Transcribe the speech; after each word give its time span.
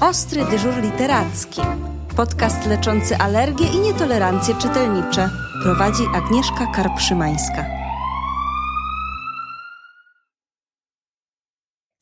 Ostry 0.00 0.44
dyżur 0.44 0.82
literacki. 0.82 1.60
Podcast 2.16 2.66
leczący 2.66 3.16
alergie 3.16 3.66
i 3.66 3.78
nietolerancje 3.78 4.54
czytelnicze. 4.54 5.30
Prowadzi 5.62 6.02
Agnieszka 6.14 6.66
Karpszymańska. 6.74 7.77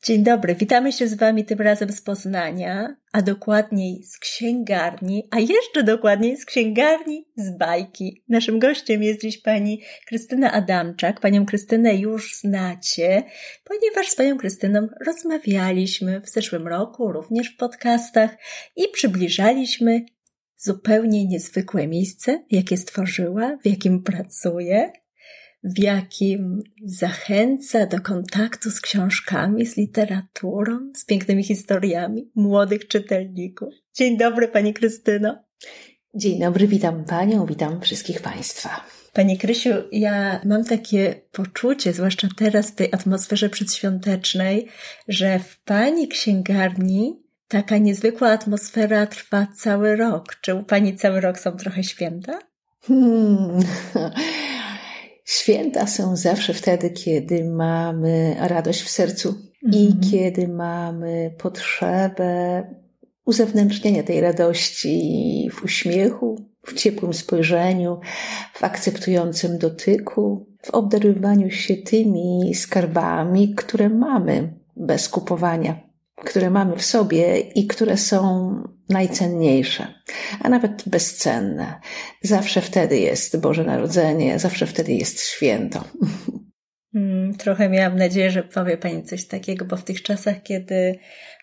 Dzień 0.07 0.23
dobry, 0.23 0.55
witamy 0.55 0.91
się 0.93 1.07
z 1.07 1.13
Wami 1.13 1.45
tym 1.45 1.61
razem 1.61 1.91
z 1.91 2.01
Poznania, 2.01 2.95
a 3.13 3.21
dokładniej 3.21 4.03
z 4.03 4.17
księgarni, 4.19 5.27
a 5.31 5.39
jeszcze 5.39 5.83
dokładniej 5.83 6.37
z 6.37 6.45
księgarni 6.45 7.27
z 7.35 7.57
bajki. 7.57 8.23
Naszym 8.29 8.59
gościem 8.59 9.03
jest 9.03 9.21
dziś 9.21 9.37
pani 9.37 9.81
Krystyna 10.05 10.51
Adamczak. 10.51 11.19
Panią 11.19 11.45
Krystynę 11.45 11.95
już 11.95 12.35
znacie, 12.35 13.23
ponieważ 13.63 14.09
z 14.09 14.15
panią 14.15 14.37
Krystyną 14.37 14.87
rozmawialiśmy 15.05 16.21
w 16.21 16.29
zeszłym 16.29 16.67
roku, 16.67 17.11
również 17.11 17.49
w 17.49 17.57
podcastach 17.57 18.37
i 18.75 18.83
przybliżaliśmy 18.93 20.05
zupełnie 20.57 21.25
niezwykłe 21.25 21.87
miejsce, 21.87 22.43
jakie 22.51 22.77
stworzyła, 22.77 23.57
w 23.63 23.67
jakim 23.67 24.03
pracuje 24.03 24.91
w 25.63 25.79
jakim 25.79 26.63
zachęca 26.83 27.85
do 27.85 28.01
kontaktu 28.01 28.71
z 28.71 28.81
książkami, 28.81 29.65
z 29.65 29.77
literaturą, 29.77 30.91
z 30.95 31.05
pięknymi 31.05 31.43
historiami 31.43 32.31
młodych 32.35 32.87
czytelników. 32.87 33.73
Dzień 33.95 34.17
dobry, 34.17 34.47
Pani 34.47 34.73
Krystyno. 34.73 35.43
Dzień 36.15 36.39
dobry, 36.39 36.67
witam 36.67 37.05
Panią, 37.05 37.45
witam 37.45 37.81
wszystkich 37.81 38.21
Państwa. 38.21 38.81
Pani 39.13 39.37
Krysiu, 39.37 39.69
ja 39.91 40.41
mam 40.45 40.65
takie 40.65 41.21
poczucie, 41.31 41.93
zwłaszcza 41.93 42.27
teraz 42.37 42.71
w 42.71 42.75
tej 42.75 42.93
atmosferze 42.93 43.49
przedświątecznej, 43.49 44.67
że 45.07 45.39
w 45.39 45.59
Pani 45.59 46.07
księgarni 46.07 47.23
taka 47.47 47.77
niezwykła 47.77 48.29
atmosfera 48.29 49.07
trwa 49.07 49.47
cały 49.55 49.95
rok. 49.95 50.35
Czy 50.41 50.55
u 50.55 50.63
Pani 50.63 50.95
cały 50.95 51.21
rok 51.21 51.39
są 51.39 51.51
trochę 51.51 51.83
święta? 51.83 52.39
Hmm. 52.81 53.59
Święta 55.27 55.87
są 55.87 56.15
zawsze 56.15 56.53
wtedy, 56.53 56.89
kiedy 56.89 57.43
mamy 57.43 58.35
radość 58.39 58.81
w 58.81 58.89
sercu 58.89 59.35
i 59.71 59.85
mhm. 59.85 60.11
kiedy 60.11 60.47
mamy 60.47 61.35
potrzebę 61.37 62.63
uzewnętrznienia 63.25 64.03
tej 64.03 64.21
radości 64.21 65.49
w 65.53 65.63
uśmiechu, 65.63 66.35
w 66.65 66.73
ciepłym 66.73 67.13
spojrzeniu, 67.13 67.99
w 68.53 68.63
akceptującym 68.63 69.57
dotyku, 69.57 70.47
w 70.65 70.69
obdarowywaniu 70.69 71.51
się 71.51 71.75
tymi 71.75 72.55
skarbami, 72.55 73.55
które 73.55 73.89
mamy 73.89 74.53
bez 74.75 75.09
kupowania 75.09 75.86
które 76.25 76.49
mamy 76.49 76.75
w 76.75 76.85
sobie 76.85 77.39
i 77.39 77.67
które 77.67 77.97
są 77.97 78.53
najcenniejsze, 78.89 79.87
a 80.41 80.49
nawet 80.49 80.83
bezcenne. 80.89 81.79
Zawsze 82.21 82.61
wtedy 82.61 82.97
jest 82.97 83.39
Boże 83.39 83.63
Narodzenie, 83.63 84.39
zawsze 84.39 84.65
wtedy 84.65 84.93
jest 84.93 85.21
święto. 85.21 85.83
Hmm, 86.93 87.33
trochę 87.33 87.69
miałam 87.69 87.97
nadzieję, 87.97 88.31
że 88.31 88.43
powie 88.43 88.77
Pani 88.77 89.03
coś 89.03 89.27
takiego, 89.27 89.65
bo 89.65 89.77
w 89.77 89.83
tych 89.83 90.01
czasach, 90.01 90.35
kiedy 90.43 90.99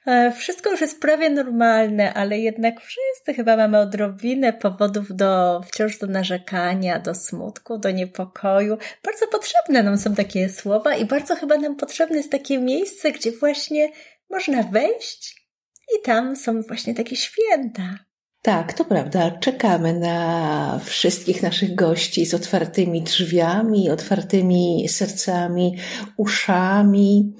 e, 0.07 0.33
wszystko 0.33 0.71
już 0.71 0.81
jest 0.81 1.01
prawie 1.01 1.31
normalne, 1.31 2.15
ale 2.15 2.39
jednak 2.39 2.81
wszyscy 2.81 3.35
chyba 3.35 3.57
mamy 3.57 3.79
odrobinę 3.79 4.53
powodów 4.53 5.07
do 5.17 5.61
wciąż 5.67 5.99
do 5.99 6.07
narzekania, 6.07 6.99
do 6.99 7.15
smutku, 7.15 7.79
do 7.79 7.91
niepokoju. 7.91 8.77
Bardzo 9.05 9.27
potrzebne 9.27 9.83
nam 9.83 9.99
są 9.99 10.15
takie 10.15 10.49
słowa 10.49 10.95
i 10.95 11.05
bardzo 11.05 11.37
chyba 11.37 11.57
nam 11.57 11.77
potrzebne 11.77 12.17
jest 12.17 12.33
takie 12.33 12.59
miejsce, 12.59 13.13
gdzie 13.13 13.33
właśnie 13.33 13.89
można 14.35 14.63
wejść 14.63 15.47
i 15.95 16.03
tam 16.03 16.37
są 16.37 16.63
właśnie 16.63 16.95
takie 16.95 17.17
święta. 17.17 17.99
Tak, 18.43 18.73
to 18.73 18.85
prawda. 18.85 19.31
Czekamy 19.31 19.95
na 19.95 20.81
wszystkich 20.85 21.43
naszych 21.43 21.75
gości 21.75 22.27
z 22.27 22.35
otwartymi 22.35 23.03
drzwiami, 23.03 23.91
otwartymi 23.91 24.89
sercami, 24.89 25.77
uszami 26.17 27.33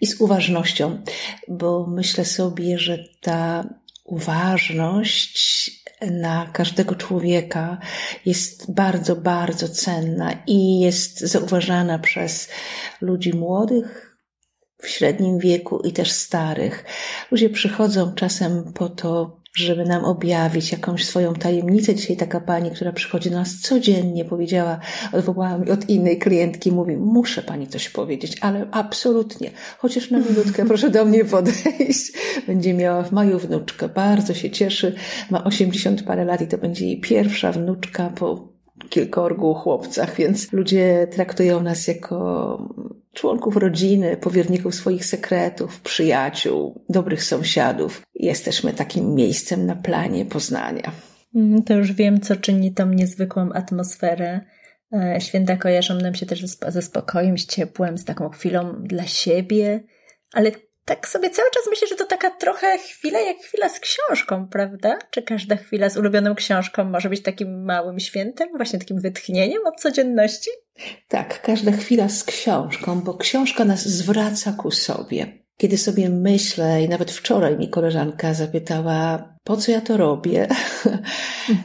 i 0.00 0.06
z 0.06 0.20
uważnością, 0.20 1.02
bo 1.48 1.86
myślę 1.86 2.24
sobie, 2.24 2.78
że 2.78 2.98
ta 3.20 3.68
uważność 4.04 5.70
na 6.10 6.50
każdego 6.52 6.94
człowieka 6.94 7.78
jest 8.26 8.72
bardzo, 8.72 9.16
bardzo 9.16 9.68
cenna 9.68 10.32
i 10.46 10.80
jest 10.80 11.20
zauważana 11.20 11.98
przez 11.98 12.48
ludzi 13.00 13.32
młodych, 13.36 14.11
w 14.82 14.88
średnim 14.88 15.38
wieku 15.38 15.80
i 15.80 15.92
też 15.92 16.12
starych. 16.12 16.84
Ludzie 17.30 17.50
przychodzą 17.50 18.14
czasem 18.14 18.72
po 18.74 18.88
to, 18.88 19.42
żeby 19.54 19.84
nam 19.84 20.04
objawić 20.04 20.72
jakąś 20.72 21.04
swoją 21.04 21.34
tajemnicę. 21.34 21.94
Dzisiaj 21.94 22.16
taka 22.16 22.40
pani, 22.40 22.70
która 22.70 22.92
przychodzi 22.92 23.30
do 23.30 23.36
nas 23.36 23.60
codziennie, 23.60 24.24
powiedziała, 24.24 24.78
odwołała 25.12 25.58
mi 25.58 25.70
od 25.70 25.88
innej 25.88 26.18
klientki, 26.18 26.72
mówi, 26.72 26.96
muszę 26.96 27.42
pani 27.42 27.66
coś 27.66 27.88
powiedzieć, 27.88 28.36
ale 28.40 28.66
absolutnie, 28.70 29.50
chociaż 29.78 30.10
na 30.10 30.18
minutkę 30.18 30.64
proszę 30.66 30.90
do 30.90 31.04
mnie 31.04 31.24
podejść. 31.24 32.12
Będzie 32.46 32.74
miała 32.74 33.02
w 33.02 33.12
maju 33.12 33.38
wnuczkę, 33.38 33.88
bardzo 33.88 34.34
się 34.34 34.50
cieszy, 34.50 34.94
ma 35.30 35.44
80 35.44 36.02
parę 36.02 36.24
lat 36.24 36.40
i 36.40 36.46
to 36.46 36.58
będzie 36.58 36.86
jej 36.86 37.00
pierwsza 37.00 37.52
wnuczka 37.52 38.10
po 38.10 38.52
kilkorgu 38.88 39.54
chłopcach, 39.54 40.16
więc 40.16 40.52
ludzie 40.52 41.08
traktują 41.10 41.62
nas 41.62 41.88
jako 41.88 42.58
członków 43.14 43.56
rodziny, 43.56 44.16
powierników 44.16 44.74
swoich 44.74 45.04
sekretów, 45.04 45.80
przyjaciół, 45.80 46.84
dobrych 46.88 47.24
sąsiadów. 47.24 48.02
Jesteśmy 48.14 48.72
takim 48.72 49.14
miejscem 49.14 49.66
na 49.66 49.76
planie 49.76 50.24
Poznania. 50.24 50.92
Mm, 51.34 51.62
to 51.62 51.74
już 51.74 51.92
wiem, 51.92 52.20
co 52.20 52.36
czyni 52.36 52.74
tą 52.74 52.86
niezwykłą 52.86 53.52
atmosferę. 53.52 54.40
E, 54.92 55.20
święta 55.20 55.56
kojarzą 55.56 55.94
nam 55.94 56.14
się 56.14 56.26
też 56.26 56.44
ze 56.68 56.82
spokojem, 56.82 57.38
z 57.38 57.46
ciepłem, 57.46 57.98
z 57.98 58.04
taką 58.04 58.28
chwilą 58.28 58.82
dla 58.82 59.06
siebie, 59.06 59.84
ale 60.32 60.50
tak 60.84 61.08
sobie 61.08 61.30
cały 61.30 61.50
czas 61.50 61.62
myślę, 61.70 61.88
że 61.88 61.96
to 61.96 62.06
taka 62.06 62.30
trochę 62.30 62.78
chwila 62.78 63.20
jak 63.20 63.36
chwila 63.36 63.68
z 63.68 63.80
książką, 63.80 64.48
prawda? 64.48 64.98
Czy 65.10 65.22
każda 65.22 65.56
chwila 65.56 65.88
z 65.88 65.96
ulubioną 65.96 66.34
książką 66.34 66.84
może 66.84 67.08
być 67.08 67.22
takim 67.22 67.64
małym 67.64 68.00
świętem, 68.00 68.48
właśnie 68.56 68.78
takim 68.78 69.00
wytchnieniem 69.00 69.66
od 69.66 69.80
codzienności? 69.80 70.50
Tak, 71.08 71.42
każda 71.42 71.72
chwila 71.72 72.08
z 72.08 72.24
książką, 72.24 73.00
bo 73.00 73.14
książka 73.14 73.64
nas 73.64 73.88
zwraca 73.88 74.52
ku 74.52 74.70
sobie. 74.70 75.42
Kiedy 75.56 75.78
sobie 75.78 76.08
myślę, 76.08 76.82
i 76.82 76.88
nawet 76.88 77.10
wczoraj 77.10 77.58
mi 77.58 77.68
koleżanka 77.68 78.34
zapytała, 78.34 79.28
po 79.44 79.56
co 79.56 79.72
ja 79.72 79.80
to 79.80 79.96
robię, 79.96 80.48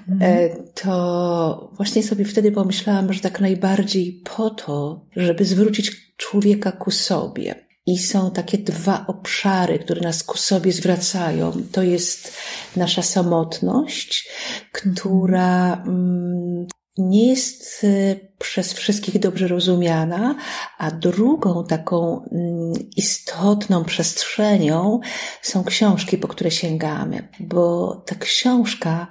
mhm. 0.10 0.50
to 0.82 1.72
właśnie 1.74 2.04
sobie 2.04 2.26
wtedy 2.26 2.52
pomyślałam, 2.52 3.14
że 3.14 3.20
tak 3.20 3.40
najbardziej 3.40 4.22
po 4.36 4.50
to, 4.50 5.06
żeby 5.16 5.46
zwrócić 5.46 5.92
człowieka 6.18 6.72
ku 6.72 6.92
sobie 6.92 7.67
i 7.88 7.98
są 7.98 8.32
takie 8.32 8.58
dwa 8.58 9.06
obszary, 9.08 9.80
które 9.80 10.02
nas 10.02 10.24
ku 10.24 10.38
sobie 10.38 10.72
zwracają. 10.72 11.52
To 11.72 11.84
jest 11.84 12.34
nasza 12.76 13.02
samotność, 13.02 14.30
która 14.72 15.74
mm, 15.74 16.68
nie 16.98 17.30
jest 17.30 17.84
y, 17.84 18.30
przez 18.40 18.74
wszystkich 18.74 19.20
dobrze 19.20 19.48
rozumiana, 19.48 20.36
a 20.78 20.92
drugą 20.92 21.66
taką 21.66 22.24
mm, 22.32 22.74
istotną 22.96 23.84
przestrzenią 23.84 25.00
są 25.42 25.64
książki, 25.64 26.18
po 26.18 26.28
które 26.28 26.52
sięgamy, 26.52 27.28
bo 27.40 27.96
ta 28.06 28.16
książka 28.16 29.08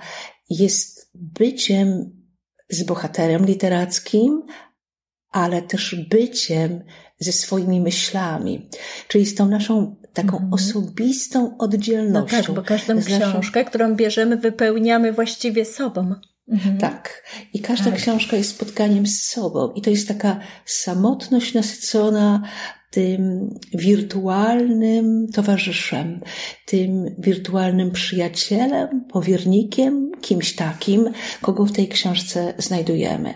jest 0.51 1.11
byciem 1.15 2.17
z 2.71 2.83
bohaterem 2.83 3.47
literackim, 3.47 4.43
ale 5.31 5.63
też 5.63 5.95
byciem 6.11 6.85
ze 7.19 7.33
swoimi 7.33 7.81
myślami, 7.81 8.69
czyli 9.09 9.27
z 9.27 9.35
tą 9.35 9.49
naszą 9.49 9.97
taką 10.13 10.39
mm. 10.39 10.53
osobistą 10.53 11.59
oddzielnością. 11.59 12.37
No 12.37 12.43
tak, 12.43 12.55
bo 12.55 12.63
każdą 12.63 13.01
książkę, 13.01 13.61
naszą... 13.61 13.71
którą 13.71 13.95
bierzemy, 13.95 14.37
wypełniamy 14.37 15.13
właściwie 15.13 15.65
sobą. 15.65 16.15
Mhm. 16.49 16.79
Tak. 16.79 17.25
I 17.53 17.61
każda 17.61 17.91
tak. 17.91 18.01
książka 18.01 18.37
jest 18.37 18.51
spotkaniem 18.51 19.07
z 19.07 19.23
sobą. 19.23 19.73
I 19.73 19.83
to 19.83 19.91
jest 19.91 20.09
taka 20.09 20.41
samotność 20.65 21.55
nasycona 21.55 22.43
tym 22.91 23.55
wirtualnym 23.75 25.27
towarzyszem, 25.35 26.21
tym 26.67 27.15
wirtualnym 27.19 27.91
przyjacielem, 27.91 29.05
powiernikiem, 29.13 30.11
kimś 30.21 30.55
takim, 30.55 31.13
kogo 31.43 31.67
w 31.67 31.73
tej 31.73 31.89
książce 31.89 32.55
znajdujemy. 32.59 33.35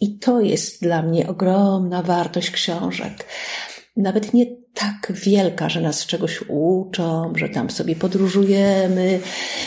I 0.00 0.18
to 0.18 0.40
jest 0.40 0.82
dla 0.82 1.02
mnie 1.02 1.28
ogromna 1.28 2.02
wartość 2.02 2.50
książek. 2.50 3.26
Nawet 3.96 4.34
nie 4.34 4.46
tak 4.74 5.12
wielka, 5.14 5.68
że 5.68 5.80
nas 5.80 6.06
czegoś 6.06 6.44
uczą, 6.48 7.32
że 7.36 7.48
tam 7.48 7.70
sobie 7.70 7.96
podróżujemy 7.96 9.20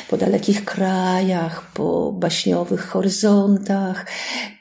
po 0.09 0.17
dalekich 0.17 0.65
krajach, 0.65 1.71
po 1.73 2.11
baśniowych 2.11 2.85
horyzontach, 2.85 4.05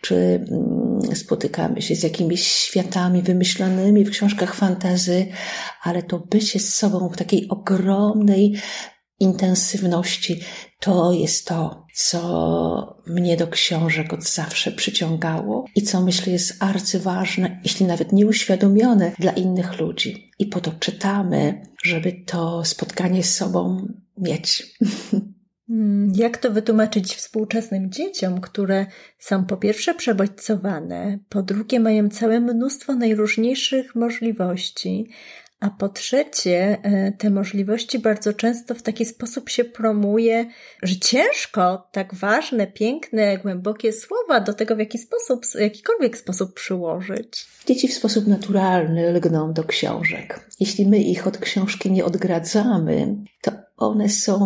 czy 0.00 0.14
mm, 0.50 1.16
spotykamy 1.16 1.82
się 1.82 1.96
z 1.96 2.02
jakimiś 2.02 2.46
światami 2.46 3.22
wymyślonymi 3.22 4.04
w 4.04 4.10
książkach 4.10 4.54
fantazy, 4.54 5.26
ale 5.82 6.02
to 6.02 6.18
bycie 6.18 6.60
z 6.60 6.74
sobą 6.74 7.08
w 7.08 7.16
takiej 7.16 7.48
ogromnej 7.48 8.54
intensywności. 9.20 10.40
To 10.80 11.12
jest 11.12 11.46
to, 11.46 11.81
co 11.92 13.02
mnie 13.06 13.36
do 13.36 13.46
książek 13.46 14.12
od 14.12 14.24
zawsze 14.24 14.72
przyciągało 14.72 15.66
i 15.74 15.82
co 15.82 16.00
myślę 16.00 16.32
jest 16.32 16.62
arcyważne, 16.62 17.60
jeśli 17.64 17.86
nawet 17.86 18.12
nieuświadomione 18.12 19.12
dla 19.18 19.32
innych 19.32 19.80
ludzi. 19.80 20.30
I 20.38 20.46
po 20.46 20.60
to 20.60 20.72
czytamy, 20.80 21.62
żeby 21.84 22.12
to 22.26 22.64
spotkanie 22.64 23.22
z 23.22 23.34
sobą 23.34 23.88
mieć. 24.18 24.76
Hmm, 25.68 26.12
jak 26.14 26.38
to 26.38 26.50
wytłumaczyć 26.50 27.14
współczesnym 27.14 27.90
dzieciom, 27.90 28.40
które 28.40 28.86
są 29.18 29.44
po 29.44 29.56
pierwsze 29.56 29.94
przebodźcowane, 29.94 31.18
po 31.28 31.42
drugie 31.42 31.80
mają 31.80 32.08
całe 32.08 32.40
mnóstwo 32.40 32.94
najróżniejszych 32.94 33.94
możliwości, 33.94 35.08
a 35.62 35.70
po 35.70 35.88
trzecie, 35.88 36.78
e, 36.82 37.12
te 37.12 37.30
możliwości 37.30 37.98
bardzo 37.98 38.32
często 38.32 38.74
w 38.74 38.82
taki 38.82 39.04
sposób 39.04 39.48
się 39.48 39.64
promuje, 39.64 40.46
że 40.82 40.96
ciężko 40.96 41.88
tak 41.92 42.14
ważne, 42.14 42.66
piękne, 42.66 43.38
głębokie 43.38 43.92
słowa 43.92 44.40
do 44.40 44.54
tego 44.54 44.76
w 44.76 44.78
jaki 44.78 44.98
sposób, 44.98 45.44
jakikolwiek 45.60 46.16
sposób 46.16 46.54
przyłożyć. 46.54 47.46
Dzieci 47.66 47.88
w 47.88 47.94
sposób 47.94 48.26
naturalny 48.26 49.12
lgną 49.12 49.52
do 49.52 49.64
książek. 49.64 50.50
Jeśli 50.60 50.88
my 50.88 50.98
ich 50.98 51.26
od 51.26 51.38
książki 51.38 51.90
nie 51.90 52.04
odgradzamy, 52.04 53.16
to 53.40 53.52
one 53.76 54.08
są 54.08 54.38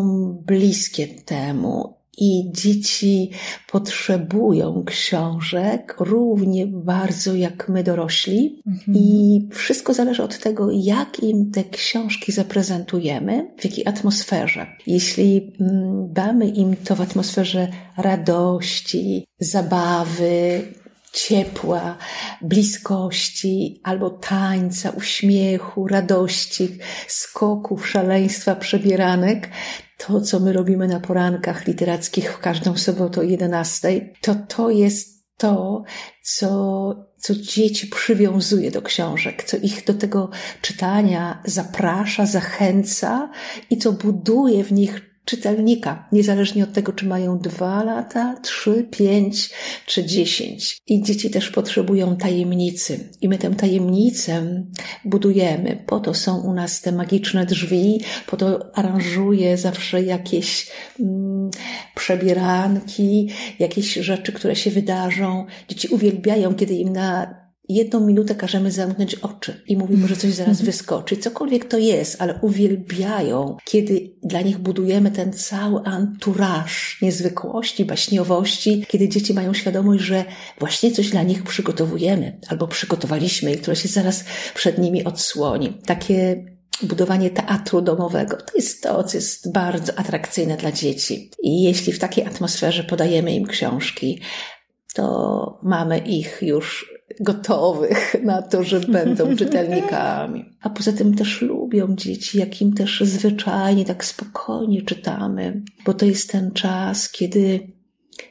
bliskie 0.46 1.06
temu 1.06 1.95
i 2.16 2.50
dzieci 2.52 3.30
potrzebują 3.72 4.84
książek 4.84 5.96
równie 5.98 6.66
bardzo 6.66 7.34
jak 7.34 7.68
my 7.68 7.84
dorośli. 7.84 8.62
Mhm. 8.66 8.96
I 8.96 9.40
wszystko 9.52 9.94
zależy 9.94 10.22
od 10.22 10.38
tego, 10.38 10.68
jak 10.72 11.22
im 11.22 11.50
te 11.50 11.64
książki 11.64 12.32
zaprezentujemy, 12.32 13.50
w 13.58 13.64
jakiej 13.64 13.86
atmosferze. 13.86 14.66
Jeśli 14.86 15.52
mm, 15.60 16.12
damy 16.12 16.48
im 16.48 16.76
to 16.76 16.96
w 16.96 17.00
atmosferze 17.00 17.68
radości, 17.96 19.24
zabawy, 19.40 20.62
ciepła, 21.16 21.96
bliskości, 22.42 23.80
albo 23.82 24.10
tańca, 24.10 24.90
uśmiechu, 24.90 25.88
radości, 25.88 26.78
skoków, 27.08 27.88
szaleństwa, 27.88 28.56
przebieranek, 28.56 29.48
to, 29.98 30.20
co 30.20 30.40
my 30.40 30.52
robimy 30.52 30.88
na 30.88 31.00
porankach 31.00 31.66
literackich 31.66 32.32
w 32.32 32.38
każdą 32.38 32.76
sobotę 32.76 33.20
o 33.20 33.24
11, 33.24 34.10
to 34.20 34.34
to 34.34 34.70
jest 34.70 35.16
to, 35.36 35.84
co, 36.22 36.48
co 37.18 37.34
dzieci 37.34 37.86
przywiązuje 37.86 38.70
do 38.70 38.82
książek, 38.82 39.44
co 39.44 39.56
ich 39.56 39.84
do 39.84 39.94
tego 39.94 40.30
czytania 40.62 41.42
zaprasza, 41.44 42.26
zachęca 42.26 43.30
i 43.70 43.76
co 43.76 43.92
buduje 43.92 44.64
w 44.64 44.72
nich 44.72 45.05
czytelnika, 45.26 46.08
niezależnie 46.12 46.64
od 46.64 46.72
tego, 46.72 46.92
czy 46.92 47.06
mają 47.06 47.38
dwa 47.38 47.84
lata, 47.84 48.36
trzy, 48.42 48.88
pięć 48.90 49.50
czy 49.86 50.04
dziesięć. 50.04 50.78
I 50.86 51.02
dzieci 51.02 51.30
też 51.30 51.50
potrzebują 51.50 52.16
tajemnicy. 52.16 53.10
I 53.20 53.28
my 53.28 53.38
tę 53.38 53.50
tajemnicę 53.50 54.64
budujemy. 55.04 55.84
Po 55.86 56.00
to 56.00 56.14
są 56.14 56.40
u 56.40 56.54
nas 56.54 56.80
te 56.80 56.92
magiczne 56.92 57.46
drzwi, 57.46 58.00
po 58.26 58.36
to 58.36 58.76
aranżuję 58.76 59.56
zawsze 59.56 60.02
jakieś 60.02 60.70
mm, 61.00 61.50
przebieranki, 61.94 63.28
jakieś 63.58 63.94
rzeczy, 63.94 64.32
które 64.32 64.56
się 64.56 64.70
wydarzą. 64.70 65.46
Dzieci 65.68 65.88
uwielbiają, 65.88 66.54
kiedy 66.54 66.74
im 66.74 66.92
na 66.92 67.45
jedną 67.68 68.06
minutę 68.06 68.34
każemy 68.34 68.72
zamknąć 68.72 69.14
oczy 69.14 69.62
i 69.66 69.76
mówimy, 69.76 70.08
że 70.08 70.16
coś 70.16 70.32
zaraz 70.32 70.62
wyskoczy. 70.62 71.16
Cokolwiek 71.16 71.64
to 71.64 71.78
jest, 71.78 72.22
ale 72.22 72.38
uwielbiają, 72.42 73.56
kiedy 73.64 74.10
dla 74.22 74.42
nich 74.42 74.58
budujemy 74.58 75.10
ten 75.10 75.32
cały 75.32 75.80
anturaż 75.84 76.98
niezwykłości, 77.02 77.84
baśniowości, 77.84 78.84
kiedy 78.88 79.08
dzieci 79.08 79.34
mają 79.34 79.54
świadomość, 79.54 80.04
że 80.04 80.24
właśnie 80.58 80.92
coś 80.92 81.10
dla 81.10 81.22
nich 81.22 81.42
przygotowujemy 81.42 82.40
albo 82.48 82.68
przygotowaliśmy 82.68 83.52
i 83.52 83.56
które 83.56 83.76
się 83.76 83.88
zaraz 83.88 84.24
przed 84.54 84.78
nimi 84.78 85.04
odsłoni. 85.04 85.78
Takie 85.86 86.44
budowanie 86.82 87.30
teatru 87.30 87.80
domowego. 87.80 88.36
To 88.36 88.52
jest 88.56 88.82
to, 88.82 89.04
co 89.04 89.16
jest 89.16 89.52
bardzo 89.52 89.98
atrakcyjne 89.98 90.56
dla 90.56 90.72
dzieci. 90.72 91.30
I 91.42 91.62
jeśli 91.62 91.92
w 91.92 91.98
takiej 91.98 92.26
atmosferze 92.26 92.84
podajemy 92.84 93.34
im 93.34 93.46
książki, 93.46 94.20
to 94.94 95.58
mamy 95.62 95.98
ich 95.98 96.38
już 96.42 96.95
gotowych 97.20 98.16
na 98.24 98.42
to, 98.42 98.62
że 98.62 98.80
będą 98.80 99.32
czytelnikami. 99.36 100.44
A 100.60 100.70
poza 100.70 100.92
tym 100.92 101.14
też 101.14 101.42
lubią 101.42 101.96
dzieci, 101.96 102.38
jakim 102.38 102.72
też 102.72 103.00
zwyczajnie, 103.00 103.84
tak 103.84 104.04
spokojnie 104.04 104.82
czytamy, 104.82 105.62
bo 105.84 105.94
to 105.94 106.06
jest 106.06 106.30
ten 106.30 106.50
czas, 106.50 107.10
kiedy 107.10 107.76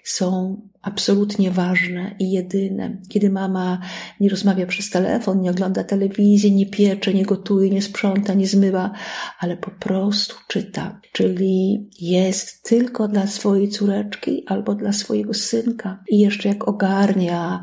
są 0.04 0.62
absolutnie 0.81 1.51
ważne 1.51 2.16
i 2.19 2.31
jedyne. 2.31 2.98
Kiedy 3.10 3.30
mama 3.30 3.81
nie 4.19 4.30
rozmawia 4.30 4.66
przez 4.66 4.89
telefon, 4.89 5.42
nie 5.42 5.51
ogląda 5.51 5.83
telewizji, 5.83 6.56
nie 6.56 6.66
piecze, 6.66 7.13
nie 7.13 7.25
gotuje, 7.25 7.69
nie 7.69 7.81
sprząta, 7.81 8.33
nie 8.33 8.48
zmywa, 8.48 8.92
ale 9.39 9.57
po 9.57 9.72
prostu 9.72 10.36
czyta. 10.48 11.00
Czyli 11.12 11.89
jest 12.00 12.63
tylko 12.63 13.07
dla 13.07 13.27
swojej 13.27 13.69
córeczki 13.69 14.44
albo 14.48 14.75
dla 14.75 14.94
swojego 14.94 15.33
synka. 15.33 16.04
I 16.10 16.19
jeszcze 16.19 16.50
jak 16.50 16.68
ogarnia 16.68 17.62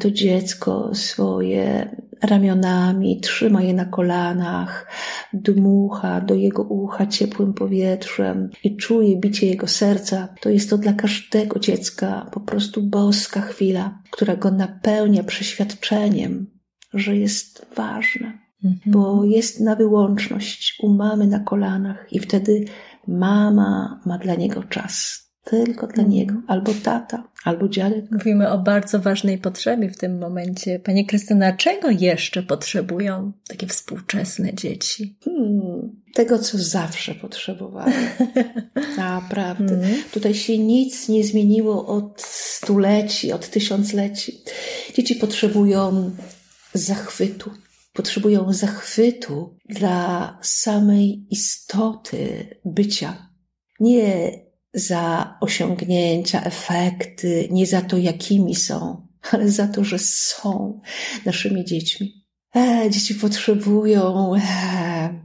to 0.00 0.10
dziecko 0.10 0.90
swoje 0.94 1.96
ramionami, 2.22 3.20
trzyma 3.20 3.62
je 3.62 3.74
na 3.74 3.84
kolanach, 3.84 4.90
dmucha 5.32 6.20
do 6.20 6.34
jego 6.34 6.62
ucha 6.62 7.06
ciepłym 7.06 7.54
powietrzem 7.54 8.50
i 8.64 8.76
czuje 8.76 9.16
bicie 9.16 9.46
jego 9.46 9.68
serca, 9.68 10.28
to 10.40 10.50
jest 10.50 10.70
to 10.70 10.78
dla 10.78 10.92
każdego 10.92 11.58
dziecka 11.58 12.30
po 12.32 12.40
prostu 12.40 12.82
boska 12.82 13.40
chwila, 13.40 13.98
która 14.10 14.36
go 14.36 14.50
napełnia 14.50 15.24
przeświadczeniem, 15.24 16.46
że 16.94 17.16
jest 17.16 17.66
ważne, 17.76 18.38
mhm. 18.64 18.80
bo 18.86 19.24
jest 19.24 19.60
na 19.60 19.76
wyłączność. 19.76 20.78
U 20.82 20.88
mamy 20.88 21.26
na 21.26 21.38
kolanach 21.38 22.06
i 22.10 22.20
wtedy 22.20 22.64
mama 23.08 24.00
ma 24.06 24.18
dla 24.18 24.34
niego 24.34 24.62
czas 24.62 25.23
tylko 25.44 25.86
dla 25.86 26.04
niego, 26.04 26.34
albo 26.46 26.72
tata, 26.74 27.28
albo 27.44 27.68
dziadek. 27.68 28.04
Mówimy 28.10 28.50
o 28.50 28.58
bardzo 28.58 29.00
ważnej 29.00 29.38
potrzebie 29.38 29.90
w 29.90 29.96
tym 29.96 30.18
momencie. 30.18 30.78
Pani 30.78 31.06
Krystyna, 31.06 31.52
czego 31.52 31.90
jeszcze 31.90 32.42
potrzebują 32.42 33.32
takie 33.48 33.66
współczesne 33.66 34.54
dzieci? 34.54 35.18
Hmm, 35.24 36.02
tego, 36.14 36.38
co 36.38 36.58
zawsze 36.58 37.14
potrzebowały. 37.14 37.92
Naprawdę. 38.96 39.80
Hmm. 39.80 40.02
Tutaj 40.12 40.34
się 40.34 40.58
nic 40.58 41.08
nie 41.08 41.24
zmieniło 41.24 41.86
od 41.86 42.22
stuleci, 42.22 43.32
od 43.32 43.48
tysiącleci. 43.48 44.42
Dzieci 44.94 45.14
potrzebują 45.14 46.10
zachwytu. 46.74 47.50
Potrzebują 47.92 48.52
zachwytu 48.52 49.56
dla 49.68 50.38
samej 50.42 51.26
istoty 51.30 52.46
bycia. 52.64 53.28
Nie 53.80 54.43
za 54.74 55.36
osiągnięcia, 55.40 56.42
efekty, 56.44 57.48
nie 57.50 57.66
za 57.66 57.82
to, 57.82 57.96
jakimi 57.96 58.54
są, 58.54 59.06
ale 59.32 59.48
za 59.50 59.68
to, 59.68 59.84
że 59.84 59.98
są 59.98 60.80
naszymi 61.24 61.64
dziećmi. 61.64 62.24
E, 62.56 62.90
dzieci 62.90 63.14
potrzebują. 63.14 64.34
E. 64.34 65.24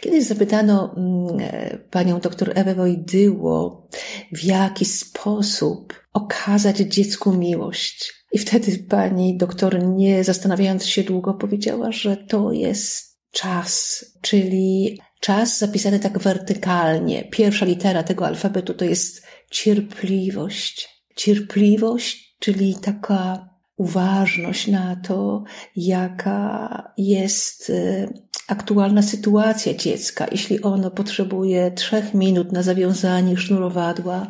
Kiedyś 0.00 0.24
zapytano 0.24 0.94
mm, 0.96 1.40
e, 1.40 1.78
panią 1.90 2.20
doktor 2.20 2.52
Ewę 2.54 2.74
Wojdyło, 2.74 3.88
w 4.32 4.44
jaki 4.44 4.84
sposób 4.84 5.94
okazać 6.12 6.76
dziecku 6.76 7.32
miłość. 7.32 8.14
I 8.32 8.38
wtedy 8.38 8.78
pani 8.78 9.36
doktor, 9.36 9.86
nie 9.86 10.24
zastanawiając 10.24 10.86
się 10.86 11.02
długo, 11.02 11.34
powiedziała, 11.34 11.92
że 11.92 12.16
to 12.16 12.52
jest 12.52 13.05
czas, 13.36 14.04
czyli 14.20 14.98
czas 15.20 15.58
zapisany 15.58 16.00
tak 16.00 16.18
wertykalnie. 16.18 17.24
Pierwsza 17.24 17.66
litera 17.66 18.02
tego 18.02 18.26
alfabetu 18.26 18.74
to 18.74 18.84
jest 18.84 19.26
cierpliwość. 19.50 20.88
Cierpliwość, 21.16 22.36
czyli 22.38 22.74
taka 22.74 23.48
uważność 23.76 24.66
na 24.66 24.96
to, 24.96 25.44
jaka 25.76 26.92
jest 26.98 27.70
y, 27.70 28.08
aktualna 28.48 29.02
sytuacja 29.02 29.74
dziecka. 29.74 30.26
Jeśli 30.32 30.62
ono 30.62 30.90
potrzebuje 30.90 31.70
trzech 31.70 32.14
minut 32.14 32.52
na 32.52 32.62
zawiązanie 32.62 33.36
sznurowadła, 33.36 34.26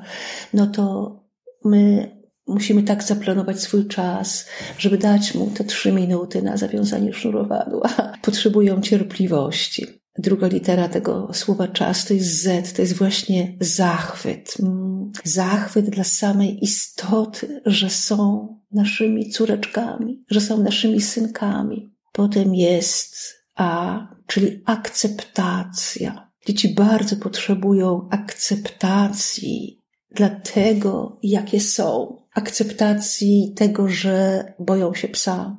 no 0.55 0.67
to 0.67 1.17
my 1.65 2.16
musimy 2.47 2.83
tak 2.83 3.03
zaplanować 3.03 3.61
swój 3.61 3.87
czas, 3.87 4.47
żeby 4.79 4.99
dać 4.99 5.35
mu 5.35 5.51
te 5.51 5.65
trzy 5.65 5.93
minuty 5.93 6.43
na 6.43 6.57
zawiązanie 6.57 7.13
sznurowadła. 7.13 7.89
Potrzebują 8.23 8.81
cierpliwości. 8.81 9.87
Druga 10.19 10.47
litera 10.47 10.89
tego 10.89 11.29
słowa 11.33 11.69
czas 11.69 12.05
to 12.05 12.15
jest 12.15 12.43
Z, 12.43 12.73
to 12.73 12.83
jest 12.83 12.95
właśnie 12.95 13.57
zachwyt. 13.61 14.55
Mm, 14.63 15.13
zachwyt 15.25 15.91
dla 15.91 16.05
samej 16.05 16.65
istoty, 16.65 17.61
że 17.67 17.91
są 17.91 18.49
naszymi 18.73 19.31
córeczkami, 19.31 20.25
że 20.31 20.41
są 20.41 20.63
naszymi 20.63 21.01
synkami. 21.01 21.95
Potem 22.13 22.55
jest 22.55 23.17
A, 23.55 24.01
czyli 24.27 24.63
akceptacja. 24.65 26.31
Dzieci 26.47 26.75
bardzo 26.75 27.17
potrzebują 27.17 28.09
akceptacji 28.11 29.83
dla 30.11 30.29
tego, 30.31 31.19
jakie 31.23 31.61
są. 31.61 32.17
Akceptacji 32.37 33.53
tego, 33.57 33.89
że 33.89 34.45
boją 34.59 34.95
się 34.95 35.09
psa, 35.09 35.57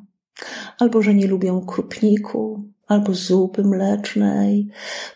albo 0.79 1.01
że 1.01 1.13
nie 1.13 1.27
lubią 1.27 1.65
krupniku, 1.65 2.63
albo 2.87 3.13
zupy 3.13 3.63
mlecznej. 3.63 4.67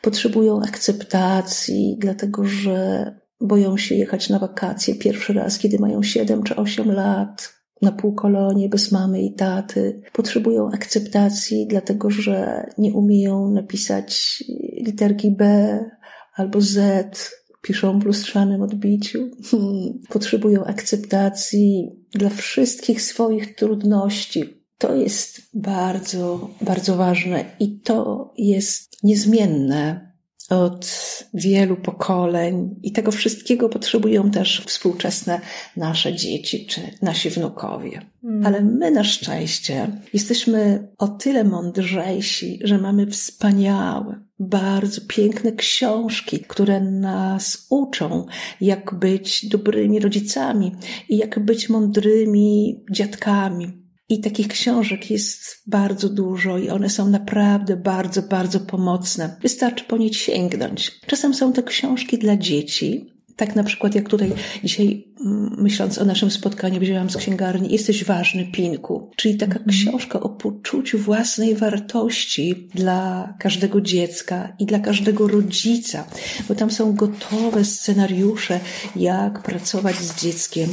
Potrzebują 0.01 0.61
akceptacji, 0.61 1.95
dlatego 1.99 2.45
że 2.45 3.05
boją 3.41 3.77
się 3.77 3.95
jechać 3.95 4.29
na 4.29 4.39
wakacje 4.39 4.95
pierwszy 4.95 5.33
raz, 5.33 5.59
kiedy 5.59 5.79
mają 5.79 6.03
7 6.03 6.43
czy 6.43 6.55
8 6.55 6.91
lat, 6.91 7.53
na 7.81 7.91
półkolonie 7.91 8.69
bez 8.69 8.91
mamy 8.91 9.21
i 9.21 9.33
taty. 9.33 10.01
Potrzebują 10.13 10.69
akceptacji, 10.71 11.67
dlatego 11.67 12.09
że 12.09 12.65
nie 12.77 12.93
umieją 12.93 13.51
napisać 13.51 14.43
literki 14.85 15.31
B 15.31 15.79
albo 16.35 16.61
Z, 16.61 17.31
piszą 17.61 17.99
w 17.99 18.05
lustrzanym 18.05 18.61
odbiciu. 18.61 19.29
Potrzebują 20.09 20.65
akceptacji 20.65 21.89
dla 22.11 22.29
wszystkich 22.29 23.01
swoich 23.01 23.55
trudności. 23.55 24.43
To 24.77 24.95
jest 24.95 25.41
bardzo, 25.53 26.49
bardzo 26.61 26.97
ważne 26.97 27.45
i 27.59 27.79
to 27.79 28.33
jest 28.37 29.03
niezmienne 29.03 30.10
od 30.51 30.87
wielu 31.33 31.75
pokoleń 31.75 32.75
i 32.83 32.91
tego 32.91 33.11
wszystkiego 33.11 33.69
potrzebują 33.69 34.31
też 34.31 34.63
współczesne 34.65 35.41
nasze 35.77 36.15
dzieci 36.15 36.65
czy 36.65 36.81
nasi 37.01 37.29
wnukowie. 37.29 38.01
Mm. 38.23 38.45
Ale 38.45 38.61
my 38.61 38.91
na 38.91 39.03
szczęście 39.03 39.87
jesteśmy 40.13 40.87
o 40.97 41.07
tyle 41.07 41.43
mądrzejsi, 41.43 42.59
że 42.63 42.77
mamy 42.77 43.07
wspaniałe, 43.07 44.19
bardzo 44.39 45.01
piękne 45.07 45.51
książki, 45.51 46.39
które 46.39 46.81
nas 46.81 47.65
uczą, 47.69 48.25
jak 48.61 48.95
być 48.95 49.45
dobrymi 49.49 49.99
rodzicami 49.99 50.71
i 51.09 51.17
jak 51.17 51.39
być 51.39 51.69
mądrymi 51.69 52.83
dziadkami, 52.91 53.80
i 54.11 54.19
takich 54.19 54.47
książek 54.47 55.11
jest 55.11 55.61
bardzo 55.67 56.09
dużo 56.09 56.57
i 56.57 56.69
one 56.69 56.89
są 56.89 57.09
naprawdę 57.09 57.77
bardzo, 57.77 58.21
bardzo 58.21 58.59
pomocne. 58.59 59.35
Wystarczy 59.41 59.83
po 59.83 59.97
nie 59.97 60.13
sięgnąć. 60.13 60.91
Czasem 61.07 61.33
są 61.33 61.53
to 61.53 61.63
książki 61.63 62.17
dla 62.17 62.37
dzieci, 62.37 63.10
tak 63.41 63.55
na 63.55 63.63
przykład 63.63 63.95
jak 63.95 64.09
tutaj 64.09 64.33
dzisiaj 64.63 65.07
mm, 65.25 65.55
myśląc 65.57 65.97
o 65.97 66.05
naszym 66.05 66.31
spotkaniu 66.31 66.79
wzięłam 66.79 67.09
z 67.09 67.17
księgarni 67.17 67.71
Jesteś 67.71 68.03
ważny, 68.03 68.45
Pinku. 68.45 69.11
Czyli 69.15 69.37
taka 69.37 69.59
mm. 69.59 69.69
książka 69.69 70.19
o 70.19 70.29
poczuciu 70.29 70.97
własnej 70.97 71.55
wartości 71.55 72.67
dla 72.75 73.33
każdego 73.39 73.81
dziecka 73.81 74.55
i 74.59 74.65
dla 74.65 74.79
każdego 74.79 75.27
rodzica, 75.27 76.03
bo 76.47 76.55
tam 76.55 76.71
są 76.71 76.93
gotowe 76.93 77.65
scenariusze, 77.65 78.59
jak 78.95 79.43
pracować 79.43 79.95
z 79.95 80.21
dzieckiem, 80.21 80.69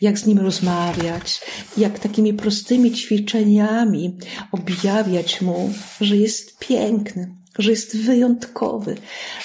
jak 0.00 0.18
z 0.18 0.26
nim 0.26 0.38
rozmawiać, 0.38 1.40
jak 1.76 1.98
takimi 1.98 2.34
prostymi 2.34 2.92
ćwiczeniami 2.92 4.16
objawiać 4.52 5.40
mu, 5.40 5.72
że 6.00 6.16
jest 6.16 6.58
piękny, 6.58 7.38
że 7.58 7.70
jest 7.70 7.96
wyjątkowy, 7.96 8.96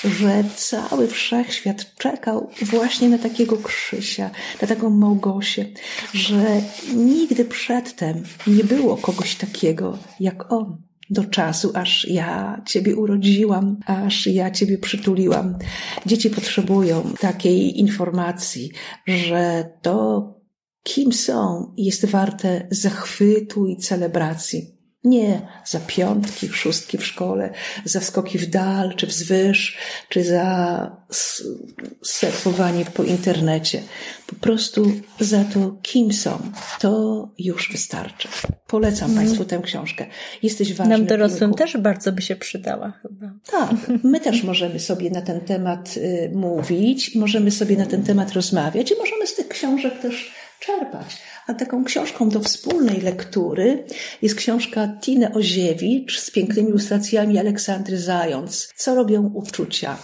że 0.03 0.43
cały 0.55 1.07
wszechświat 1.07 1.95
czekał 1.97 2.49
właśnie 2.61 3.09
na 3.09 3.17
takiego 3.17 3.57
Krzysia, 3.57 4.29
na 4.61 4.67
taką 4.67 4.89
Małgosię, 4.89 5.65
że 6.13 6.61
nigdy 6.95 7.45
przedtem 7.45 8.23
nie 8.47 8.63
było 8.63 8.97
kogoś 8.97 9.35
takiego 9.35 9.97
jak 10.19 10.51
on. 10.51 10.81
Do 11.09 11.23
czasu, 11.23 11.71
aż 11.73 12.07
ja 12.07 12.61
Ciebie 12.65 12.95
urodziłam, 12.95 13.77
aż 13.85 14.27
ja 14.27 14.51
Ciebie 14.51 14.77
przytuliłam. 14.77 15.57
Dzieci 16.05 16.29
potrzebują 16.29 17.13
takiej 17.19 17.79
informacji, 17.79 18.71
że 19.07 19.69
to, 19.81 20.27
kim 20.83 21.13
są, 21.13 21.73
jest 21.77 22.05
warte 22.05 22.67
zachwytu 22.71 23.67
i 23.67 23.77
celebracji. 23.77 24.72
Nie 25.03 25.41
za 25.65 25.79
piątki, 25.79 26.47
szóstki 26.47 26.97
w 26.97 27.05
szkole, 27.05 27.49
za 27.85 28.01
skoki 28.01 28.37
w 28.37 28.49
dal, 28.49 28.95
czy 28.95 29.07
wzwyż, 29.07 29.77
czy 30.09 30.23
za 30.23 30.97
surfowanie 32.01 32.85
po 32.85 33.03
internecie. 33.03 33.81
Po 34.27 34.35
prostu 34.35 34.91
za 35.19 35.43
to, 35.43 35.77
kim 35.81 36.13
są. 36.13 36.39
To 36.79 37.29
już 37.39 37.71
wystarczy. 37.71 38.27
Polecam 38.67 39.11
mm. 39.11 39.23
Państwu 39.23 39.45
tę 39.45 39.61
książkę. 39.63 40.05
Jesteś 40.43 40.73
ważny. 40.73 40.97
Nam 40.97 41.07
dorosłym 41.07 41.53
też 41.53 41.77
bardzo 41.77 42.11
by 42.11 42.21
się 42.21 42.35
przydała 42.35 42.93
chyba. 43.01 43.33
Tak. 43.51 43.69
My 44.03 44.19
też 44.19 44.43
możemy 44.43 44.79
sobie 44.79 45.09
na 45.09 45.21
ten 45.21 45.41
temat 45.41 45.97
y, 45.97 46.31
mówić, 46.35 47.15
możemy 47.15 47.51
sobie 47.51 47.77
na 47.77 47.85
ten 47.85 48.03
temat 48.03 48.31
rozmawiać 48.31 48.91
i 48.91 48.95
możemy 48.99 49.27
z 49.27 49.35
tych 49.35 49.47
książek 49.47 49.99
też 49.99 50.31
czerpać. 50.65 51.21
A 51.47 51.53
taką 51.53 51.83
książką 51.83 52.29
do 52.29 52.39
wspólnej 52.39 53.01
lektury 53.01 53.85
jest 54.21 54.35
książka 54.35 54.87
Tiny 55.01 55.33
Oziewicz 55.33 56.19
z 56.19 56.31
pięknymi 56.31 56.69
ilustracjami 56.69 57.39
Aleksandry 57.39 57.97
Zając. 57.97 58.69
Co 58.75 58.95
robią 58.95 59.31
uczucia? 59.33 59.97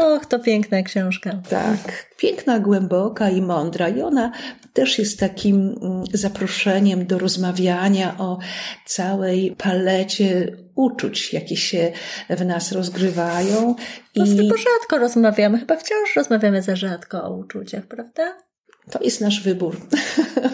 Och, 0.00 0.26
to 0.26 0.38
piękna 0.38 0.82
książka. 0.82 1.42
Tak, 1.50 2.06
piękna, 2.16 2.58
głęboka 2.58 3.30
i 3.30 3.42
mądra. 3.42 3.88
I 3.88 4.02
ona 4.02 4.32
też 4.72 4.98
jest 4.98 5.20
takim 5.20 5.78
mm, 5.82 6.04
zaproszeniem 6.12 7.06
do 7.06 7.18
rozmawiania 7.18 8.18
o 8.18 8.38
całej 8.86 9.56
palecie 9.58 10.56
uczuć, 10.74 11.32
jakie 11.32 11.56
się 11.56 11.92
w 12.30 12.44
nas 12.44 12.72
rozgrywają. 12.72 13.74
I... 14.14 14.20
Bo 14.48 14.56
rzadko 14.56 14.98
rozmawiamy, 14.98 15.58
chyba 15.58 15.76
wciąż 15.76 16.16
rozmawiamy 16.16 16.62
za 16.62 16.76
rzadko 16.76 17.24
o 17.24 17.36
uczuciach, 17.36 17.86
prawda? 17.86 18.51
To 18.90 19.04
jest 19.04 19.20
nasz 19.20 19.42
wybór, 19.42 19.80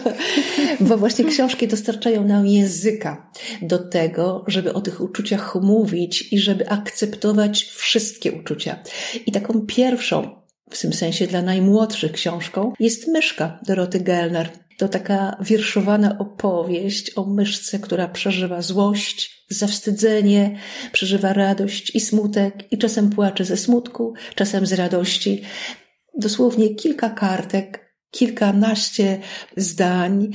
bo 0.87 0.97
właśnie 0.97 1.25
książki 1.25 1.67
dostarczają 1.67 2.23
nam 2.23 2.47
języka 2.47 3.31
do 3.61 3.79
tego, 3.79 4.43
żeby 4.47 4.73
o 4.73 4.81
tych 4.81 5.01
uczuciach 5.01 5.55
mówić 5.55 6.33
i 6.33 6.39
żeby 6.39 6.69
akceptować 6.69 7.63
wszystkie 7.63 8.31
uczucia. 8.31 8.79
I 9.25 9.31
taką 9.31 9.61
pierwszą, 9.61 10.41
w 10.69 10.81
tym 10.81 10.93
sensie 10.93 11.27
dla 11.27 11.41
najmłodszych 11.41 12.11
książką, 12.11 12.73
jest 12.79 13.07
Myszka 13.07 13.59
Doroty 13.65 13.99
Gellner. 13.99 14.49
To 14.77 14.87
taka 14.87 15.37
wierszowana 15.41 16.17
opowieść 16.19 17.11
o 17.15 17.25
myszce, 17.25 17.79
która 17.79 18.07
przeżywa 18.07 18.61
złość, 18.61 19.45
zawstydzenie, 19.49 20.57
przeżywa 20.91 21.33
radość 21.33 21.95
i 21.95 21.99
smutek 21.99 22.71
i 22.71 22.77
czasem 22.77 23.09
płacze 23.09 23.45
ze 23.45 23.57
smutku, 23.57 24.13
czasem 24.35 24.65
z 24.65 24.73
radości. 24.73 25.41
Dosłownie 26.17 26.75
kilka 26.75 27.09
kartek 27.09 27.88
kilkanaście 28.11 29.19
zdań, 29.57 30.29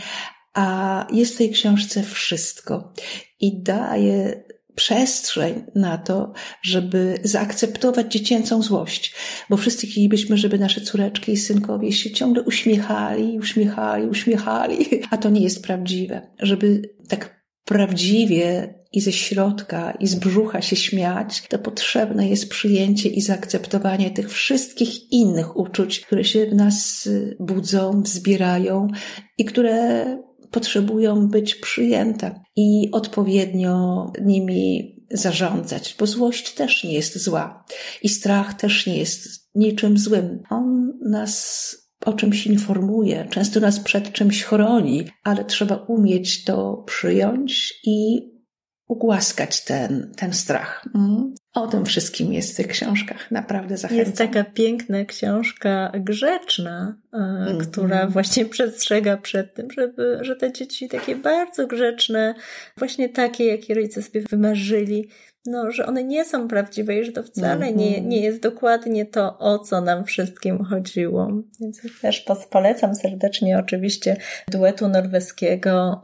a 0.55 1.07
jest 1.13 1.35
w 1.35 1.39
tej 1.39 1.51
książce 1.51 2.03
wszystko. 2.03 2.93
I 3.41 3.63
daje 3.63 4.45
przestrzeń 4.75 5.65
na 5.75 5.99
to, 5.99 6.33
żeby 6.63 7.19
zaakceptować 7.23 8.13
dziecięcą 8.13 8.63
złość, 8.63 9.15
bo 9.51 9.57
wszyscy 9.57 9.87
chcielibyśmy, 9.87 10.37
żeby 10.39 10.59
nasze 10.59 10.81
córeczki 10.81 11.33
i 11.33 11.37
synkowie 11.37 11.93
się 11.93 12.11
ciągle 12.11 12.43
uśmiechali, 12.43 13.39
uśmiechali, 13.39 14.07
uśmiechali, 14.07 14.87
a 15.11 15.17
to 15.17 15.31
nie 15.31 15.41
jest 15.41 15.63
prawdziwe. 15.63 16.31
Żeby 16.39 16.83
tak 17.09 17.45
prawdziwie 17.65 18.75
i 18.95 19.01
ze 19.01 19.13
środka, 19.13 19.91
i 19.91 20.07
z 20.07 20.15
brzucha 20.15 20.63
się 20.63 20.77
śmiać, 20.77 21.43
to 21.49 21.59
potrzebne 21.59 22.29
jest 22.29 22.49
przyjęcie 22.49 23.09
i 23.09 23.21
zaakceptowanie 23.21 24.11
tych 24.11 24.33
wszystkich 24.33 25.13
innych 25.13 25.57
uczuć, 25.57 26.01
które 26.01 26.25
się 26.25 26.47
w 26.47 26.55
nas 26.55 27.09
budzą, 27.41 28.03
wzbierają 28.03 28.89
i 29.39 29.45
które 29.45 30.07
potrzebują 30.51 31.29
być 31.29 31.55
przyjęte 31.55 32.41
i 32.57 32.89
odpowiednio 32.93 34.07
nimi 34.23 34.95
zarządzać, 35.11 35.97
bo 35.99 36.07
złość 36.07 36.55
też 36.55 36.85
nie 36.85 36.93
jest 36.93 37.19
zła 37.19 37.65
i 38.03 38.09
strach 38.09 38.55
też 38.55 38.87
nie 38.87 38.99
jest 38.99 39.51
niczym 39.55 39.99
złym. 39.99 40.43
On 40.51 40.93
nas 41.11 41.77
o 42.05 42.13
czymś 42.13 42.47
informuje, 42.47 43.27
często 43.31 43.61
nas 43.61 43.81
przed 43.81 44.13
czymś 44.13 44.45
chroni, 44.45 45.05
ale 45.25 45.45
trzeba 45.45 45.77
umieć 45.77 46.45
to 46.45 46.85
przyjąć 46.87 47.75
i 47.85 48.34
ugłaskać 48.89 49.65
ten, 49.65 50.13
ten 50.17 50.33
strach. 50.33 50.85
Mm. 50.95 51.35
O 51.55 51.67
tym 51.67 51.85
wszystkim 51.85 52.33
jest 52.33 52.53
w 52.53 52.57
tych 52.57 52.67
książkach. 52.67 53.31
Naprawdę 53.31 53.77
zachęcam. 53.77 54.07
Jest 54.07 54.19
taka 54.19 54.45
piękna 54.45 55.05
książka 55.05 55.93
grzeczna, 55.95 56.97
mm 57.13 57.59
-hmm. 57.59 57.67
która 57.67 58.07
właśnie 58.07 58.47
przestrzega 58.47 59.17
przed 59.17 59.55
tym, 59.55 59.71
żeby, 59.71 60.19
że 60.21 60.37
te 60.37 60.53
dzieci 60.53 60.89
takie 60.89 61.17
bardzo 61.17 61.67
grzeczne, 61.67 62.35
właśnie 62.77 63.09
takie, 63.09 63.45
jakie 63.45 63.75
rodzice 63.75 64.03
sobie 64.03 64.21
wymarzyli, 64.31 65.09
no, 65.47 65.71
że 65.71 65.87
one 65.87 66.05
nie 66.05 66.25
są 66.25 66.49
prawdziwe 66.49 66.99
i 66.99 67.05
że 67.05 67.13
to 67.13 67.23
wcale 67.23 67.73
nie, 67.73 67.89
mhm. 67.89 68.09
nie 68.09 68.21
jest 68.21 68.41
dokładnie 68.41 69.07
to, 69.07 69.39
o 69.39 69.59
co 69.59 69.81
nam 69.81 70.05
wszystkim 70.05 70.65
chodziło. 70.65 71.31
Więc 71.61 71.81
też 72.03 72.27
polecam 72.51 72.95
serdecznie 72.95 73.59
oczywiście 73.59 74.17
duetu 74.51 74.89
norweskiego 74.89 76.01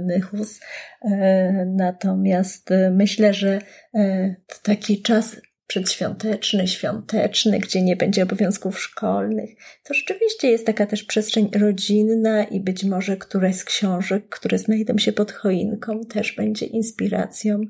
e. 0.00 0.60
E, 1.02 1.64
natomiast 1.66 2.70
myślę, 2.90 3.34
że 3.34 3.58
e, 3.94 4.34
taki 4.62 5.02
czas 5.02 5.36
przedświąteczny, 5.68 6.68
świąteczny, 6.68 7.58
gdzie 7.58 7.82
nie 7.82 7.96
będzie 7.96 8.22
obowiązków 8.22 8.80
szkolnych. 8.80 9.50
To 9.84 9.94
rzeczywiście 9.94 10.48
jest 10.48 10.66
taka 10.66 10.86
też 10.86 11.04
przestrzeń 11.04 11.50
rodzinna 11.54 12.44
i 12.44 12.60
być 12.60 12.84
może 12.84 13.16
któraś 13.16 13.56
z 13.56 13.64
książek, 13.64 14.28
które 14.28 14.58
znajdą 14.58 14.98
się 14.98 15.12
pod 15.12 15.32
choinką, 15.32 16.00
też 16.00 16.32
będzie 16.32 16.66
inspiracją 16.66 17.60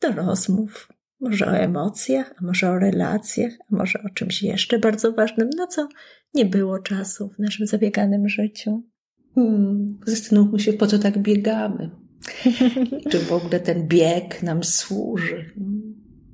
do 0.00 0.12
rozmów. 0.12 0.88
Może 1.20 1.46
o 1.46 1.56
emocjach, 1.56 2.34
a 2.40 2.44
może 2.44 2.70
o 2.70 2.78
relacjach, 2.78 3.52
a 3.60 3.76
może 3.76 4.02
o 4.02 4.10
czymś 4.14 4.42
jeszcze 4.42 4.78
bardzo 4.78 5.12
ważnym, 5.12 5.50
na 5.56 5.66
co 5.66 5.88
nie 6.34 6.46
było 6.46 6.78
czasu 6.78 7.28
w 7.28 7.38
naszym 7.38 7.66
zabieganym 7.66 8.28
życiu. 8.28 8.82
Hmm, 9.34 9.98
zastanówmy 10.06 10.60
się, 10.60 10.72
po 10.72 10.86
co 10.86 10.98
tak 10.98 11.18
biegamy. 11.18 11.90
Czy 13.10 13.18
w 13.18 13.32
ogóle 13.32 13.60
ten 13.60 13.88
bieg 13.88 14.42
nam 14.42 14.64
służy? 14.64 15.52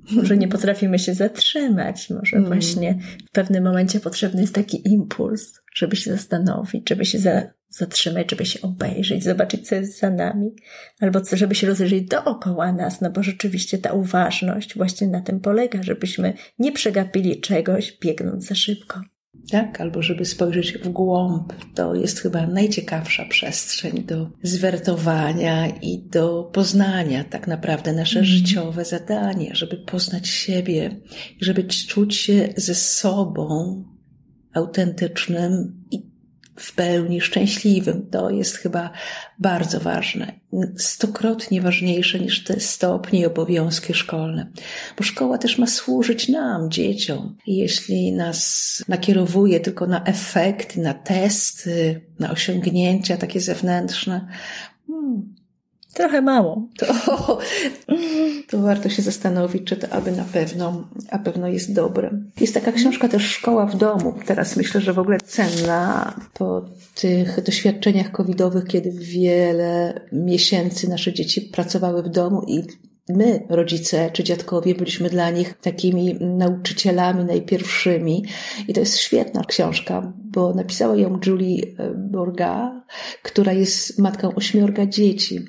Może 0.15 0.37
nie 0.37 0.47
potrafimy 0.47 0.99
się 0.99 1.13
zatrzymać, 1.13 2.09
może 2.09 2.37
mm. 2.37 2.47
właśnie 2.49 2.99
w 3.27 3.31
pewnym 3.31 3.63
momencie 3.63 3.99
potrzebny 3.99 4.41
jest 4.41 4.55
taki 4.55 4.91
impuls, 4.93 5.61
żeby 5.75 5.95
się 5.95 6.11
zastanowić, 6.11 6.89
żeby 6.89 7.05
się 7.05 7.19
za, 7.19 7.41
zatrzymać, 7.69 8.31
żeby 8.31 8.45
się 8.45 8.61
obejrzeć, 8.61 9.23
zobaczyć, 9.23 9.67
co 9.67 9.75
jest 9.75 9.99
za 9.99 10.09
nami, 10.09 10.55
albo 11.01 11.21
co, 11.21 11.37
żeby 11.37 11.55
się 11.55 11.67
rozejrzeć 11.67 12.07
dookoła 12.07 12.71
nas, 12.71 13.01
no 13.01 13.11
bo 13.11 13.23
rzeczywiście 13.23 13.77
ta 13.77 13.93
uważność 13.93 14.77
właśnie 14.77 15.07
na 15.07 15.21
tym 15.21 15.39
polega, 15.39 15.83
żebyśmy 15.83 16.33
nie 16.59 16.71
przegapili 16.71 17.41
czegoś, 17.41 17.97
biegnąc 18.01 18.45
za 18.45 18.55
szybko 18.55 19.01
tak? 19.51 19.81
Albo 19.81 20.01
żeby 20.01 20.25
spojrzeć 20.25 20.73
w 20.73 20.89
głąb. 20.89 21.53
To 21.75 21.95
jest 21.95 22.19
chyba 22.19 22.47
najciekawsza 22.47 23.25
przestrzeń 23.25 24.03
do 24.03 24.29
zwertowania 24.43 25.67
i 25.67 25.99
do 25.99 26.43
poznania 26.53 27.23
tak 27.23 27.47
naprawdę 27.47 27.93
nasze 27.93 28.19
mm. 28.19 28.25
życiowe 28.25 28.85
zadanie, 28.85 29.55
żeby 29.55 29.77
poznać 29.77 30.27
siebie, 30.27 31.01
żeby 31.41 31.63
czuć 31.63 32.15
się 32.15 32.53
ze 32.57 32.75
sobą 32.75 33.83
autentycznym 34.53 35.83
i 35.91 36.14
w 36.55 36.75
pełni 36.75 37.21
szczęśliwym. 37.21 38.07
To 38.11 38.29
jest 38.29 38.55
chyba 38.55 38.89
bardzo 39.39 39.79
ważne. 39.79 40.39
Stokrotnie 40.77 41.61
ważniejsze 41.61 42.19
niż 42.19 42.43
te 42.43 42.59
stopnie 42.59 43.19
i 43.19 43.25
obowiązki 43.25 43.93
szkolne. 43.93 44.51
Bo 44.97 45.03
szkoła 45.03 45.37
też 45.37 45.57
ma 45.57 45.67
służyć 45.67 46.29
nam, 46.29 46.71
dzieciom. 46.71 47.37
Jeśli 47.47 48.11
nas 48.11 48.83
nakierowuje 48.87 49.59
tylko 49.59 49.87
na 49.87 50.03
efekty, 50.03 50.79
na 50.81 50.93
testy, 50.93 52.01
na 52.19 52.31
osiągnięcia 52.31 53.17
takie 53.17 53.39
zewnętrzne, 53.39 54.27
hmm, 54.87 55.35
Trochę 55.95 56.21
mało. 56.21 56.67
To, 56.77 56.85
to 58.49 58.61
warto 58.61 58.89
się 58.89 59.01
zastanowić, 59.01 59.63
czy 59.63 59.77
to 59.77 59.89
aby 59.89 60.11
na 60.11 60.23
pewno, 60.23 60.87
a 61.11 61.19
pewno 61.19 61.47
jest 61.47 61.73
dobre. 61.73 62.11
Jest 62.41 62.53
taka 62.53 62.71
książka 62.71 63.07
też 63.07 63.23
Szkoła 63.23 63.65
w 63.65 63.77
domu. 63.77 64.13
Teraz 64.25 64.55
myślę, 64.55 64.81
że 64.81 64.93
w 64.93 64.99
ogóle 64.99 65.17
cenna 65.19 66.13
po 66.33 66.65
tych 66.95 67.43
doświadczeniach 67.43 68.11
covidowych, 68.11 68.65
kiedy 68.65 68.91
wiele 68.91 70.01
miesięcy 70.11 70.89
nasze 70.89 71.13
dzieci 71.13 71.41
pracowały 71.41 72.03
w 72.03 72.09
domu 72.09 72.41
i 72.47 72.63
my, 73.09 73.45
rodzice 73.49 74.11
czy 74.11 74.23
dziadkowie, 74.23 74.75
byliśmy 74.75 75.09
dla 75.09 75.29
nich 75.29 75.53
takimi 75.53 76.17
nauczycielami 76.21 77.25
najpierwszymi. 77.25 78.25
I 78.67 78.73
to 78.73 78.79
jest 78.79 78.97
świetna 78.97 79.43
książka, 79.43 80.13
bo 80.17 80.53
napisała 80.53 80.95
ją 80.95 81.19
Julie 81.25 81.63
e, 81.77 81.93
Borga, 82.11 82.85
która 83.23 83.53
jest 83.53 83.99
matką 83.99 84.35
ośmiorga 84.35 84.85
dzieci. 84.85 85.45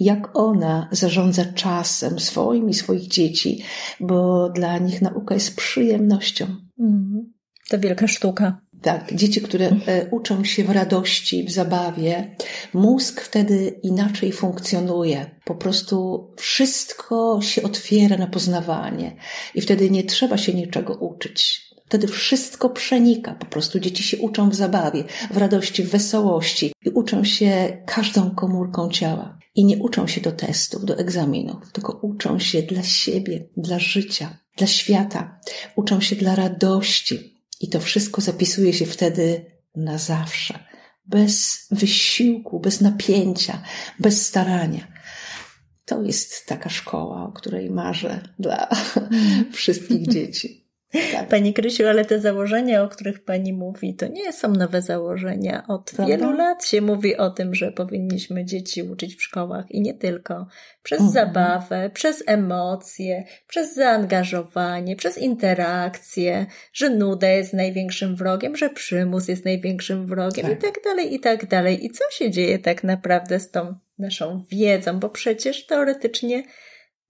Jak 0.00 0.38
ona 0.38 0.88
zarządza 0.92 1.44
czasem 1.44 2.20
swoim 2.20 2.68
i 2.68 2.74
swoich 2.74 3.08
dzieci, 3.08 3.62
bo 4.00 4.48
dla 4.50 4.78
nich 4.78 5.02
nauka 5.02 5.34
jest 5.34 5.56
przyjemnością. 5.56 6.46
Mm, 6.80 7.32
to 7.70 7.78
wielka 7.78 8.08
sztuka. 8.08 8.63
Tak, 8.84 9.14
dzieci, 9.14 9.40
które 9.40 9.66
e, 9.86 10.06
uczą 10.10 10.44
się 10.44 10.64
w 10.64 10.70
radości, 10.70 11.44
w 11.44 11.50
zabawie, 11.50 12.36
mózg 12.74 13.20
wtedy 13.20 13.80
inaczej 13.82 14.32
funkcjonuje. 14.32 15.30
Po 15.44 15.54
prostu 15.54 16.26
wszystko 16.36 17.40
się 17.42 17.62
otwiera 17.62 18.16
na 18.16 18.26
poznawanie 18.26 19.16
i 19.54 19.60
wtedy 19.60 19.90
nie 19.90 20.04
trzeba 20.04 20.38
się 20.38 20.54
niczego 20.54 20.94
uczyć. 20.94 21.70
Wtedy 21.86 22.08
wszystko 22.08 22.70
przenika, 22.70 23.34
po 23.34 23.46
prostu 23.46 23.80
dzieci 23.80 24.02
się 24.02 24.18
uczą 24.18 24.50
w 24.50 24.54
zabawie, 24.54 25.04
w 25.30 25.36
radości, 25.36 25.82
w 25.82 25.90
wesołości 25.90 26.72
i 26.86 26.90
uczą 26.90 27.24
się 27.24 27.82
każdą 27.86 28.30
komórką 28.30 28.90
ciała. 28.90 29.38
I 29.54 29.64
nie 29.64 29.76
uczą 29.76 30.06
się 30.06 30.20
do 30.20 30.32
testów, 30.32 30.84
do 30.84 30.98
egzaminów, 30.98 31.72
tylko 31.72 31.98
uczą 32.02 32.38
się 32.38 32.62
dla 32.62 32.82
siebie, 32.82 33.48
dla 33.56 33.78
życia, 33.78 34.38
dla 34.56 34.66
świata. 34.66 35.40
Uczą 35.76 36.00
się 36.00 36.16
dla 36.16 36.34
radości, 36.34 37.33
i 37.64 37.68
to 37.68 37.80
wszystko 37.80 38.20
zapisuje 38.20 38.72
się 38.72 38.86
wtedy 38.86 39.44
na 39.76 39.98
zawsze, 39.98 40.58
bez 41.06 41.66
wysiłku, 41.70 42.60
bez 42.60 42.80
napięcia, 42.80 43.62
bez 43.98 44.26
starania. 44.26 44.92
To 45.84 46.02
jest 46.02 46.46
taka 46.46 46.70
szkoła, 46.70 47.26
o 47.26 47.32
której 47.32 47.70
marzę 47.70 48.28
dla 48.38 48.68
wszystkich 49.52 50.08
dzieci. 50.08 50.63
Tak. 51.12 51.28
Pani 51.28 51.54
Krysiu, 51.54 51.86
ale 51.86 52.04
te 52.04 52.20
założenia, 52.20 52.82
o 52.82 52.88
których 52.88 53.24
Pani 53.24 53.52
mówi, 53.52 53.94
to 53.94 54.08
nie 54.08 54.32
są 54.32 54.52
nowe 54.52 54.82
założenia. 54.82 55.64
Od 55.68 55.90
Prawda? 55.90 56.16
wielu 56.16 56.32
lat 56.32 56.64
się 56.64 56.80
mówi 56.80 57.16
o 57.16 57.30
tym, 57.30 57.54
że 57.54 57.72
powinniśmy 57.72 58.44
dzieci 58.44 58.82
uczyć 58.82 59.16
w 59.16 59.22
szkołach 59.22 59.70
i 59.70 59.80
nie 59.80 59.94
tylko. 59.94 60.46
Przez 60.82 61.00
mhm. 61.00 61.12
zabawę, 61.12 61.90
przez 61.94 62.22
emocje, 62.26 63.24
przez 63.48 63.74
zaangażowanie, 63.74 64.96
przez 64.96 65.18
interakcje, 65.18 66.46
że 66.72 66.90
nuda 66.90 67.28
jest 67.28 67.52
największym 67.52 68.16
wrogiem, 68.16 68.56
że 68.56 68.70
przymus 68.70 69.28
jest 69.28 69.44
największym 69.44 70.06
wrogiem 70.06 70.46
tak. 70.46 70.58
i 70.58 70.62
tak 70.62 70.84
dalej, 70.84 71.14
i 71.14 71.20
tak 71.20 71.46
dalej. 71.46 71.86
I 71.86 71.90
co 71.90 72.04
się 72.10 72.30
dzieje 72.30 72.58
tak 72.58 72.84
naprawdę 72.84 73.40
z 73.40 73.50
tą 73.50 73.74
naszą 73.98 74.44
wiedzą? 74.50 74.98
Bo 74.98 75.08
przecież 75.08 75.66
teoretycznie 75.66 76.42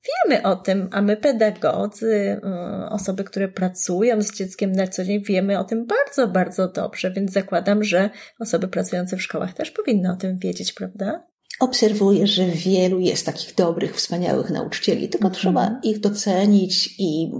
Wiemy 0.07 0.43
o 0.43 0.57
tym, 0.57 0.89
a 0.93 1.03
my 1.03 1.17
pedagodzy, 1.17 2.41
y, 2.87 2.89
osoby, 2.91 3.25
które 3.25 3.49
pracują 3.49 4.23
z 4.23 4.35
dzieckiem 4.35 4.73
na 4.73 4.89
co 4.89 5.05
dzień, 5.05 5.23
wiemy 5.23 5.59
o 5.59 5.65
tym 5.65 5.87
bardzo, 5.87 6.29
bardzo 6.29 6.69
dobrze, 6.69 7.11
więc 7.11 7.33
zakładam, 7.33 7.85
że 7.85 8.11
osoby 8.39 8.69
pracujące 8.69 9.17
w 9.17 9.23
szkołach 9.23 9.55
też 9.55 9.71
powinny 9.71 10.13
o 10.13 10.17
tym 10.17 10.39
wiedzieć, 10.39 10.73
prawda? 10.73 11.27
Obserwuję, 11.61 12.27
że 12.27 12.47
wielu 12.47 13.01
jest 13.01 13.27
takich 13.27 13.55
dobrych, 13.55 13.97
wspaniałych 13.97 14.51
nauczycieli, 14.51 15.09
tylko 15.09 15.29
mhm. 15.29 15.41
trzeba 15.41 15.81
ich 15.83 16.01
docenić 16.01 16.95
i 16.99 17.31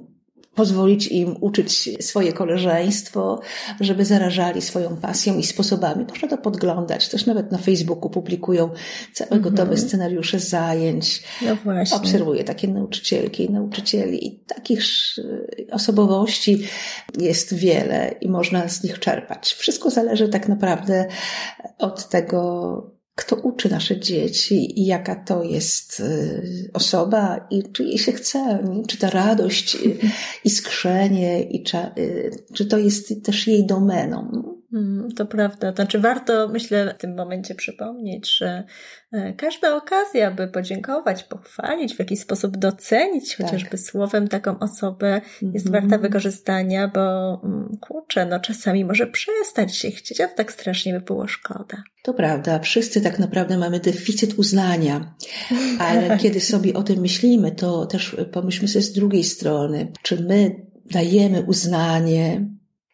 pozwolić 0.55 1.07
im 1.07 1.37
uczyć 1.41 1.91
swoje 2.01 2.33
koleżeństwo, 2.33 3.41
żeby 3.81 4.05
zarażali 4.05 4.63
swoją 4.63 4.97
pasją 4.97 5.39
i 5.39 5.43
sposobami. 5.43 6.05
Można 6.09 6.29
to 6.29 6.39
podglądać. 6.39 7.09
Też 7.09 7.27
nawet 7.27 7.53
na 7.53 7.59
Facebooku 7.59 8.11
publikują 8.11 8.71
całe 9.13 9.31
mm 9.31 9.41
-hmm. 9.41 9.51
gotowe 9.51 9.77
scenariusze 9.77 10.39
zajęć. 10.39 11.23
No 11.47 11.57
właśnie. 11.65 11.97
Obserwuję 11.97 12.45
takie 12.45 12.69
nauczycielki 12.69 13.45
i 13.45 13.51
nauczycieli 13.51 14.27
i 14.27 14.39
takich 14.39 14.83
osobowości 15.71 16.67
jest 17.19 17.55
wiele 17.55 18.15
i 18.21 18.29
można 18.29 18.69
z 18.69 18.83
nich 18.83 18.99
czerpać. 18.99 19.53
Wszystko 19.53 19.91
zależy 19.91 20.29
tak 20.29 20.49
naprawdę 20.49 21.09
od 21.79 22.09
tego, 22.09 22.94
kto 23.15 23.37
uczy 23.37 23.71
nasze 23.71 24.01
dzieci 24.01 24.81
i 24.81 24.87
jaka 24.87 25.17
to 25.17 25.43
jest 25.43 26.01
y, 26.01 26.71
osoba 26.73 27.47
i 27.51 27.63
czy 27.73 27.85
jej 27.85 27.99
się 27.99 28.13
chce, 28.13 28.65
czy 28.89 28.99
ta 28.99 29.11
radość, 29.11 29.75
y, 29.75 29.99
iskrzenie 30.45 31.43
i 31.43 31.65
y, 31.99 32.31
czy 32.55 32.67
to 32.67 32.79
jest 32.79 33.25
też 33.25 33.47
jej 33.47 33.67
domeną. 33.67 34.54
Mm, 34.75 35.09
to 35.13 35.27
prawda. 35.27 35.73
Znaczy 35.73 35.99
warto, 35.99 36.49
myślę, 36.49 36.95
w 36.99 37.01
tym 37.01 37.17
momencie 37.17 37.55
przypomnieć, 37.55 38.37
że 38.37 38.65
e, 39.13 39.33
każda 39.33 39.77
okazja, 39.77 40.31
by 40.31 40.49
podziękować, 40.49 41.25
pochwalić, 41.25 41.95
w 41.95 41.99
jakiś 41.99 42.21
sposób 42.21 42.57
docenić 42.57 43.37
tak. 43.37 43.47
chociażby 43.47 43.79
słowem 43.79 44.29
taką 44.29 44.59
osobę 44.59 45.21
jest 45.43 45.67
mm 45.67 45.81
-hmm. 45.81 45.83
warta 45.83 45.99
wykorzystania, 45.99 46.89
bo 46.95 47.41
mm, 47.45 47.77
kurczę, 47.81 48.27
no 48.27 48.41
czasami 48.41 48.85
może 48.85 49.07
przestać 49.07 49.77
się 49.77 49.91
chcieć, 49.91 50.21
a 50.21 50.29
to 50.29 50.37
tak 50.37 50.53
strasznie 50.53 50.93
by 50.93 51.01
było 51.01 51.29
szkoda. 51.29 51.83
To 52.03 52.15
prawda, 52.15 52.59
wszyscy 52.59 53.01
tak 53.01 53.19
naprawdę 53.19 53.59
mamy 53.59 53.81
deficyt 53.81 54.39
uznania, 54.39 55.15
ale 55.79 56.09
tak. 56.09 56.21
kiedy 56.21 56.41
sobie 56.41 56.75
o 56.75 56.83
tym 56.83 57.01
myślimy, 57.01 57.53
to 57.53 57.87
też 57.87 58.17
pomyślmy 58.33 58.69
sobie 58.69 58.83
z 58.83 58.93
drugiej 58.93 59.25
strony, 59.25 59.93
czy 60.03 60.23
my 60.23 60.67
dajemy 60.91 61.43
uznanie 61.43 62.47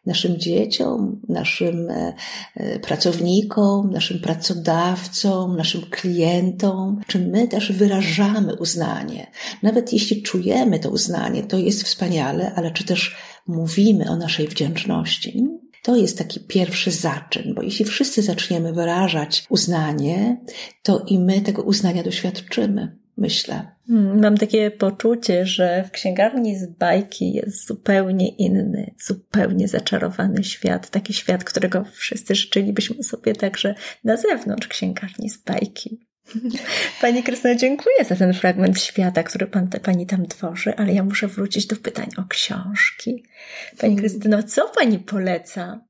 naszym 0.05 0.37
dzieciom, 0.37 1.21
naszym 1.29 1.89
e, 1.89 2.13
e, 2.55 2.79
pracownikom, 2.79 3.91
naszym 3.91 4.19
pracodawcom, 4.19 5.57
naszym 5.57 5.81
klientom, 5.81 7.01
czy 7.07 7.19
my 7.19 7.47
też 7.47 7.71
wyrażamy 7.71 8.55
uznanie. 8.55 9.31
Nawet 9.63 9.93
jeśli 9.93 10.21
czujemy 10.21 10.79
to 10.79 10.89
uznanie, 10.89 11.43
to 11.43 11.57
jest 11.57 11.83
wspaniale, 11.83 12.51
ale 12.55 12.71
czy 12.71 12.83
też 12.83 13.15
mówimy 13.47 14.09
o 14.09 14.15
naszej 14.15 14.47
wdzięczności? 14.47 15.47
To 15.83 15.95
jest 15.95 16.17
taki 16.17 16.39
pierwszy 16.39 16.91
zaczyn, 16.91 17.53
bo 17.55 17.61
jeśli 17.61 17.85
wszyscy 17.85 18.21
zaczniemy 18.21 18.73
wyrażać 18.73 19.45
uznanie, 19.49 20.41
to 20.83 21.05
i 21.07 21.19
my 21.19 21.41
tego 21.41 21.61
uznania 21.61 22.03
doświadczymy. 22.03 23.00
Myślę. 23.17 23.71
Hmm, 23.87 24.21
mam 24.21 24.37
takie 24.37 24.71
poczucie, 24.71 25.45
że 25.45 25.83
w 25.83 25.91
księgarni 25.91 26.59
z 26.59 26.65
bajki 26.65 27.33
jest 27.33 27.67
zupełnie 27.67 28.29
inny, 28.29 28.93
zupełnie 29.05 29.67
zaczarowany 29.67 30.43
świat. 30.43 30.89
Taki 30.89 31.13
świat, 31.13 31.43
którego 31.43 31.85
wszyscy 31.93 32.35
życzylibyśmy 32.35 33.03
sobie 33.03 33.35
także 33.35 33.75
na 34.03 34.17
zewnątrz 34.17 34.67
księgarni 34.67 35.29
z 35.29 35.37
bajki. 35.37 35.99
Pani 37.01 37.23
Krystyna, 37.23 37.55
dziękuję 37.55 38.05
za 38.09 38.15
ten 38.15 38.33
fragment 38.33 38.79
świata, 38.79 39.23
który 39.23 39.47
pan, 39.47 39.69
Pani 39.83 40.07
tam 40.07 40.27
tworzy, 40.27 40.75
ale 40.75 40.93
ja 40.93 41.03
muszę 41.03 41.27
wrócić 41.27 41.67
do 41.67 41.75
pytań 41.75 42.09
o 42.17 42.23
książki. 42.29 43.25
Pani 43.77 43.95
Krystyno, 43.95 44.43
co 44.43 44.69
Pani 44.69 44.99
poleca 44.99 45.81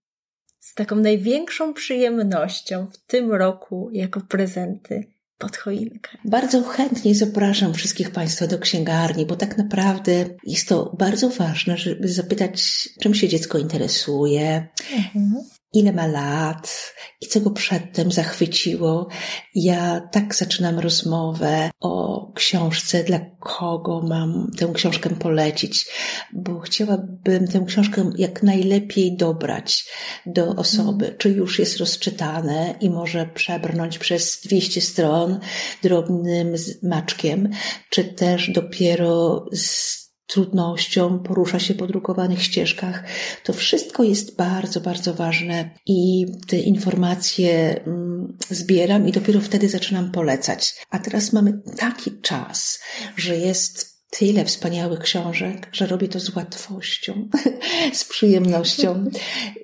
z 0.60 0.74
taką 0.74 0.96
największą 0.96 1.74
przyjemnością 1.74 2.88
w 2.94 2.98
tym 2.98 3.32
roku 3.32 3.90
jako 3.94 4.22
prezenty 4.22 5.12
pod 5.42 5.58
choinkę. 5.58 6.18
Bardzo 6.26 6.64
chętnie 6.64 7.16
zapraszam 7.16 7.74
wszystkich 7.74 8.12
Państwa 8.12 8.48
do 8.48 8.60
księgarni, 8.60 9.26
bo 9.26 9.36
tak 9.36 9.58
naprawdę 9.58 10.26
jest 10.44 10.68
to 10.68 10.96
bardzo 11.00 11.30
ważne, 11.30 11.78
żeby 11.78 12.08
zapytać, 12.08 12.90
czym 13.00 13.16
się 13.16 13.28
dziecko 13.28 13.58
interesuje, 13.58 14.68
mhm 15.16 15.44
ile 15.74 15.94
ma 15.94 16.08
lat 16.08 16.94
i 17.22 17.28
co 17.28 17.42
go 17.42 17.52
przedtem 17.52 18.12
zachwyciło. 18.12 19.08
Ja 19.56 20.02
tak 20.12 20.36
zaczynam 20.36 20.80
rozmowę 20.80 21.72
o 21.80 22.26
książce, 22.36 23.04
dla 23.04 23.20
kogo 23.40 24.02
mam 24.02 24.52
tę 24.58 24.72
książkę 24.74 25.10
polecić, 25.10 25.86
bo 26.34 26.60
chciałabym 26.60 27.48
tę 27.48 27.64
książkę 27.68 28.12
jak 28.18 28.44
najlepiej 28.44 29.18
dobrać 29.18 29.86
do 30.26 30.56
osoby, 30.56 31.16
czy 31.18 31.30
już 31.30 31.60
jest 31.60 31.78
rozczytane 31.78 32.76
i 32.82 32.90
może 32.90 33.26
przebrnąć 33.26 34.00
przez 34.00 34.42
200 34.46 34.82
stron 34.82 35.40
drobnym 35.84 36.56
maczkiem, 36.84 37.50
czy 37.90 38.04
też 38.04 38.52
dopiero 38.52 39.46
z 39.54 40.01
trudnością, 40.32 41.20
porusza 41.20 41.60
się 41.60 41.74
po 41.74 41.88
drukowanych 41.88 42.44
ścieżkach. 42.44 43.04
To 43.44 43.54
wszystko 43.54 44.04
jest 44.04 44.36
bardzo, 44.36 44.82
bardzo 44.82 45.13
ważne 45.13 45.70
i 45.86 46.26
te 46.48 46.58
informacje 46.58 47.82
mm, 47.86 48.38
zbieram 48.50 49.08
i 49.08 49.12
dopiero 49.12 49.41
wtedy 49.41 49.70
zaczynam 49.70 50.12
polecać. 50.12 50.76
A 50.89 51.00
teraz 51.00 51.34
mamy 51.34 51.62
taki 51.78 52.12
czas, 52.22 52.80
że 53.17 53.38
jest 53.38 53.91
tyle 54.12 54.45
wspaniałych 54.45 55.00
książek, 55.00 55.67
że 55.71 55.88
robię 55.88 56.08
to 56.08 56.19
z 56.19 56.36
łatwością, 56.36 57.30
z 57.93 58.06
przyjemnością. 58.06 59.10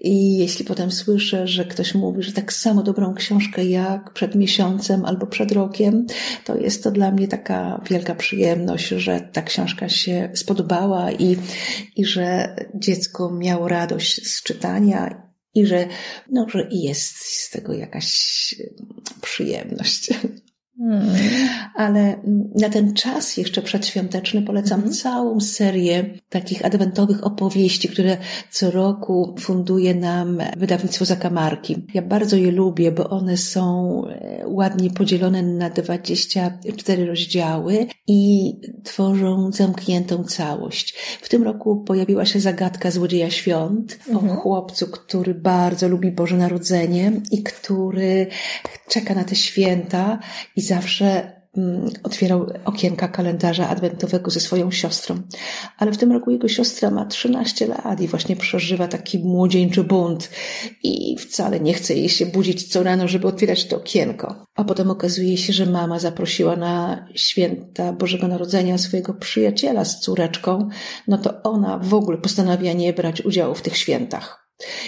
I 0.01 0.37
jeśli 0.37 0.65
potem 0.65 0.91
słyszę, 0.91 1.47
że 1.47 1.65
ktoś 1.65 1.95
mówi, 1.95 2.23
że 2.23 2.31
tak 2.31 2.53
samo 2.53 2.83
dobrą 2.83 3.13
książkę 3.13 3.65
jak 3.65 4.13
przed 4.13 4.35
miesiącem 4.35 5.05
albo 5.05 5.27
przed 5.27 5.51
rokiem, 5.51 6.05
to 6.45 6.57
jest 6.57 6.83
to 6.83 6.91
dla 6.91 7.11
mnie 7.11 7.27
taka 7.27 7.81
wielka 7.89 8.15
przyjemność, 8.15 8.87
że 8.87 9.29
ta 9.33 9.41
książka 9.41 9.89
się 9.89 10.31
spodobała 10.35 11.11
i, 11.11 11.37
i 11.95 12.05
że 12.05 12.55
dziecko 12.75 13.31
miało 13.31 13.67
radość 13.67 14.27
z 14.27 14.43
czytania 14.43 15.27
i 15.55 15.65
że, 15.65 15.87
no, 16.31 16.49
że 16.49 16.67
jest 16.71 17.15
z 17.17 17.49
tego 17.49 17.73
jakaś 17.73 18.55
przyjemność. 19.21 20.09
Hmm. 20.77 21.15
Ale 21.75 22.21
na 22.55 22.69
ten 22.69 22.93
czas 22.93 23.37
jeszcze 23.37 23.61
przedświąteczny 23.61 24.41
polecam 24.41 24.79
hmm. 24.79 24.95
całą 24.95 25.39
serię 25.39 26.19
takich 26.29 26.65
adwentowych 26.65 27.23
opowieści, 27.23 27.89
które 27.89 28.17
co 28.51 28.71
roku 28.71 29.35
funduje 29.39 29.95
nam 29.95 30.37
wydawnictwo 30.57 31.05
Zakamarki. 31.05 31.85
Ja 31.93 32.01
bardzo 32.01 32.37
je 32.37 32.51
lubię, 32.51 32.91
bo 32.91 33.09
one 33.09 33.37
są 33.37 34.01
e, 34.07 34.47
ładnie 34.47 34.89
podzielone 34.89 35.43
na 35.43 35.69
24 35.69 37.05
rozdziały 37.05 37.87
i 38.07 38.53
tworzą 38.83 39.51
zamkniętą 39.51 40.23
całość. 40.23 40.95
W 41.21 41.29
tym 41.29 41.43
roku 41.43 41.83
pojawiła 41.83 42.25
się 42.25 42.39
zagadka 42.39 42.91
Złodzieja 42.91 43.29
Świąt 43.29 43.99
hmm. 44.05 44.29
o 44.29 44.35
chłopcu, 44.35 44.87
który 44.87 45.33
bardzo 45.33 45.87
lubi 45.87 46.11
Boże 46.11 46.37
Narodzenie 46.37 47.11
i 47.31 47.43
który 47.43 48.27
czeka 48.87 49.15
na 49.15 49.23
te 49.23 49.35
święta 49.35 50.19
i 50.55 50.61
zawsze 50.61 51.33
mm, 51.57 51.89
otwierał 52.03 52.47
okienka 52.65 53.07
kalendarza 53.07 53.69
adwentowego 53.69 54.31
ze 54.31 54.39
swoją 54.39 54.71
siostrą. 54.71 55.21
Ale 55.77 55.91
w 55.91 55.97
tym 55.97 56.11
roku 56.11 56.31
jego 56.31 56.47
siostra 56.47 56.91
ma 56.91 57.05
13 57.05 57.67
lat 57.67 58.01
i 58.01 58.07
właśnie 58.07 58.35
przeżywa 58.35 58.87
taki 58.87 59.19
młodzieńczy 59.19 59.83
bunt 59.83 60.29
i 60.83 61.17
wcale 61.19 61.59
nie 61.59 61.73
chce 61.73 61.93
jej 61.93 62.09
się 62.09 62.25
budzić 62.25 62.71
co 62.71 62.83
rano, 62.83 63.07
żeby 63.07 63.27
otwierać 63.27 63.65
to 63.65 63.77
okienko. 63.77 64.45
A 64.55 64.63
potem 64.63 64.91
okazuje 64.91 65.37
się, 65.37 65.53
że 65.53 65.65
mama 65.65 65.99
zaprosiła 65.99 66.55
na 66.55 67.05
święta 67.15 67.93
Bożego 67.93 68.27
Narodzenia 68.27 68.77
swojego 68.77 69.13
przyjaciela 69.13 69.85
z 69.85 69.99
córeczką, 69.99 70.69
no 71.07 71.17
to 71.17 71.43
ona 71.43 71.77
w 71.77 71.93
ogóle 71.93 72.17
postanawia 72.17 72.73
nie 72.73 72.93
brać 72.93 73.21
udziału 73.21 73.55
w 73.55 73.61
tych 73.61 73.77
świętach. 73.77 74.46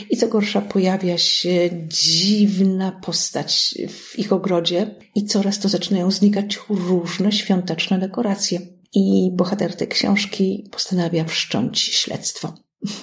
I 0.09 0.17
co 0.17 0.27
gorsza, 0.27 0.61
pojawia 0.61 1.17
się 1.17 1.69
dziwna 1.87 2.91
postać 2.91 3.75
w 3.89 4.19
ich 4.19 4.33
ogrodzie 4.33 4.95
i 5.15 5.25
coraz 5.25 5.59
to 5.59 5.69
zaczynają 5.69 6.11
znikać 6.11 6.59
różne 6.69 7.31
świąteczne 7.31 7.99
dekoracje. 7.99 8.59
I 8.93 9.31
bohater 9.33 9.75
tej 9.75 9.87
książki 9.87 10.69
postanawia 10.71 11.25
wszcząć 11.25 11.79
śledztwo. 11.79 12.53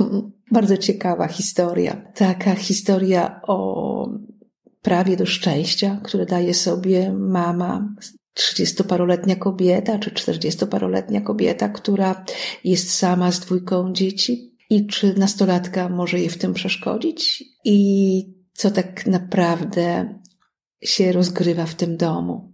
Bardzo 0.52 0.76
ciekawa 0.76 1.29
historia. 1.29 2.12
Taka 2.14 2.55
historia 2.55 3.40
o 3.42 4.09
prawie 4.83 5.16
do 5.16 5.26
szczęścia, 5.26 6.00
które 6.05 6.26
daje 6.26 6.55
sobie 6.55 7.12
mama 7.12 7.94
trzydziestoparoletnia 8.35 9.37
kobieta, 9.37 9.98
czy 9.98 10.11
czterdziestoparoletnia 10.11 11.20
kobieta, 11.20 11.68
która 11.68 12.24
jest 12.64 12.94
sama 12.94 13.33
z 13.33 13.40
dwójką 13.40 13.92
dzieci, 13.92 14.55
i 14.70 14.87
czy 14.87 15.14
nastolatka 15.14 15.88
może 15.88 16.18
jej 16.18 16.29
w 16.29 16.38
tym 16.38 16.55
przeszkodzić 16.55 17.44
i 17.64 18.37
co 18.52 18.70
tak 18.70 19.07
naprawdę 19.07 20.14
się 20.85 21.12
rozgrywa 21.12 21.66
w 21.66 21.74
tym 21.74 21.96
domu. 21.96 22.52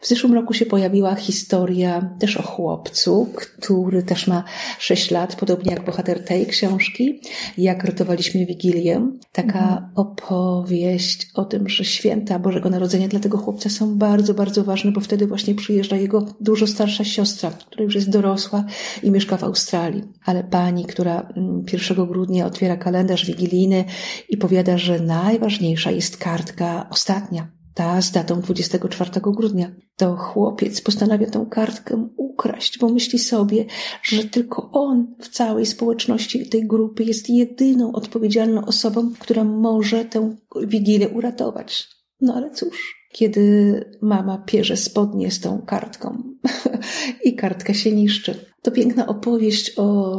W 0.00 0.08
zeszłym 0.08 0.34
roku 0.34 0.54
się 0.54 0.66
pojawiła 0.66 1.14
historia 1.14 2.14
też 2.18 2.36
o 2.36 2.42
chłopcu, 2.42 3.32
który 3.34 4.02
też 4.02 4.26
ma 4.26 4.44
6 4.78 5.10
lat, 5.10 5.36
podobnie 5.36 5.70
jak 5.70 5.84
bohater 5.84 6.24
tej 6.24 6.46
książki, 6.46 7.20
jak 7.58 7.84
ratowaliśmy 7.84 8.46
Wigilię. 8.46 9.10
Taka 9.32 9.58
mhm. 9.58 9.90
opowieść 9.94 11.30
o 11.34 11.44
tym, 11.44 11.68
że 11.68 11.84
święta 11.84 12.38
Bożego 12.38 12.70
Narodzenia 12.70 13.08
dla 13.08 13.20
tego 13.20 13.38
chłopca 13.38 13.70
są 13.70 13.98
bardzo, 13.98 14.34
bardzo 14.34 14.64
ważne, 14.64 14.92
bo 14.92 15.00
wtedy 15.00 15.26
właśnie 15.26 15.54
przyjeżdża 15.54 15.96
jego 15.96 16.26
dużo 16.40 16.66
starsza 16.66 17.04
siostra, 17.04 17.50
która 17.50 17.84
już 17.84 17.94
jest 17.94 18.10
dorosła 18.10 18.64
i 19.02 19.10
mieszka 19.10 19.36
w 19.36 19.44
Australii. 19.44 20.02
Ale 20.24 20.44
pani, 20.44 20.84
która 20.84 21.28
1 21.72 21.96
mm, 21.96 22.08
grudnia 22.08 22.46
otwiera 22.46 22.76
kalendarz 22.76 23.26
wigilijny 23.26 23.84
i 24.28 24.36
powiada, 24.36 24.78
że 24.78 25.00
najważniejsza 25.00 25.90
jest 25.90 26.16
kartka 26.16 26.86
ostatnia, 26.90 27.57
ta 27.78 28.02
z 28.02 28.12
datą 28.12 28.40
24 28.40 29.10
grudnia. 29.20 29.70
To 29.96 30.16
chłopiec 30.16 30.80
postanawia 30.80 31.30
tę 31.30 31.46
kartkę 31.50 32.08
ukraść, 32.16 32.78
bo 32.78 32.88
myśli 32.88 33.18
sobie, 33.18 33.64
że 34.02 34.24
tylko 34.24 34.70
on 34.72 35.14
w 35.20 35.28
całej 35.28 35.66
społeczności 35.66 36.48
tej 36.48 36.66
grupy 36.66 37.04
jest 37.04 37.30
jedyną 37.30 37.92
odpowiedzialną 37.92 38.64
osobą, 38.64 39.12
która 39.18 39.44
może 39.44 40.04
tę 40.04 40.36
wigilię 40.66 41.08
uratować. 41.08 41.88
No 42.20 42.34
ale 42.34 42.50
cóż, 42.50 43.08
kiedy 43.12 43.84
mama 44.02 44.38
pierze 44.38 44.76
spodnie 44.76 45.30
z 45.30 45.40
tą 45.40 45.62
kartką 45.62 46.22
i 47.24 47.36
kartka 47.36 47.74
się 47.74 47.92
niszczy. 47.92 48.34
To 48.62 48.70
piękna 48.70 49.06
opowieść 49.06 49.72
o 49.76 50.16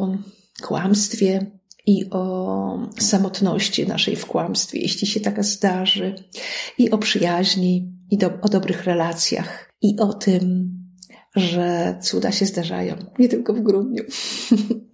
kłamstwie, 0.62 1.59
i 1.86 2.10
o 2.12 2.88
samotności 3.00 3.88
naszej 3.88 4.16
w 4.16 4.26
kłamstwie, 4.26 4.80
jeśli 4.80 5.08
się 5.08 5.20
taka 5.20 5.44
zdarzy, 5.44 6.16
i 6.78 6.92
o 6.92 6.98
przyjaźni, 6.98 7.94
i 8.12 8.18
do, 8.18 8.32
o 8.42 8.50
dobrych 8.50 8.84
relacjach, 8.84 9.74
i 9.82 10.00
o 10.00 10.14
tym, 10.14 10.74
że 11.36 11.98
cuda 12.02 12.32
się 12.32 12.46
zdarzają, 12.46 12.96
nie 13.20 13.30
tylko 13.30 13.54
w 13.54 13.62
grudniu. 13.62 14.04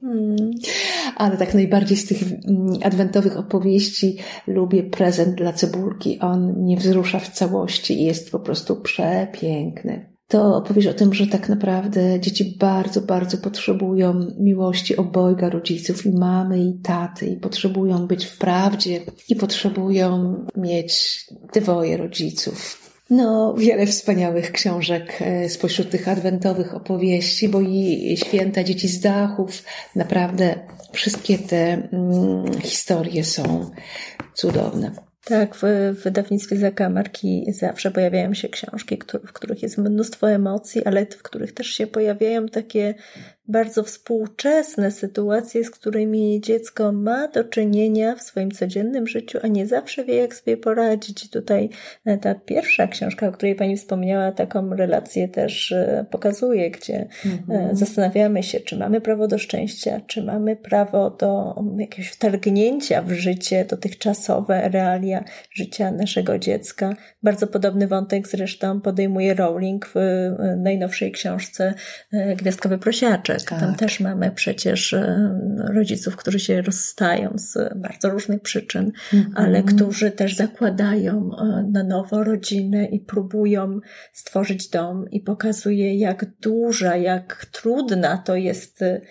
Hmm. 0.02 0.52
Ale 1.16 1.38
tak 1.38 1.54
najbardziej 1.54 1.98
z 1.98 2.06
tych 2.06 2.22
mm, 2.22 2.78
adwentowych 2.84 3.38
opowieści 3.38 4.18
lubię 4.48 4.84
prezent 4.84 5.36
dla 5.36 5.54
cebulki. 5.54 6.20
On 6.20 6.54
mnie 6.54 6.78
wzrusza 6.78 7.20
w 7.20 7.30
całości 7.30 8.02
i 8.02 8.06
jest 8.06 8.32
po 8.32 8.40
prostu 8.40 8.76
przepiękny 8.76 10.15
to 10.28 10.56
opowiesz 10.56 10.88
o 10.88 10.94
tym, 10.94 11.14
że 11.14 11.28
tak 11.28 11.50
naprawdę 11.50 12.20
dzieci 12.20 12.58
bardzo, 12.60 13.02
bardzo 13.02 13.38
potrzebują 13.38 14.14
miłości 14.40 14.96
obojga 14.96 15.50
rodziców, 15.50 16.06
i 16.06 16.12
mamy, 16.12 16.60
i 16.60 16.74
taty, 16.84 17.26
i 17.26 17.38
potrzebują 17.38 18.08
być 18.08 18.26
w 18.26 18.38
prawdzie, 18.38 19.02
i 19.30 19.36
potrzebują 19.36 20.36
mieć 20.56 21.26
dwoje 21.54 21.98
rodziców. 21.98 22.86
No, 23.10 23.54
wiele 23.58 23.88
wspaniałych 23.88 24.52
książek 24.52 25.22
e, 25.22 25.50
spośród 25.50 25.90
tych 25.90 26.08
adwentowych 26.08 26.76
opowieści, 26.76 27.50
bo 27.50 27.62
i 27.62 28.18
święta 28.18 28.64
dzieci 28.64 28.88
z 28.88 29.00
dachów, 29.00 29.64
naprawdę 29.96 30.56
wszystkie 30.94 31.38
te 31.38 31.90
mm, 31.92 32.62
historie 32.62 33.24
są 33.24 33.72
cudowne. 34.34 35.05
Tak, 35.26 35.56
w, 35.56 35.64
wydawnictwie 36.04 36.58
Zakamarki 36.58 37.46
zawsze 37.54 37.92
pojawiają 37.92 38.34
się 38.34 38.50
książki, 38.50 39.00
w 39.26 39.34
których 39.34 39.64
jest 39.64 39.78
mnóstwo 39.78 40.32
emocji, 40.32 40.86
ale 40.86 41.06
w 41.06 41.24
których 41.24 41.54
też 41.54 41.68
się 41.68 41.88
pojawiają 41.88 42.48
takie 42.48 42.94
bardzo 43.48 43.84
współczesne 43.84 44.92
sytuacje, 44.92 45.64
z 45.64 45.72
którymi 45.72 46.42
dziecko 46.42 46.92
ma 46.92 47.28
do 47.28 47.44
czynienia 47.44 48.16
w 48.16 48.22
swoim 48.22 48.52
codziennym 48.52 49.08
życiu, 49.08 49.40
a 49.44 49.48
nie 49.48 49.68
zawsze 49.68 50.06
wie, 50.06 50.16
jak 50.16 50.36
sobie 50.36 50.58
poradzić. 50.58 51.30
Tutaj 51.30 51.70
e, 52.06 52.18
ta 52.18 52.36
pierwsza 52.36 52.88
książka, 52.88 53.28
o 53.28 53.32
której 53.32 53.56
Pani 53.56 53.78
wspomniała, 53.78 54.32
taką 54.32 54.76
relację 54.76 55.28
też 55.28 55.72
e, 55.72 56.06
pokazuje, 56.12 56.72
gdzie 56.72 56.96
e, 56.96 57.08
mhm. 57.26 57.76
zastanawiamy 57.76 58.44
się, 58.44 58.60
czy 58.60 58.78
mamy 58.78 59.02
prawo 59.02 59.28
do 59.28 59.38
szczęścia, 59.38 60.02
czy 60.08 60.24
mamy 60.24 60.56
prawo 60.56 61.10
do 61.10 61.56
jakiegoś 61.78 62.10
wtargnięcia 62.10 63.02
w 63.02 63.12
życie 63.12 63.66
dotychczasowe 63.66 64.70
realia 64.70 65.24
życia 65.52 65.92
naszego 65.92 66.40
dziecka. 66.40 66.96
Bardzo 67.24 67.48
podobny 67.48 67.88
wątek 67.88 68.28
zresztą 68.28 68.82
podejmuje 68.82 69.34
Rowling 69.34 69.92
w 69.96 69.96
najnowszej 70.58 71.12
książce 71.12 71.74
Gwiazdkowy 72.38 72.78
Prosiaczek 72.78 73.35
tak. 73.44 73.60
Tam 73.60 73.76
też 73.76 74.00
mamy 74.00 74.32
przecież 74.32 74.94
e, 74.94 75.40
rodziców, 75.74 76.16
którzy 76.16 76.40
się 76.40 76.62
rozstają 76.62 77.34
z 77.36 77.78
bardzo 77.80 78.10
różnych 78.10 78.42
przyczyn, 78.42 78.92
mm-hmm. 78.92 79.26
ale 79.36 79.64
którzy 79.64 80.12
też 80.12 80.36
zakładają 80.36 81.30
e, 81.38 81.68
na 81.72 81.84
nowo 81.84 82.24
rodzinę 82.24 82.86
i 82.86 83.00
próbują 83.00 83.80
stworzyć 84.14 84.70
dom 84.70 85.06
i 85.12 85.22
pokazuje, 85.22 85.96
jak 85.96 86.26
duża, 86.42 86.96
jak 86.96 87.46
trudna 87.52 88.18
to 88.18 88.36
jest 88.36 88.82
e, 88.82 89.02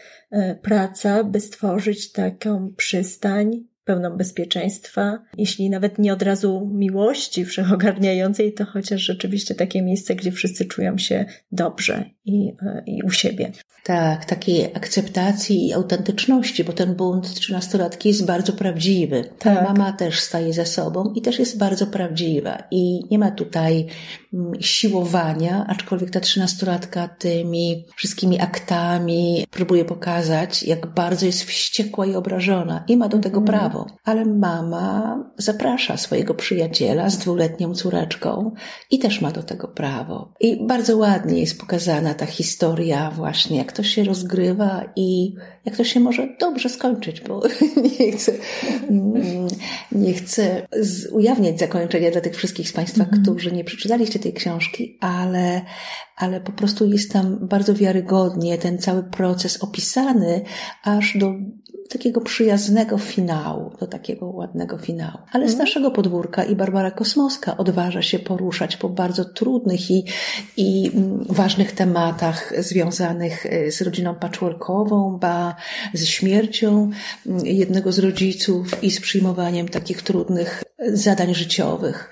praca, 0.62 1.24
by 1.24 1.40
stworzyć 1.40 2.12
taką 2.12 2.72
przystań, 2.76 3.64
pełną 3.85 4.16
bezpieczeństwa, 4.16 5.18
jeśli 5.38 5.70
nawet 5.70 5.99
nie 5.99 6.12
od 6.12 6.23
razu 6.23 6.70
miłości 6.75 7.44
wszechogarniającej, 7.44 8.53
to 8.53 8.64
chociaż 8.64 9.03
rzeczywiście 9.03 9.55
takie 9.55 9.83
miejsce, 9.83 10.14
gdzie 10.14 10.33
wszyscy 10.33 10.64
czują 10.64 10.99
się 10.99 11.25
dobrze 11.53 12.05
i, 12.25 12.53
i 12.87 13.03
u 13.03 13.11
siebie. 13.11 13.53
Tak, 13.85 14.25
takiej 14.25 14.64
akceptacji 14.75 15.68
i 15.68 15.73
autentyczności, 15.73 16.64
bo 16.64 16.73
ten 16.73 16.94
bunt 16.94 17.35
trzynastolatki 17.35 18.09
jest 18.09 18.27
bardzo 18.27 18.53
prawdziwy. 18.53 19.25
Ta 19.38 19.55
tak. 19.55 19.64
mama 19.64 19.92
też 19.92 20.20
staje 20.20 20.53
za 20.53 20.64
sobą 20.64 21.12
i 21.16 21.23
też 21.23 21.38
jest 21.38 21.59
bardzo 21.59 21.87
prawdziwa. 21.87 22.62
I 22.70 23.01
nie 23.11 23.18
ma 23.18 23.31
tutaj 23.31 23.87
mm, 24.35 24.53
siłowania, 24.61 25.66
aczkolwiek 25.68 26.11
ta 26.11 26.20
trzynastolatka 26.20 27.09
tymi 27.09 27.87
wszystkimi 27.97 28.40
aktami 28.40 29.47
próbuje 29.51 29.85
pokazać, 29.85 30.62
jak 30.62 30.87
bardzo 30.87 31.27
jest 31.27 31.44
wściekła 31.44 32.07
i 32.07 32.14
obrażona 32.14 32.85
i 32.88 32.97
ma 32.97 33.09
do 33.09 33.18
tego 33.18 33.38
mm. 33.38 33.47
Prawo. 33.74 33.87
Ale 34.04 34.24
mama 34.24 35.18
zaprasza 35.38 35.96
swojego 35.96 36.34
przyjaciela 36.34 37.10
z 37.10 37.18
dwuletnią 37.18 37.74
córeczką 37.74 38.54
i 38.90 38.98
też 38.98 39.20
ma 39.20 39.30
do 39.30 39.42
tego 39.42 39.68
prawo. 39.68 40.32
I 40.40 40.66
bardzo 40.66 40.96
ładnie 40.96 41.40
jest 41.40 41.60
pokazana 41.60 42.14
ta 42.14 42.26
historia 42.26 43.10
właśnie, 43.10 43.58
jak 43.58 43.72
to 43.72 43.82
się 43.82 44.04
rozgrywa 44.04 44.84
i 44.96 45.34
jak 45.64 45.76
to 45.76 45.84
się 45.84 46.00
może 46.00 46.28
dobrze 46.40 46.68
skończyć, 46.68 47.20
bo 47.20 47.42
nie 48.00 48.12
chcę, 48.12 48.32
nie 49.92 50.14
chcę 50.14 50.66
ujawniać 51.12 51.58
zakończenia 51.58 52.10
dla 52.10 52.20
tych 52.20 52.37
wszystkich 52.37 52.68
z 52.68 52.72
Państwa, 52.72 53.04
mm 53.04 53.14
-hmm. 53.14 53.22
którzy 53.22 53.52
nie 53.52 53.64
przeczytaliście 53.64 54.18
tej 54.18 54.32
książki, 54.32 54.98
ale, 55.00 55.62
ale 56.16 56.40
po 56.40 56.52
prostu 56.52 56.87
jest 56.87 57.12
tam 57.12 57.48
bardzo 57.48 57.74
wiarygodnie 57.74 58.58
ten 58.58 58.78
cały 58.78 59.02
proces 59.02 59.62
opisany 59.62 60.42
aż 60.84 61.18
do 61.18 61.34
takiego 61.88 62.20
przyjaznego 62.20 62.99
finału, 62.99 63.70
do 63.81 63.87
takiego 63.87 64.27
ładnego 64.27 64.79
finału. 64.79 65.18
Ale 65.33 65.49
z 65.49 65.51
mhm. 65.51 65.68
naszego 65.68 65.90
podwórka 65.90 66.44
i 66.44 66.57
Barbara 66.57 66.90
Kosmowska 66.90 67.57
odważa 67.57 68.03
się 68.03 68.18
poruszać 68.18 68.77
po 68.77 68.88
bardzo 68.88 69.25
trudnych 69.25 69.90
i, 69.90 70.05
i 70.57 70.90
mm, 70.94 71.25
ważnych 71.29 71.73
tematach 71.73 72.53
związanych 72.59 73.47
y, 73.47 73.73
z 73.73 73.83
rodziną 73.83 74.14
patchworkową, 74.14 75.18
ba 75.18 75.57
ze 75.94 76.07
śmiercią 76.07 76.90
mm, 77.27 77.47
jednego 77.47 77.92
z 77.92 77.99
rodziców 77.99 78.83
i 78.85 78.90
z 78.90 79.01
przyjmowaniem 79.01 79.68
takich 79.68 80.03
trudnych 80.03 80.62
zadań 80.92 81.35
życiowych. 81.35 82.11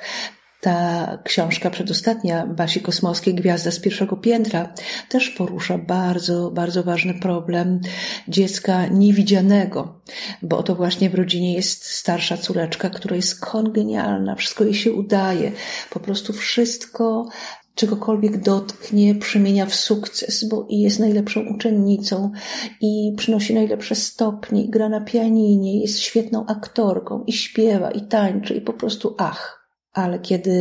Ta 0.63 1.19
książka 1.25 1.71
przedostatnia 1.71 2.47
Basi 2.47 2.81
Kosmowskiej, 2.81 3.35
Gwiazda 3.35 3.71
z 3.71 3.81
pierwszego 3.81 4.17
piętra, 4.17 4.75
też 5.09 5.31
porusza 5.31 5.79
bardzo, 5.79 6.51
bardzo 6.51 6.83
ważny 6.83 7.15
problem 7.15 7.81
dziecka 8.29 8.87
niewidzianego, 8.87 10.01
bo 10.43 10.59
oto 10.59 10.75
właśnie 10.75 11.11
w 11.11 11.15
rodzinie 11.15 11.55
jest 11.55 11.85
starsza 11.85 12.37
córeczka, 12.37 12.91
która 12.91 13.17
jest 13.17 13.41
kongenialna, 13.41 14.35
wszystko 14.35 14.65
jej 14.65 14.75
się 14.75 14.93
udaje, 14.93 15.53
po 15.91 16.01
prostu 16.01 16.33
wszystko 16.33 17.29
czegokolwiek 17.75 18.43
dotknie, 18.43 19.15
przemienia 19.15 19.67
w 19.67 19.75
sukces, 19.75 20.49
bo 20.49 20.67
i 20.69 20.81
jest 20.81 21.01
najlepszą 21.01 21.41
uczennicą 21.55 22.33
i 22.81 23.15
przynosi 23.17 23.55
najlepsze 23.55 23.95
stopnie, 23.95 24.65
i 24.65 24.71
gra 24.71 24.89
na 24.89 25.01
pianinie, 25.01 25.81
jest 25.81 26.01
świetną 26.01 26.47
aktorką 26.47 27.25
i 27.27 27.33
śpiewa 27.33 27.91
i 27.91 28.01
tańczy 28.01 28.55
i 28.55 28.61
po 28.61 28.73
prostu 28.73 29.15
ach. 29.19 29.62
Ale 29.93 30.19
kiedy 30.19 30.53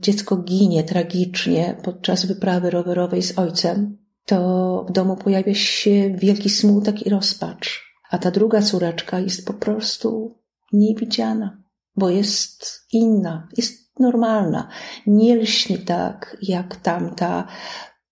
dziecko 0.00 0.36
ginie 0.36 0.84
tragicznie 0.84 1.76
podczas 1.82 2.26
wyprawy 2.26 2.70
rowerowej 2.70 3.22
z 3.22 3.38
ojcem, 3.38 3.98
to 4.24 4.84
w 4.88 4.92
domu 4.92 5.16
pojawia 5.16 5.54
się 5.54 6.16
wielki 6.16 6.50
smutek 6.50 7.06
i 7.06 7.10
rozpacz. 7.10 7.86
A 8.10 8.18
ta 8.18 8.30
druga 8.30 8.62
córeczka 8.62 9.20
jest 9.20 9.46
po 9.46 9.54
prostu 9.54 10.38
niewidziana, 10.72 11.62
bo 11.96 12.10
jest 12.10 12.86
inna, 12.92 13.48
jest 13.56 14.00
normalna. 14.00 14.68
Nie 15.06 15.36
lśni 15.36 15.78
tak 15.78 16.36
jak 16.42 16.76
tamta, 16.76 17.46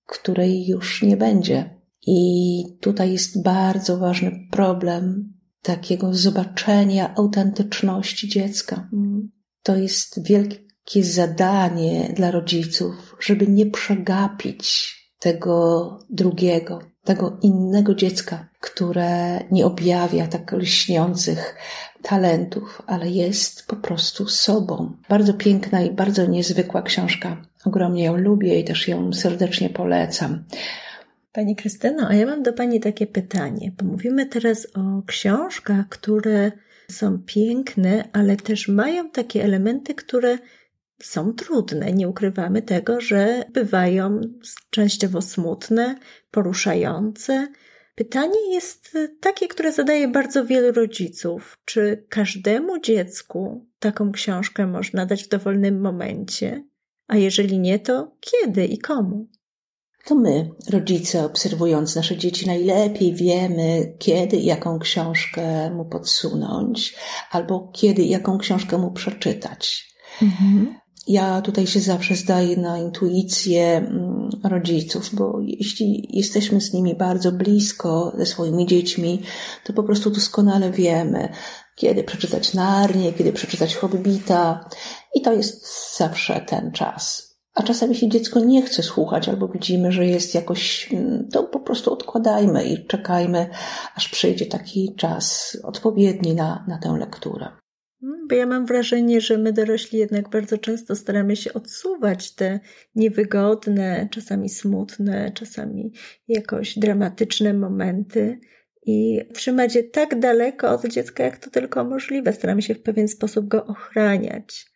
której 0.07 0.67
już 0.67 1.03
nie 1.03 1.17
będzie. 1.17 1.81
I 2.07 2.65
tutaj 2.81 3.13
jest 3.13 3.43
bardzo 3.43 3.99
ważny 3.99 4.49
problem 4.51 5.33
takiego 5.63 6.15
zobaczenia 6.15 7.15
autentyczności 7.15 8.29
dziecka. 8.29 8.89
To 9.63 9.77
jest 9.77 10.27
wielki 10.27 10.64
takie 10.85 11.05
zadanie 11.05 12.13
dla 12.17 12.31
rodziców, 12.31 13.17
żeby 13.21 13.47
nie 13.47 13.67
przegapić 13.67 14.95
tego 15.19 15.99
drugiego, 16.11 16.79
tego 17.05 17.39
innego 17.43 17.95
dziecka, 17.95 18.49
które 18.61 19.41
nie 19.51 19.67
objawia 19.67 20.27
tak 20.27 20.53
lśniących 20.53 21.57
talentów, 22.03 22.83
ale 22.87 23.11
jest 23.11 23.67
po 23.67 23.77
prostu 23.77 24.29
sobą. 24.29 24.97
Bardzo 25.09 25.35
piękna 25.35 25.83
i 25.83 25.91
bardzo 25.91 26.27
niezwykła 26.27 26.83
książka. 26.83 27.43
Ogromnie 27.65 28.05
ją 28.05 28.17
lubię 28.17 28.61
i 28.61 28.65
też 28.65 28.89
ją 28.89 29.13
serdecznie 29.13 29.71
polecam. 29.71 30.45
Pani 31.33 31.57
Krystyno, 31.57 32.09
a 32.09 32.15
ja 32.15 32.27
mam 32.27 32.43
do 32.43 32.53
Pani 32.53 32.81
takie 32.81 33.07
pytanie, 33.07 33.73
bo 33.79 33.87
mówimy 33.87 34.27
teraz 34.27 34.67
o 34.75 35.03
książkach, 35.07 35.89
które 35.89 36.53
są 36.91 37.19
piękne, 37.27 38.09
ale 38.13 38.37
też 38.37 38.69
mają 38.69 39.11
takie 39.11 39.45
elementy, 39.45 39.95
które 39.95 40.39
są 41.03 41.33
trudne. 41.33 41.93
Nie 41.93 42.09
ukrywamy 42.09 42.63
tego, 42.63 43.01
że 43.01 43.45
bywają 43.53 44.21
częściowo 44.71 45.23
smutne, 45.23 45.99
poruszające. 46.31 47.49
Pytanie 47.95 48.53
jest 48.55 48.99
takie, 49.21 49.49
które 49.49 49.73
zadaje 49.73 50.09
bardzo 50.09 50.45
wielu 50.45 50.73
rodziców. 50.73 51.59
Czy 51.65 52.05
każdemu 52.09 52.81
dziecku 52.81 53.67
taką 53.79 54.13
książkę 54.13 54.67
można 54.67 55.07
dać 55.07 55.25
w 55.25 55.29
dowolnym 55.29 55.81
momencie? 55.81 56.65
A 57.07 57.17
jeżeli 57.17 57.59
nie, 57.59 57.79
to 57.79 58.17
kiedy 58.21 58.65
i 58.65 58.79
komu? 58.79 59.29
To 60.05 60.15
my, 60.15 60.51
rodzice, 60.71 61.25
obserwując 61.25 61.97
nasze 61.97 62.17
dzieci, 62.17 62.47
najlepiej 62.47 63.15
wiemy, 63.15 63.97
kiedy 63.99 64.37
jaką 64.37 64.79
książkę 64.79 65.71
mu 65.71 65.85
podsunąć, 65.85 66.97
albo 67.31 67.71
kiedy 67.75 68.03
jaką 68.03 68.39
książkę 68.39 68.79
mu 68.79 68.93
przeczytać. 68.93 69.95
Mhm 70.23 70.84
ja 71.07 71.43
tutaj 71.43 71.67
się 71.67 71.81
zawsze 71.81 72.17
zdaję 72.17 72.57
na 72.57 72.79
intuicję 72.79 73.77
mm, 73.77 74.31
rodziców, 74.45 75.11
bo 75.13 75.39
jeśli 75.41 76.09
jesteśmy 76.11 76.61
z 76.61 76.73
nimi 76.73 76.95
bardzo 76.95 77.33
blisko, 77.33 78.13
ze 78.19 78.27
swoimi 78.27 78.67
dziećmi, 78.67 79.23
to 79.65 79.73
po 79.73 79.83
prostu 79.83 80.11
doskonale 80.11 80.71
wiemy, 80.71 81.29
kiedy 81.77 82.05
przeczytać 82.05 82.55
Narnię, 82.55 83.13
kiedy 83.13 83.33
przeczytać 83.33 83.77
Hobbita 83.77 84.69
i 85.15 85.23
to 85.23 85.33
jest 85.33 85.67
zawsze 85.97 86.41
ten 86.41 86.73
czas. 86.73 87.35
A 87.55 87.63
czasem 87.63 87.91
jeśli 87.91 88.09
dziecko 88.09 88.41
nie 88.41 88.63
chce 88.63 88.83
słuchać 88.83 89.29
albo 89.29 89.49
widzimy, 89.49 89.93
że 89.93 90.07
jest 90.07 90.35
jakoś, 90.35 90.89
mm, 90.93 91.29
to 91.33 91.43
po 91.43 91.61
prostu 91.61 91.93
odkładajmy 91.93 92.65
i 92.65 92.87
czekajmy, 92.87 93.51
aż 93.95 94.09
przyjdzie 94.09 94.47
taki 94.47 94.95
czas 94.97 95.57
odpowiedni 95.63 96.35
na, 96.35 96.65
na 96.69 96.79
tę 96.79 96.97
lekturę. 96.99 97.64
Bo 98.29 98.35
ja 98.35 98.47
mam 98.47 98.67
wrażenie, 98.67 99.21
że 99.21 99.39
my 99.39 99.53
dorośli 99.53 99.99
jednak 99.99 100.29
bardzo 100.29 100.59
często 100.59 100.97
staramy 100.97 101.37
się 101.37 101.53
odsuwać 101.53 102.35
te 102.35 102.61
niewygodne, 102.95 104.09
czasami 104.11 104.49
smutne, 104.49 105.33
czasami 105.35 105.93
jakoś 106.29 106.79
dramatyczne 106.79 107.55
momenty 107.55 108.41
i 108.87 109.21
trzymać 109.35 109.75
je 109.75 109.83
tak 109.83 110.19
daleko 110.19 110.71
od 110.71 110.87
dziecka, 110.87 111.25
jak 111.25 111.39
to 111.39 111.51
tylko 111.51 111.85
możliwe. 111.85 112.33
Staramy 112.33 112.63
się 112.63 112.75
w 112.75 112.83
pewien 112.83 113.09
sposób 113.09 113.49
go 113.49 113.67
ochraniać. 113.67 114.75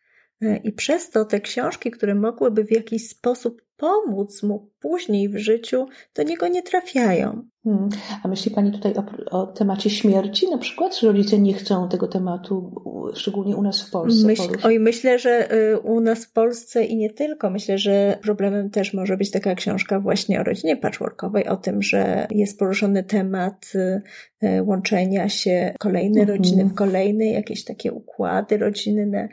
I 0.65 0.73
przez 0.73 1.11
to 1.11 1.25
te 1.25 1.41
książki, 1.41 1.91
które 1.91 2.15
mogłyby 2.15 2.65
w 2.65 2.73
jakiś 2.73 3.09
sposób 3.09 3.63
pomóc 3.77 4.43
mu 4.43 4.73
później 4.81 5.29
w 5.29 5.39
życiu, 5.39 5.87
do 6.15 6.23
niego 6.23 6.49
nie 6.49 6.63
trafiają. 6.63 7.49
Hmm. 7.65 7.89
A 8.23 8.29
myśli 8.29 8.51
Pani 8.51 8.73
tutaj 8.73 8.95
o, 8.95 9.05
o, 9.31 9.47
temacie 9.47 9.91
śmierci 9.91 10.51
na 10.51 10.59
przykład? 10.59 10.97
Czy 10.97 11.07
rodzice 11.07 11.39
nie 11.39 11.55
chcą 11.55 11.89
tego 11.89 12.09
tematu, 12.09 12.73
szczególnie 13.15 13.57
u 13.57 13.63
nas 13.63 13.83
w 13.83 13.91
Polsce? 13.91 14.27
Myśl, 14.27 14.43
oj, 14.63 14.81
myślę, 14.81 15.19
że 15.19 15.53
y, 15.53 15.79
u 15.79 16.01
nas 16.01 16.25
w 16.25 16.33
Polsce 16.33 16.85
i 16.85 16.97
nie 16.97 17.11
tylko. 17.11 17.51
Myślę, 17.51 17.79
że 17.79 18.19
problemem 18.23 18.71
też 18.71 18.95
może 18.95 19.17
być 19.17 19.31
taka 19.31 19.55
książka 19.55 20.01
właśnie 20.01 20.41
o 20.41 20.45
rodzinie 20.45 20.77
patchworkowej, 20.77 21.49
o 21.49 21.57
tym, 21.57 21.83
że 21.83 22.27
jest 22.31 22.59
poruszony 22.59 23.05
temat 23.05 23.73
y, 23.75 24.03
y, 24.47 24.63
łączenia 24.63 25.29
się 25.29 25.75
kolejnej 25.79 26.23
mhm. 26.23 26.39
rodziny 26.39 26.65
w 26.65 26.75
kolejnej, 26.75 27.33
jakieś 27.33 27.65
takie 27.65 27.93
układy 27.93 28.59
rodzinne 28.59 29.29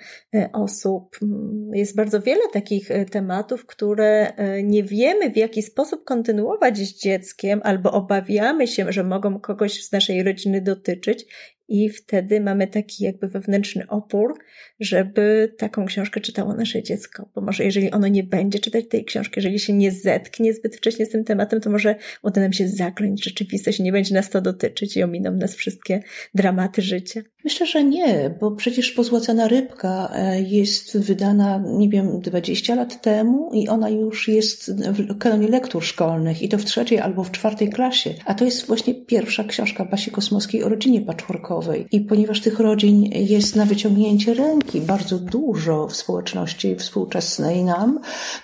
osób. 0.54 1.18
Mm, 1.22 1.70
jest 1.74 1.96
bardzo 1.96 2.22
wiele 2.22 2.42
takich 2.54 2.90
tematów, 3.12 3.66
które 3.66 4.34
nie 4.64 4.84
wiemy 4.84 5.30
w 5.36 5.38
jaki 5.38 5.62
sposób 5.62 6.04
kontynuować 6.04 6.78
z 6.78 7.00
dzieckiem 7.00 7.62
albo 7.64 7.92
obawiamy 7.92 8.68
się, 8.68 8.92
że 8.92 9.04
mogą 9.04 9.40
kogoś 9.40 9.84
z 9.84 9.92
naszej 9.92 10.24
rodziny 10.24 10.62
dotyczyć 10.62 11.26
i 11.68 11.90
wtedy 11.90 12.42
mamy 12.42 12.68
taki 12.68 13.04
jakby 13.04 13.28
wewnętrzny 13.28 13.88
opór, 13.88 14.34
żeby 14.80 15.54
taką 15.58 15.86
książkę 15.86 16.22
czytało 16.22 16.54
nasze 16.54 16.84
dziecko. 16.84 17.30
Bo 17.36 17.42
może 17.42 17.64
jeżeli 17.64 17.92
ono 17.92 18.08
nie 18.08 18.24
będzie 18.24 18.60
czytać 18.60 18.86
tej 18.90 19.06
książki, 19.06 19.34
jeżeli 19.36 19.60
się 19.60 19.74
nie 19.74 19.92
zetknie 19.92 20.54
zbyt 20.54 20.76
wcześnie 20.76 21.06
z 21.06 21.10
tym 21.10 21.24
tematem, 21.24 21.62
to 21.62 21.70
może 21.70 21.96
uda 22.24 22.42
nam 22.42 22.54
się 22.54 22.68
zakląć 22.68 23.24
rzeczywistość 23.24 23.80
nie 23.80 23.92
będzie 23.92 24.16
nas 24.16 24.30
to 24.30 24.42
dotyczyć 24.42 24.98
i 24.98 25.04
ominą 25.04 25.32
nas 25.32 25.56
wszystkie 25.56 26.04
dramaty 26.36 26.82
życia. 26.82 27.22
Myślę, 27.44 27.68
że 27.68 27.84
nie, 27.84 28.36
bo 28.40 28.52
przecież 28.52 28.92
Pozłacana 28.92 29.48
Rybka 29.48 30.12
e, 30.16 30.42
jest 30.42 30.98
wydana, 30.98 31.64
nie 31.66 31.90
wiem, 31.90 32.20
20 32.20 32.76
lat 32.76 33.02
temu 33.02 33.52
i 33.54 33.68
ona 33.68 33.90
już 33.90 34.28
jest 34.28 34.84
w 34.94 35.18
kanonie 35.18 35.48
lektur 35.48 35.84
szkolnych 35.84 36.42
i 36.42 36.50
to 36.50 36.58
w 36.58 36.66
trzeciej 36.66 37.00
albo 37.00 37.24
w 37.24 37.32
czwartej 37.32 37.70
klasie. 37.70 38.14
A 38.26 38.34
to 38.34 38.46
jest 38.46 38.68
właśnie 38.68 38.96
pierwsza 38.96 39.44
książka 39.44 39.86
Basi 39.86 40.12
Kosmowskiej 40.12 40.64
o 40.64 40.70
rodzinie 40.70 41.02
patchworkowej. 41.02 41.55
I 41.92 42.02
ponieważ 42.02 42.42
tych 42.42 42.60
rodzin 42.60 43.04
jest 43.12 43.56
na 43.56 43.66
wyciągnięcie 43.66 44.34
ręki 44.34 44.82
bardzo 44.82 45.20
dużo 45.20 45.88
w 45.88 45.96
społeczności 45.96 46.76
współczesnej 46.76 47.64
nam, 47.64 48.00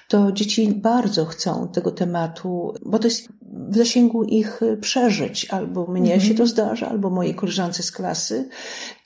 to 0.07 0.31
dzieci 0.31 0.67
bardzo 0.67 1.25
chcą 1.25 1.67
tego 1.67 1.91
tematu, 1.91 2.73
bo 2.85 2.99
to 2.99 3.07
jest 3.07 3.27
w 3.41 3.75
zasięgu 3.75 4.23
ich 4.23 4.61
przeżyć. 4.81 5.47
Albo 5.49 5.87
mnie 5.87 6.13
mhm. 6.13 6.21
się 6.21 6.35
to 6.35 6.47
zdarza, 6.47 6.89
albo 6.89 7.09
mojej 7.09 7.35
koleżance 7.35 7.83
z 7.83 7.91
klasy. 7.91 8.49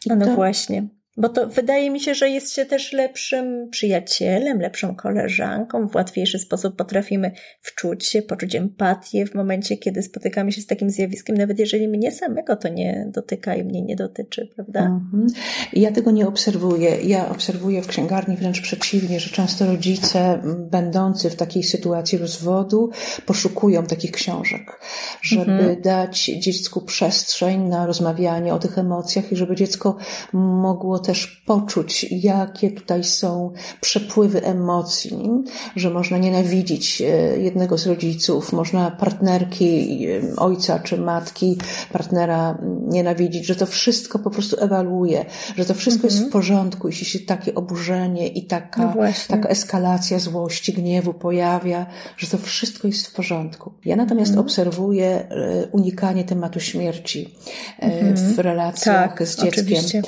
I 0.06 0.10
no 0.10 0.26
to... 0.26 0.36
właśnie. 0.36 0.88
Bo 1.18 1.30
to 1.30 1.48
wydaje 1.48 1.92
mi 1.92 2.00
się, 2.00 2.16
że 2.16 2.30
jest 2.30 2.54
się 2.54 2.66
też 2.66 2.94
lepszym 2.94 3.70
przyjacielem, 3.70 4.60
lepszą 4.60 4.96
koleżanką. 4.96 5.88
W 5.88 5.96
łatwiejszy 5.96 6.40
sposób 6.40 6.76
potrafimy 6.76 7.32
wczuć 7.62 8.06
się, 8.06 8.22
poczuć 8.22 8.56
empatię 8.56 9.26
w 9.26 9.36
momencie, 9.36 9.78
kiedy 9.78 10.02
spotykamy 10.02 10.52
się 10.52 10.62
z 10.62 10.66
takim 10.66 10.90
zjawiskiem, 10.90 11.38
nawet 11.38 11.60
jeżeli 11.60 11.88
mnie 11.88 12.12
samego 12.12 12.56
to 12.56 12.70
nie 12.70 13.08
dotyka 13.14 13.56
i 13.56 13.64
mnie 13.64 13.82
nie 13.82 13.96
dotyczy, 13.96 14.50
prawda? 14.56 14.80
Mhm. 14.80 15.28
Ja 15.74 15.92
tego 15.92 16.12
nie 16.12 16.28
obserwuję. 16.28 16.98
Ja 17.04 17.30
obserwuję 17.30 17.82
w 17.82 17.88
księgarni 17.88 18.38
wręcz 18.38 18.62
przeciwnie, 18.62 19.20
że 19.20 19.30
często 19.30 19.66
rodzice 19.66 20.42
będący 20.72 21.30
w 21.30 21.36
takiej 21.36 21.64
sytuacji 21.64 22.18
rozwodu 22.18 22.90
poszukują 23.26 23.84
takich 23.84 24.12
książek, 24.12 24.80
żeby 25.22 25.52
mhm. 25.52 25.82
dać 25.82 26.26
dziecku 26.26 26.82
przestrzeń 26.82 27.68
na 27.68 27.86
rozmawianie 27.86 28.54
o 28.54 28.60
tych 28.60 28.78
emocjach 28.78 29.32
i 29.32 29.36
żeby 29.36 29.56
dziecko 29.56 29.98
mogło 30.34 31.05
też 31.06 31.42
poczuć, 31.46 32.06
jakie 32.12 32.72
tutaj 32.72 33.04
są 33.04 33.52
przepływy 33.82 34.44
emocji, 34.44 35.30
że 35.76 35.90
można 35.90 36.18
nienawidzić 36.18 37.02
e, 37.02 37.06
jednego 37.38 37.78
z 37.78 37.88
rodziców, 37.88 38.54
można 38.54 38.92
partnerki 38.92 40.00
e, 40.08 40.36
ojca 40.36 40.80
czy 40.80 40.98
matki, 40.98 41.58
partnera 41.92 42.58
nienawidzić, 42.88 43.46
że 43.46 43.56
to 43.56 43.66
wszystko 43.66 44.20
po 44.20 44.30
prostu 44.30 44.56
ewaluuje, 44.60 45.26
że 45.58 45.66
to 45.66 45.74
wszystko 45.74 46.08
mhm. 46.08 46.20
jest 46.20 46.30
w 46.30 46.34
porządku, 46.34 46.88
jeśli 46.88 47.06
się 47.06 47.20
takie 47.20 47.56
oburzenie 47.56 48.28
i 48.28 48.46
taka, 48.46 48.94
no 48.96 49.04
taka 49.28 49.50
eskalacja 49.50 50.20
złości, 50.20 50.74
gniewu 50.74 51.14
pojawia, 51.14 51.86
że 52.18 52.28
to 52.28 52.38
wszystko 52.38 52.88
jest 52.88 53.08
w 53.08 53.14
porządku. 53.14 53.74
Ja 53.86 53.96
natomiast 53.96 54.32
mhm. 54.32 54.46
obserwuję 54.46 55.08
e, 55.08 55.68
unikanie 55.72 56.24
tematu 56.24 56.60
śmierci 56.60 57.36
mhm. 57.80 58.16
w 58.16 58.40
relacjach 58.40 59.10
tak, 59.10 59.28
z 59.28 59.36
dzieckiem. 59.36 59.64
Oczywiście 59.64 60.02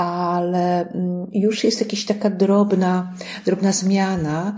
ale 0.00 0.90
mm, 0.90 1.26
już 1.32 1.64
jest 1.64 1.80
jakaś 1.80 2.04
taka 2.04 2.30
drobna, 2.30 3.12
drobna 3.44 3.72
zmiana, 3.72 4.56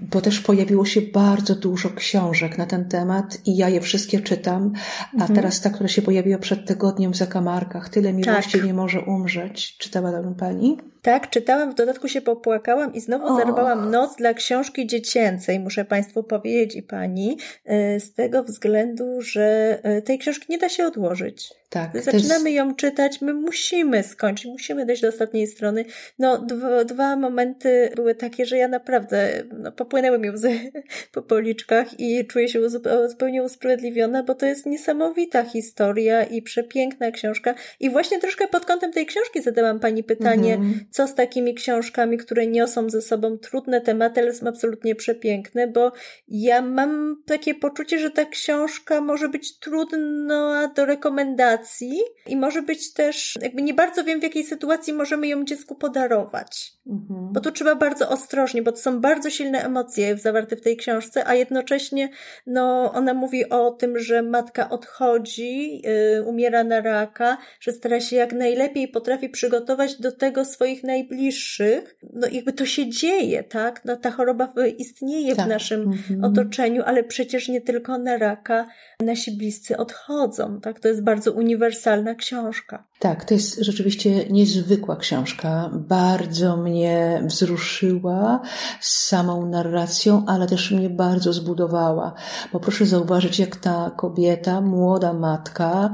bo 0.00 0.20
też 0.20 0.40
pojawiło 0.40 0.84
się 0.84 1.00
bardzo 1.02 1.54
dużo 1.54 1.90
książek 1.90 2.58
na 2.58 2.66
ten 2.66 2.88
temat 2.88 3.38
i 3.46 3.56
ja 3.56 3.68
je 3.68 3.80
wszystkie 3.80 4.20
czytam, 4.20 4.72
a 5.12 5.14
mhm. 5.14 5.34
teraz 5.34 5.60
ta, 5.60 5.70
która 5.70 5.88
się 5.88 6.02
pojawiła 6.02 6.38
przed 6.38 6.66
tygodniem 6.66 7.12
w 7.12 7.16
zakamarkach, 7.16 7.88
Tyle 7.88 8.12
miłości 8.12 8.58
tak. 8.58 8.64
nie 8.64 8.74
może 8.74 9.00
umrzeć. 9.00 9.76
Czytała 9.78 10.12
tam 10.12 10.34
Pani? 10.34 10.93
Tak, 11.04 11.30
czytałam, 11.30 11.70
w 11.70 11.74
dodatku 11.74 12.08
się 12.08 12.20
popłakałam 12.20 12.94
i 12.94 13.00
znowu 13.00 13.26
o. 13.26 13.36
zerwałam 13.36 13.90
noc 13.90 14.16
dla 14.16 14.34
książki 14.34 14.86
dziecięcej, 14.86 15.60
muszę 15.60 15.84
Państwu 15.84 16.22
powiedzieć 16.22 16.76
i 16.76 16.82
Pani, 16.82 17.38
e, 17.64 18.00
z 18.00 18.14
tego 18.14 18.42
względu, 18.42 19.20
że 19.20 19.78
e, 19.82 20.02
tej 20.02 20.18
książki 20.18 20.46
nie 20.48 20.58
da 20.58 20.68
się 20.68 20.86
odłożyć. 20.86 21.54
Tak, 21.70 22.02
Zaczynamy 22.02 22.50
jest... 22.50 22.56
ją 22.56 22.74
czytać, 22.74 23.20
my 23.20 23.34
musimy 23.34 24.02
skończyć, 24.02 24.46
musimy 24.46 24.86
dojść 24.86 25.02
do 25.02 25.08
ostatniej 25.08 25.46
strony. 25.46 25.84
No, 26.18 26.38
dwa, 26.38 26.84
dwa 26.84 27.16
momenty 27.16 27.90
były 27.96 28.14
takie, 28.14 28.46
że 28.46 28.56
ja 28.56 28.68
naprawdę 28.68 29.42
no, 29.58 29.72
popłynęły 29.72 30.18
mi 30.18 30.30
łzy 30.30 30.58
po 31.14 31.22
policzkach 31.22 32.00
i 32.00 32.26
czuję 32.26 32.48
się 32.48 32.60
zupełnie 33.08 33.42
usprawiedliwiona, 33.42 34.22
bo 34.22 34.34
to 34.34 34.46
jest 34.46 34.66
niesamowita 34.66 35.44
historia 35.44 36.24
i 36.24 36.42
przepiękna 36.42 37.10
książka. 37.10 37.54
I 37.80 37.90
właśnie 37.90 38.20
troszkę 38.20 38.48
pod 38.48 38.66
kątem 38.66 38.92
tej 38.92 39.06
książki 39.06 39.42
zadałam 39.42 39.80
Pani 39.80 40.04
pytanie, 40.04 40.54
mhm 40.54 40.84
co 40.94 41.06
z 41.06 41.14
takimi 41.14 41.54
książkami, 41.54 42.18
które 42.18 42.46
niosą 42.46 42.90
ze 42.90 43.02
sobą 43.02 43.38
trudne 43.38 43.80
tematy, 43.80 44.20
ale 44.20 44.34
są 44.34 44.46
absolutnie 44.46 44.94
przepiękne, 44.94 45.68
bo 45.68 45.92
ja 46.28 46.62
mam 46.62 47.22
takie 47.26 47.54
poczucie, 47.54 47.98
że 47.98 48.10
ta 48.10 48.24
książka 48.24 49.00
może 49.00 49.28
być 49.28 49.58
trudna 49.58 50.72
do 50.76 50.84
rekomendacji 50.84 51.98
i 52.26 52.36
może 52.36 52.62
być 52.62 52.92
też, 52.92 53.38
jakby 53.42 53.62
nie 53.62 53.74
bardzo 53.74 54.04
wiem, 54.04 54.20
w 54.20 54.22
jakiej 54.22 54.44
sytuacji 54.44 54.92
możemy 54.92 55.28
ją 55.28 55.44
dziecku 55.44 55.74
podarować. 55.74 56.72
Mhm. 56.86 57.32
Bo 57.32 57.40
tu 57.40 57.50
trzeba 57.50 57.74
bardzo 57.74 58.08
ostrożnie, 58.08 58.62
bo 58.62 58.72
to 58.72 58.78
są 58.78 59.00
bardzo 59.00 59.30
silne 59.30 59.64
emocje 59.64 60.16
zawarte 60.16 60.56
w 60.56 60.60
tej 60.60 60.76
książce, 60.76 61.26
a 61.26 61.34
jednocześnie 61.34 62.08
no, 62.46 62.92
ona 62.92 63.14
mówi 63.14 63.48
o 63.48 63.70
tym, 63.70 63.98
że 63.98 64.22
matka 64.22 64.70
odchodzi, 64.70 65.82
yy, 65.82 66.22
umiera 66.26 66.64
na 66.64 66.80
raka, 66.80 67.36
że 67.60 67.72
stara 67.72 68.00
się 68.00 68.16
jak 68.16 68.32
najlepiej 68.32 68.88
potrafi 68.88 69.28
przygotować 69.28 70.00
do 70.00 70.12
tego 70.12 70.44
swoich 70.44 70.83
najbliższych, 70.84 71.96
no 72.12 72.26
jakby 72.32 72.52
to 72.52 72.66
się 72.66 72.90
dzieje, 72.90 73.44
tak? 73.44 73.84
No 73.84 73.96
ta 73.96 74.10
choroba 74.10 74.52
istnieje 74.78 75.36
tak. 75.36 75.46
w 75.46 75.48
naszym 75.48 75.82
mhm. 75.82 76.24
otoczeniu, 76.24 76.82
ale 76.86 77.04
przecież 77.04 77.48
nie 77.48 77.60
tylko 77.60 77.98
na 77.98 78.16
raka 78.16 78.66
nasi 79.00 79.36
bliscy 79.36 79.76
odchodzą, 79.76 80.60
tak? 80.60 80.80
To 80.80 80.88
jest 80.88 81.02
bardzo 81.02 81.32
uniwersalna 81.32 82.14
książka. 82.14 82.84
Tak, 82.98 83.24
to 83.24 83.34
jest 83.34 83.58
rzeczywiście 83.58 84.24
niezwykła 84.24 84.96
książka. 84.96 85.70
Bardzo 85.72 86.56
mnie 86.56 87.22
wzruszyła 87.24 88.40
z 88.80 89.06
samą 89.06 89.46
narracją, 89.46 90.24
ale 90.26 90.46
też 90.46 90.70
mnie 90.70 90.90
bardzo 90.90 91.32
zbudowała. 91.32 92.14
Bo 92.52 92.60
proszę 92.60 92.86
zauważyć, 92.86 93.38
jak 93.38 93.56
ta 93.56 93.90
kobieta, 93.96 94.60
młoda 94.60 95.12
matka, 95.12 95.90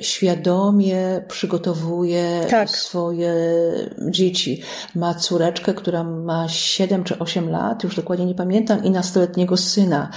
świadomie 0.00 1.24
przygotowuje 1.28 2.46
tak. 2.50 2.70
swoje 2.70 3.34
dzieci. 4.10 4.62
Ma 4.94 5.14
córeczkę, 5.14 5.74
która 5.74 6.04
ma 6.04 6.48
7 6.48 7.04
czy 7.04 7.18
8 7.18 7.50
lat, 7.50 7.84
już 7.84 7.96
dokładnie 7.96 8.26
nie 8.26 8.34
pamiętam, 8.34 8.84
i 8.84 8.90
nastoletniego 8.90 9.56
syna. 9.56 10.10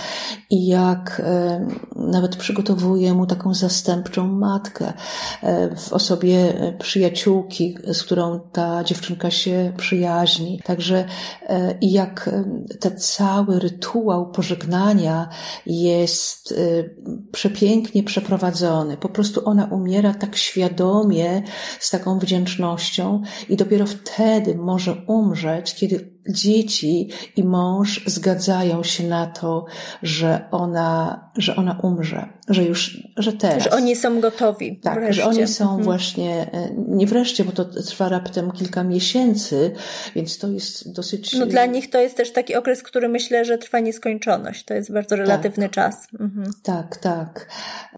I 0.50 0.68
jak 0.68 1.22
e, 1.26 1.68
nawet 1.96 2.36
przygotowuje 2.36 3.14
mu 3.14 3.26
taką 3.26 3.54
zastępczą 3.54 4.28
matkę 4.28 4.94
e, 5.44 5.76
w 5.76 5.94
osobie 5.94 6.54
przyjaciółki, 6.80 7.78
z 7.88 8.04
którą 8.04 8.40
ta 8.52 8.84
dziewczynka 8.84 9.32
się 9.32 9.74
przyjaźni. 9.78 10.62
Także 10.66 11.06
e, 11.48 11.78
jak 11.82 12.30
ten 12.80 13.00
cały 13.00 13.60
rytuał 13.60 14.32
pożegnania 14.32 15.30
jest 15.66 16.54
przepięknie 17.32 18.04
przeprowadzony. 18.04 18.98
Po 18.98 19.10
prostu 19.10 19.42
ona 19.46 19.65
umiera 19.66 20.14
tak 20.14 20.36
świadomie, 20.36 21.44
z 21.80 21.90
taką 21.90 22.20
wdzięcznością 22.20 23.22
i 23.50 23.56
dopiero 23.56 23.86
wtedy 23.86 24.56
może 24.56 24.96
umrzeć, 25.08 25.76
kiedy 25.76 26.15
dzieci 26.30 27.10
i 27.36 27.44
mąż 27.44 28.02
zgadzają 28.06 28.84
się 28.84 29.08
na 29.08 29.26
to, 29.28 29.66
że 30.04 30.48
ona, 30.52 31.20
że 31.38 31.56
ona 31.56 31.80
umrze, 31.84 32.30
że 32.50 32.64
już, 32.64 33.08
że 33.18 33.34
teraz. 33.34 33.64
Że 33.64 33.72
oni 33.72 33.96
są 33.96 34.22
gotowi. 34.22 34.80
Tak, 34.80 34.96
wreszcie. 34.96 35.22
że 35.22 35.30
oni 35.30 35.48
są 35.48 35.64
Mhm. 35.66 35.84
właśnie, 35.84 36.52
e, 36.54 36.70
nie 36.88 37.08
wreszcie, 37.08 37.46
bo 37.46 37.52
to 37.52 37.66
trwa 37.66 38.10
raptem 38.10 38.52
kilka 38.52 38.84
miesięcy, 38.84 39.72
więc 40.16 40.38
to 40.38 40.48
jest 40.48 40.94
dosyć. 40.94 41.34
No 41.34 41.46
dla 41.46 41.66
nich 41.66 41.90
to 41.90 42.00
jest 42.00 42.18
też 42.18 42.32
taki 42.34 42.56
okres, 42.56 42.84
który 42.84 43.10
myślę, 43.10 43.46
że 43.46 43.58
trwa 43.58 43.80
nieskończoność. 43.80 44.66
To 44.66 44.74
jest 44.74 44.94
bardzo 44.94 45.16
relatywny 45.16 45.70
czas. 45.70 46.08
Mhm. 46.20 46.52
Tak, 46.64 46.98
tak. 46.98 47.48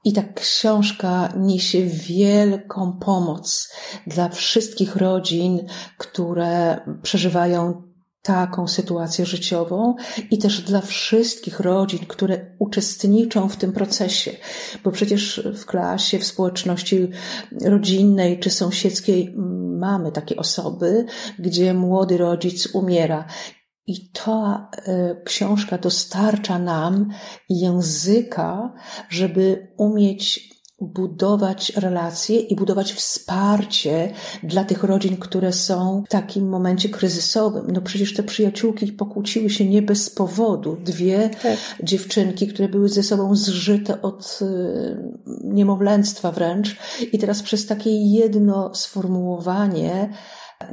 I 0.04 0.14
ta 0.14 0.24
książka 0.36 1.34
niesie 1.38 1.86
wielką 1.86 2.94
pomoc 2.94 3.74
dla 4.08 4.30
wszystkich 4.30 4.96
rodzin, 4.96 5.68
które 5.98 6.80
przeżywają 7.04 7.87
taką 8.28 8.68
sytuację 8.68 9.26
życiową 9.26 9.96
i 10.32 10.38
też 10.38 10.62
dla 10.62 10.82
wszystkich 10.82 11.60
rodzin, 11.60 12.00
które 12.08 12.56
uczestniczą 12.60 13.50
w 13.50 13.58
tym 13.58 13.72
procesie, 13.72 14.32
bo 14.84 14.92
przecież 14.92 15.48
w 15.56 15.66
klasie, 15.66 16.20
w 16.20 16.26
społeczności 16.26 17.10
rodzinnej 17.62 18.40
czy 18.40 18.50
sąsiedzkiej 18.50 19.34
mamy 19.80 20.12
takie 20.12 20.36
osoby, 20.36 21.06
gdzie 21.40 21.74
młody 21.74 22.18
rodzic 22.18 22.76
umiera. 22.76 23.26
I 23.88 24.12
ta 24.12 24.70
y, 24.88 25.24
książka 25.26 25.78
dostarcza 25.78 26.60
nam 26.60 27.10
języka, 27.50 28.74
żeby 29.10 29.74
umieć 29.78 30.50
budować 30.82 31.72
relacje 31.76 32.40
i 32.40 32.56
budować 32.56 32.94
wsparcie 32.94 34.14
dla 34.44 34.64
tych 34.64 34.84
rodzin, 34.84 35.18
które 35.18 35.54
są 35.54 36.04
w 36.08 36.10
takim 36.10 36.50
momencie 36.50 36.90
kryzysowym. 36.90 37.72
No 37.72 37.82
przecież 37.82 38.14
te 38.14 38.24
przyjaciółki 38.24 38.94
pokłóciły 38.94 39.50
się 39.50 39.66
nie 39.66 39.82
bez 39.82 40.10
powodu. 40.10 40.76
Dwie 40.76 41.30
tak. 41.30 41.58
dziewczynki, 41.84 42.48
które 42.48 42.70
były 42.70 42.90
ze 42.90 43.04
sobą 43.04 43.36
zżyte 43.36 44.02
od 44.02 44.40
y, 44.42 44.46
niemowlęctwa 45.44 46.32
wręcz 46.32 46.78
i 47.12 47.18
teraz 47.18 47.44
przez 47.44 47.66
takie 47.66 47.90
jedno 47.90 48.76
sformułowanie 48.76 50.10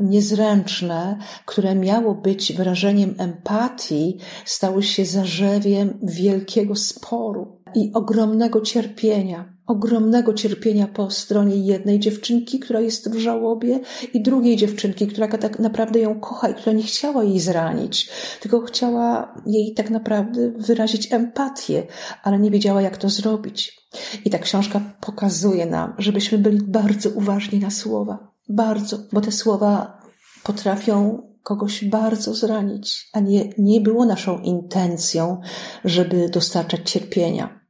niezręczne, 0.00 1.18
które 1.46 1.74
miało 1.74 2.14
być 2.14 2.52
wyrażeniem 2.52 3.14
empatii, 3.18 4.18
stały 4.44 4.82
się 4.82 5.04
zarzewiem 5.04 5.98
wielkiego 6.02 6.76
sporu 6.76 7.60
i 7.74 7.90
ogromnego 7.94 8.60
cierpienia. 8.60 9.53
Ogromnego 9.66 10.34
cierpienia 10.34 10.86
po 10.86 11.10
stronie 11.10 11.56
jednej 11.56 12.00
dziewczynki, 12.00 12.58
która 12.58 12.80
jest 12.80 13.10
w 13.10 13.18
żałobie, 13.18 13.80
i 14.14 14.22
drugiej 14.22 14.56
dziewczynki, 14.56 15.06
która 15.06 15.28
tak 15.28 15.58
naprawdę 15.58 16.00
ją 16.00 16.20
kocha 16.20 16.48
i 16.48 16.54
która 16.54 16.72
nie 16.72 16.82
chciała 16.82 17.24
jej 17.24 17.40
zranić, 17.40 18.10
tylko 18.40 18.60
chciała 18.60 19.34
jej 19.46 19.74
tak 19.74 19.90
naprawdę 19.90 20.50
wyrazić 20.50 21.12
empatię, 21.12 21.86
ale 22.22 22.38
nie 22.38 22.50
wiedziała, 22.50 22.82
jak 22.82 22.96
to 22.96 23.08
zrobić. 23.08 23.84
I 24.24 24.30
ta 24.30 24.38
książka 24.38 24.80
pokazuje 25.00 25.66
nam, 25.66 25.94
żebyśmy 25.98 26.38
byli 26.38 26.58
bardzo 26.62 27.10
uważni 27.10 27.58
na 27.58 27.70
słowa. 27.70 28.32
Bardzo, 28.48 28.98
bo 29.12 29.20
te 29.20 29.32
słowa 29.32 30.02
potrafią 30.42 31.22
kogoś 31.42 31.84
bardzo 31.84 32.34
zranić, 32.34 33.08
a 33.12 33.20
nie, 33.20 33.48
nie 33.58 33.80
było 33.80 34.04
naszą 34.04 34.38
intencją, 34.38 35.40
żeby 35.84 36.28
dostarczać 36.28 36.90
cierpienia. 36.90 37.63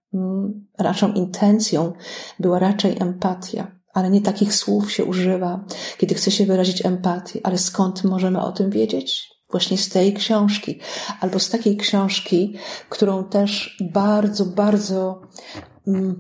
Naszą 0.79 1.13
intencją 1.13 1.93
była 2.41 2.59
raczej 2.59 2.97
empatia, 3.01 3.81
ale 3.95 4.11
nie 4.11 4.21
takich 4.21 4.55
słów 4.55 4.93
się 4.93 5.05
używa, 5.05 5.65
kiedy 5.99 6.15
chce 6.15 6.31
się 6.31 6.47
wyrazić 6.47 6.87
empatię. 6.87 7.41
Ale 7.43 7.59
skąd 7.59 8.05
możemy 8.05 8.41
o 8.41 8.53
tym 8.53 8.71
wiedzieć? 8.71 9.35
Właśnie 9.51 9.79
z 9.79 9.89
tej 9.89 10.15
książki, 10.15 10.81
albo 11.21 11.39
z 11.39 11.51
takiej 11.51 11.77
książki, 11.77 12.55
którą 12.89 13.25
też 13.25 13.77
bardzo, 13.93 14.47
bardzo 14.47 15.21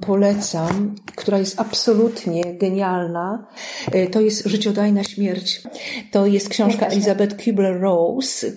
polecam, 0.00 0.94
która 1.16 1.38
jest 1.38 1.60
absolutnie 1.60 2.58
genialna. 2.58 3.46
To 4.12 4.20
jest 4.20 4.46
Życiodajna 4.46 5.04
śmierć. 5.04 5.62
To 6.10 6.26
jest 6.26 6.48
książka 6.48 6.86
Elizabeth 6.86 7.36
Kubler-Rose, 7.36 8.52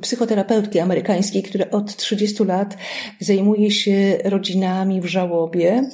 psychoterapeutki 0.00 0.80
amerykańskiej, 0.80 1.42
która 1.42 1.70
od 1.70 1.96
30 1.96 2.44
lat 2.44 2.76
zajmuje 3.20 3.70
się 3.70 4.18
rodzinami 4.24 5.00
w 5.00 5.06
żałobie 5.06 5.90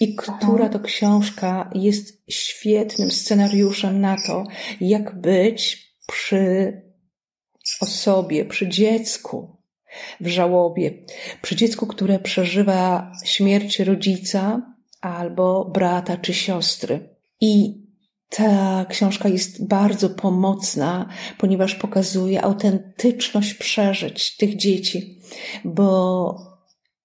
i 0.00 0.14
która 0.14 0.68
to 0.68 0.80
książka 0.80 1.70
jest 1.74 2.22
świetnym 2.30 3.10
scenariuszem 3.10 4.00
na 4.00 4.16
to, 4.26 4.44
jak 4.80 5.20
być 5.20 5.86
przy 6.06 6.72
osobie, 7.80 8.44
przy 8.44 8.68
dziecku, 8.68 9.55
w 10.20 10.26
żałobie, 10.26 10.92
przy 11.42 11.56
dziecku, 11.56 11.86
które 11.86 12.18
przeżywa 12.18 13.12
śmierć 13.24 13.80
rodzica 13.80 14.62
albo 15.00 15.64
brata 15.64 16.16
czy 16.16 16.34
siostry. 16.34 17.08
I 17.40 17.82
ta 18.30 18.84
książka 18.88 19.28
jest 19.28 19.68
bardzo 19.68 20.10
pomocna, 20.10 21.08
ponieważ 21.38 21.74
pokazuje 21.74 22.44
autentyczność 22.44 23.54
przeżyć 23.54 24.36
tych 24.36 24.56
dzieci, 24.56 25.20
bo 25.64 26.36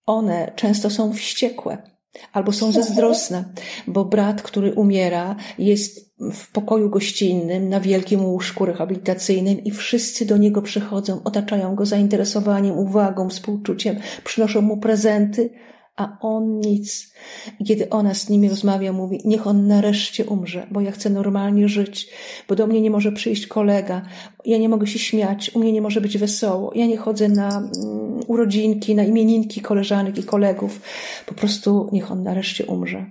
one 0.06 0.52
często 0.56 0.90
są 0.90 1.14
wściekłe 1.14 1.91
albo 2.34 2.52
są 2.52 2.72
zazdrosne, 2.72 3.46
bo 3.88 4.06
brat, 4.06 4.42
który 4.42 4.74
umiera, 4.74 5.36
jest 5.60 6.12
w 6.34 6.52
pokoju 6.52 6.90
gościnnym 6.90 7.70
na 7.70 7.80
wielkim 7.80 8.26
łóżku 8.26 8.66
rehabilitacyjnym 8.66 9.64
i 9.64 9.72
wszyscy 9.72 10.26
do 10.26 10.38
niego 10.38 10.62
przychodzą, 10.62 11.24
otaczają 11.24 11.76
go 11.76 11.86
zainteresowaniem, 11.86 12.78
uwagą, 12.78 13.30
współczuciem, 13.30 14.00
przynoszą 14.24 14.62
mu 14.62 14.78
prezenty, 14.78 15.50
a 15.96 16.18
on 16.22 16.60
nic. 16.60 17.14
I 17.60 17.66
kiedy 17.66 17.90
ona 17.90 18.14
z 18.14 18.30
nimi 18.30 18.50
rozmawia, 18.50 18.94
mówi, 18.94 19.22
niech 19.26 19.48
on 19.48 19.68
nareszcie 19.68 20.26
umrze, 20.26 20.68
bo 20.72 20.82
ja 20.82 20.92
chcę 20.92 21.10
normalnie 21.10 21.68
żyć, 21.68 22.10
bo 22.48 22.56
do 22.56 22.68
mnie 22.68 22.82
nie 22.82 22.90
może 22.90 23.12
przyjść 23.12 23.48
kolega, 23.48 24.02
ja 24.46 24.58
nie 24.58 24.70
mogę 24.70 24.88
się 24.88 25.00
śmiać, 25.00 25.52
u 25.54 25.60
mnie 25.60 25.72
nie 25.72 25.82
może 25.82 26.02
być 26.02 26.18
wesoło, 26.18 26.72
ja 26.76 26.86
nie 26.86 26.98
chodzę 26.98 27.30
na 27.30 27.58
mm, 27.58 28.20
urodzinki, 28.28 28.96
na 28.96 29.04
imieninki 29.04 29.62
koleżanek 29.62 30.18
i 30.18 30.24
kolegów, 30.24 30.82
po 31.26 31.34
prostu 31.34 31.90
niech 31.92 32.12
on 32.12 32.24
nareszcie 32.24 32.66
umrze. 32.66 33.06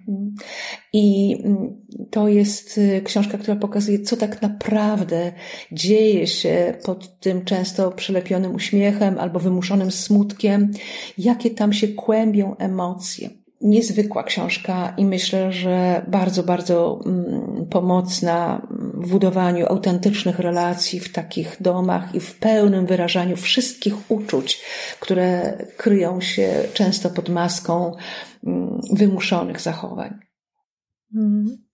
I 0.93 1.37
mm, 1.45 1.76
to 2.11 2.28
jest 2.28 2.78
y, 2.78 3.03
książka, 3.05 3.39
która 3.39 3.57
pokazuje, 3.57 4.01
co 4.01 4.16
tak 4.16 4.43
naprawdę 4.43 5.33
dzieje 5.72 6.26
się 6.26 6.74
pod 6.85 7.20
tym 7.20 7.45
często 7.45 7.91
przylepionym 7.91 8.55
uśmiechem 8.55 9.18
albo 9.18 9.41
wymuszonym 9.41 9.91
smutkiem, 9.91 10.72
jakie 11.18 11.51
tam 11.51 11.72
się 11.72 11.89
kłębią 11.89 12.57
emocje 12.57 13.39
niezwykła 13.61 14.24
książka 14.24 14.94
i 14.96 15.04
myślę, 15.04 15.52
że 15.52 16.04
bardzo, 16.08 16.42
bardzo 16.42 17.00
mm, 17.06 17.66
pomocna 17.70 18.66
w 18.94 19.11
budowaniu 19.11 19.66
autentycznych 19.66 20.38
relacji 20.38 21.00
w 21.00 21.12
takich 21.12 21.56
domach 21.61 22.14
i 22.14 22.20
w 22.20 22.34
pełnym 22.34 22.86
wyrażaniu 22.86 23.36
wszystkich 23.36 24.11
uczuć, 24.11 24.62
które 25.00 25.58
kryją 25.76 26.20
się 26.20 26.62
często 26.74 27.11
pod 27.11 27.28
maską 27.28 27.92
mm, 28.46 28.80
wymuszonych 28.92 29.61
zachowań. 29.61 30.18
Mm. 31.14 31.69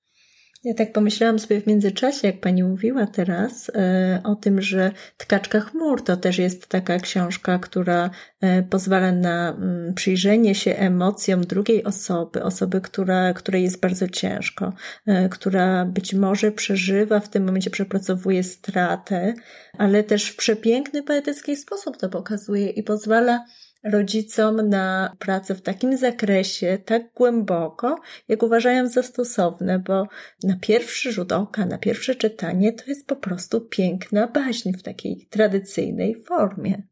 Ja 0.67 0.75
tak 0.75 0.93
pomyślałam 0.93 1.39
sobie 1.39 1.61
w 1.61 1.67
międzyczasie, 1.67 2.27
jak 2.27 2.41
pani 2.41 2.65
mówiła 2.65 3.07
teraz, 3.07 3.71
e, 3.75 4.21
o 4.25 4.35
tym, 4.35 4.63
że 4.63 4.91
Tkaczka 5.17 5.61
chmur 5.61 6.05
to 6.05 6.17
też 6.17 6.39
jest 6.39 6.67
taka 6.67 6.99
książka, 6.99 7.59
która 7.59 8.11
e, 8.41 8.63
pozwala 8.63 9.13
na 9.13 9.49
mm, 9.51 9.95
przyjrzenie 9.95 10.55
się 10.55 10.77
emocjom 10.77 11.45
drugiej 11.45 11.85
osoby, 11.85 12.43
osoby, 12.43 12.81
która, 12.81 13.33
której 13.33 13.63
jest 13.63 13.81
bardzo 13.81 14.09
ciężko, 14.09 14.73
e, 15.07 15.29
która 15.29 15.85
być 15.85 16.15
może 16.15 16.53
przeżywa 16.53 17.21
w 17.21 17.29
tym 17.29 17.45
momencie, 17.45 17.71
przepracowuje 17.71 18.43
stratę, 18.45 19.35
ale 19.79 20.05
też 20.05 20.31
w 20.31 20.37
przepiękny, 20.37 21.03
poetycki 21.03 21.57
sposób 21.57 21.97
to 21.97 22.09
pokazuje 22.09 22.71
i 22.71 22.83
pozwala 22.83 23.45
rodzicom 23.93 24.69
na 24.69 25.17
pracę 25.19 25.55
w 25.55 25.63
takim 25.63 25.97
zakresie, 25.97 26.79
tak 26.85 27.03
głęboko, 27.15 28.01
jak 28.29 28.43
uważają 28.43 28.89
za 28.89 29.03
stosowne, 29.03 29.79
bo 29.79 30.07
na 30.43 30.57
pierwszy 30.61 31.13
rzut 31.13 31.33
oka, 31.33 31.67
na 31.67 31.79
pierwsze 31.79 32.15
czytanie 32.15 32.73
to 32.73 32.85
jest 32.87 33.07
po 33.07 33.17
prostu 33.17 33.61
piękna 33.61 34.27
baśń 34.27 34.73
w 34.73 34.83
takiej 34.83 35.27
tradycyjnej 35.31 36.23
formie. 36.25 36.83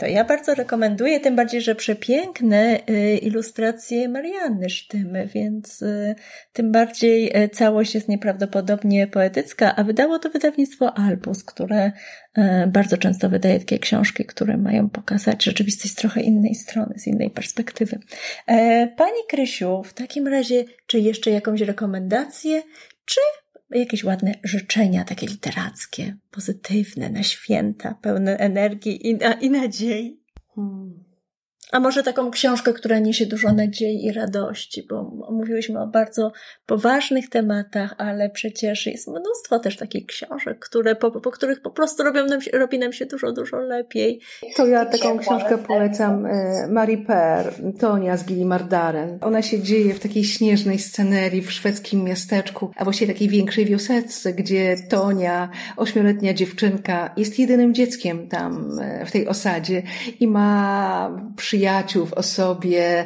To 0.00 0.06
ja 0.06 0.24
bardzo 0.24 0.54
rekomenduję, 0.54 1.20
tym 1.20 1.36
bardziej, 1.36 1.60
że 1.60 1.74
przepiękne 1.74 2.80
y, 2.90 3.16
ilustracje 3.16 4.08
Marianny 4.08 4.70
Sztymy, 4.70 5.26
więc 5.26 5.82
y, 5.82 6.14
tym 6.52 6.72
bardziej 6.72 7.42
y, 7.44 7.48
całość 7.48 7.94
jest 7.94 8.08
nieprawdopodobnie 8.08 9.06
poetycka, 9.06 9.76
a 9.76 9.84
wydało 9.84 10.18
to 10.18 10.30
wydawnictwo 10.30 10.98
Albus, 10.98 11.44
które 11.44 11.92
bardzo 12.66 12.96
często 12.96 13.28
wydaje 13.28 13.58
takie 13.58 13.78
książki, 13.78 14.24
które 14.24 14.56
mają 14.56 14.90
pokazać 14.90 15.44
rzeczywistość 15.44 15.92
z 15.92 15.96
trochę 15.96 16.20
innej 16.20 16.54
strony, 16.54 16.94
z 16.98 17.06
innej 17.06 17.30
perspektywy. 17.30 17.98
E, 18.46 18.86
pani 18.96 19.20
Krysiu, 19.28 19.82
w 19.82 19.92
takim 19.92 20.26
razie, 20.28 20.64
czy 20.86 21.00
jeszcze 21.00 21.30
jakąś 21.30 21.60
rekomendację, 21.60 22.62
czy 23.04 23.20
jakieś 23.78 24.04
ładne 24.04 24.34
życzenia, 24.44 25.04
takie 25.04 25.26
literackie, 25.26 26.16
pozytywne, 26.30 27.10
na 27.10 27.22
święta, 27.22 27.94
pełne 27.94 28.36
energii 28.36 29.10
i, 29.10 29.18
i 29.40 29.50
nadziei. 29.50 30.20
Hmm. 30.54 31.09
A 31.72 31.80
może 31.80 32.02
taką 32.02 32.30
książkę, 32.30 32.72
która 32.72 32.98
niesie 32.98 33.26
dużo 33.26 33.52
nadziei 33.52 34.04
i 34.04 34.12
radości, 34.12 34.86
bo 34.88 35.02
mówiłyśmy 35.30 35.80
o 35.80 35.86
bardzo 35.86 36.32
poważnych 36.66 37.28
tematach, 37.28 37.94
ale 37.98 38.30
przecież 38.30 38.86
jest 38.86 39.08
mnóstwo 39.08 39.58
też 39.58 39.76
takich 39.76 40.06
książek, 40.06 40.58
które, 40.58 40.96
po, 40.96 41.20
po 41.20 41.30
których 41.30 41.62
po 41.62 41.70
prostu 41.70 42.02
robią 42.02 42.24
nam 42.24 42.40
robi 42.52 42.78
nam 42.78 42.92
się 42.92 43.06
dużo, 43.06 43.32
dużo 43.32 43.56
lepiej. 43.56 44.20
To 44.56 44.66
ja 44.66 44.86
taką 44.86 45.18
książkę 45.18 45.58
polecam 45.58 46.26
e, 46.26 46.66
Marie 46.70 46.98
Per, 46.98 47.52
Tonia 47.80 48.16
z 48.16 48.24
Gillimardaren. 48.24 49.18
Ona 49.20 49.42
się 49.42 49.62
dzieje 49.62 49.94
w 49.94 50.00
takiej 50.00 50.24
śnieżnej 50.24 50.78
scenerii 50.78 51.42
w 51.42 51.52
szwedzkim 51.52 52.04
miasteczku, 52.04 52.70
a 52.76 52.84
właściwie 52.84 53.12
takiej 53.12 53.28
większej 53.28 53.64
wioseczce, 53.64 54.32
gdzie 54.32 54.76
Tonia, 54.88 55.48
ośmioletnia 55.76 56.34
dziewczynka, 56.34 57.14
jest 57.16 57.38
jedynym 57.38 57.74
dzieckiem 57.74 58.28
tam 58.28 58.78
e, 58.80 59.06
w 59.06 59.10
tej 59.12 59.28
osadzie 59.28 59.82
i 60.20 60.26
ma 60.26 61.20
przyjaciół 61.36 61.59
przyjaciół 61.60 62.06
w 62.06 62.12
osobie 62.12 63.04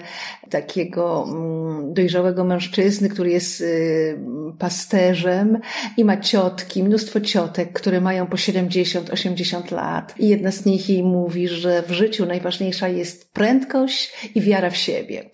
takiego 0.51 1.27
mm, 1.29 1.95
dojrzałego 1.95 2.45
mężczyzny, 2.45 3.09
który 3.09 3.31
jest 3.31 3.61
y, 3.61 4.19
pasterzem 4.59 5.59
i 5.97 6.05
ma 6.05 6.17
ciotki, 6.17 6.85
mnóstwo 6.85 7.21
ciotek, 7.21 7.73
które 7.73 8.01
mają 8.01 8.27
po 8.27 8.37
70-80 8.37 9.73
lat. 9.73 10.15
I 10.19 10.29
jedna 10.29 10.53
z 10.53 10.65
nich 10.65 10.89
jej 10.89 11.03
mówi, 11.03 11.49
że 11.49 11.83
w 11.83 11.91
życiu 11.91 12.27
najważniejsza 12.27 12.89
jest 12.89 13.33
prędkość 13.33 14.31
i 14.35 14.41
wiara 14.41 14.71
w 14.71 14.77
siebie. 14.77 15.31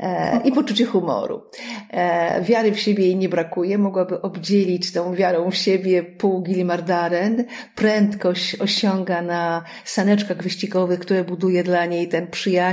E, 0.00 0.40
I 0.44 0.52
poczucie 0.52 0.86
humoru. 0.86 1.42
E, 1.90 2.42
wiary 2.42 2.72
w 2.72 2.80
siebie 2.80 3.04
jej 3.04 3.16
nie 3.16 3.28
brakuje, 3.28 3.78
mogłaby 3.78 4.22
obdzielić 4.22 4.92
tą 4.92 5.14
wiarą 5.14 5.50
w 5.50 5.56
siebie 5.56 6.02
pół 6.02 6.42
Gilmardaren. 6.42 7.44
Prędkość 7.74 8.60
osiąga 8.60 9.22
na 9.22 9.62
saneczkach 9.84 10.42
wyścigowych, 10.42 11.00
które 11.00 11.24
buduje 11.24 11.64
dla 11.64 11.86
niej 11.86 12.08
ten 12.08 12.26
przyjaciel, 12.26 12.63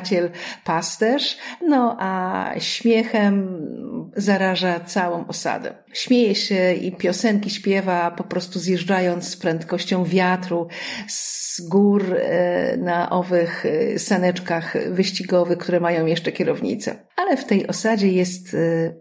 pasterz. 0.64 1.38
No 1.68 1.98
a 2.00 2.46
śmiechem 2.60 3.62
zaraża 4.16 4.80
całą 4.80 5.28
osadę. 5.28 5.74
Śmieje 5.94 6.36
się 6.36 6.74
i 6.74 6.92
piosenki 6.92 7.50
śpiewa 7.50 8.12
po 8.12 8.24
prostu 8.24 8.60
zjeżdżając 8.60 9.28
z 9.28 9.38
prędkością 9.38 10.04
wiatru 10.04 10.68
z 11.08 11.62
gór 11.70 12.16
e, 12.16 12.78
na 12.78 13.10
owych 13.10 13.66
e, 13.66 14.00
saneczkach 14.00 14.92
wyścigowych, 14.92 15.58
które 15.58 15.80
mają 15.80 16.06
jeszcze 16.06 16.32
kierownicę. 16.32 16.96
Ale 17.16 17.38
w 17.38 17.46
tej 17.46 17.68
osadzie 17.68 18.08
jest 18.08 18.54
e, 18.54 18.58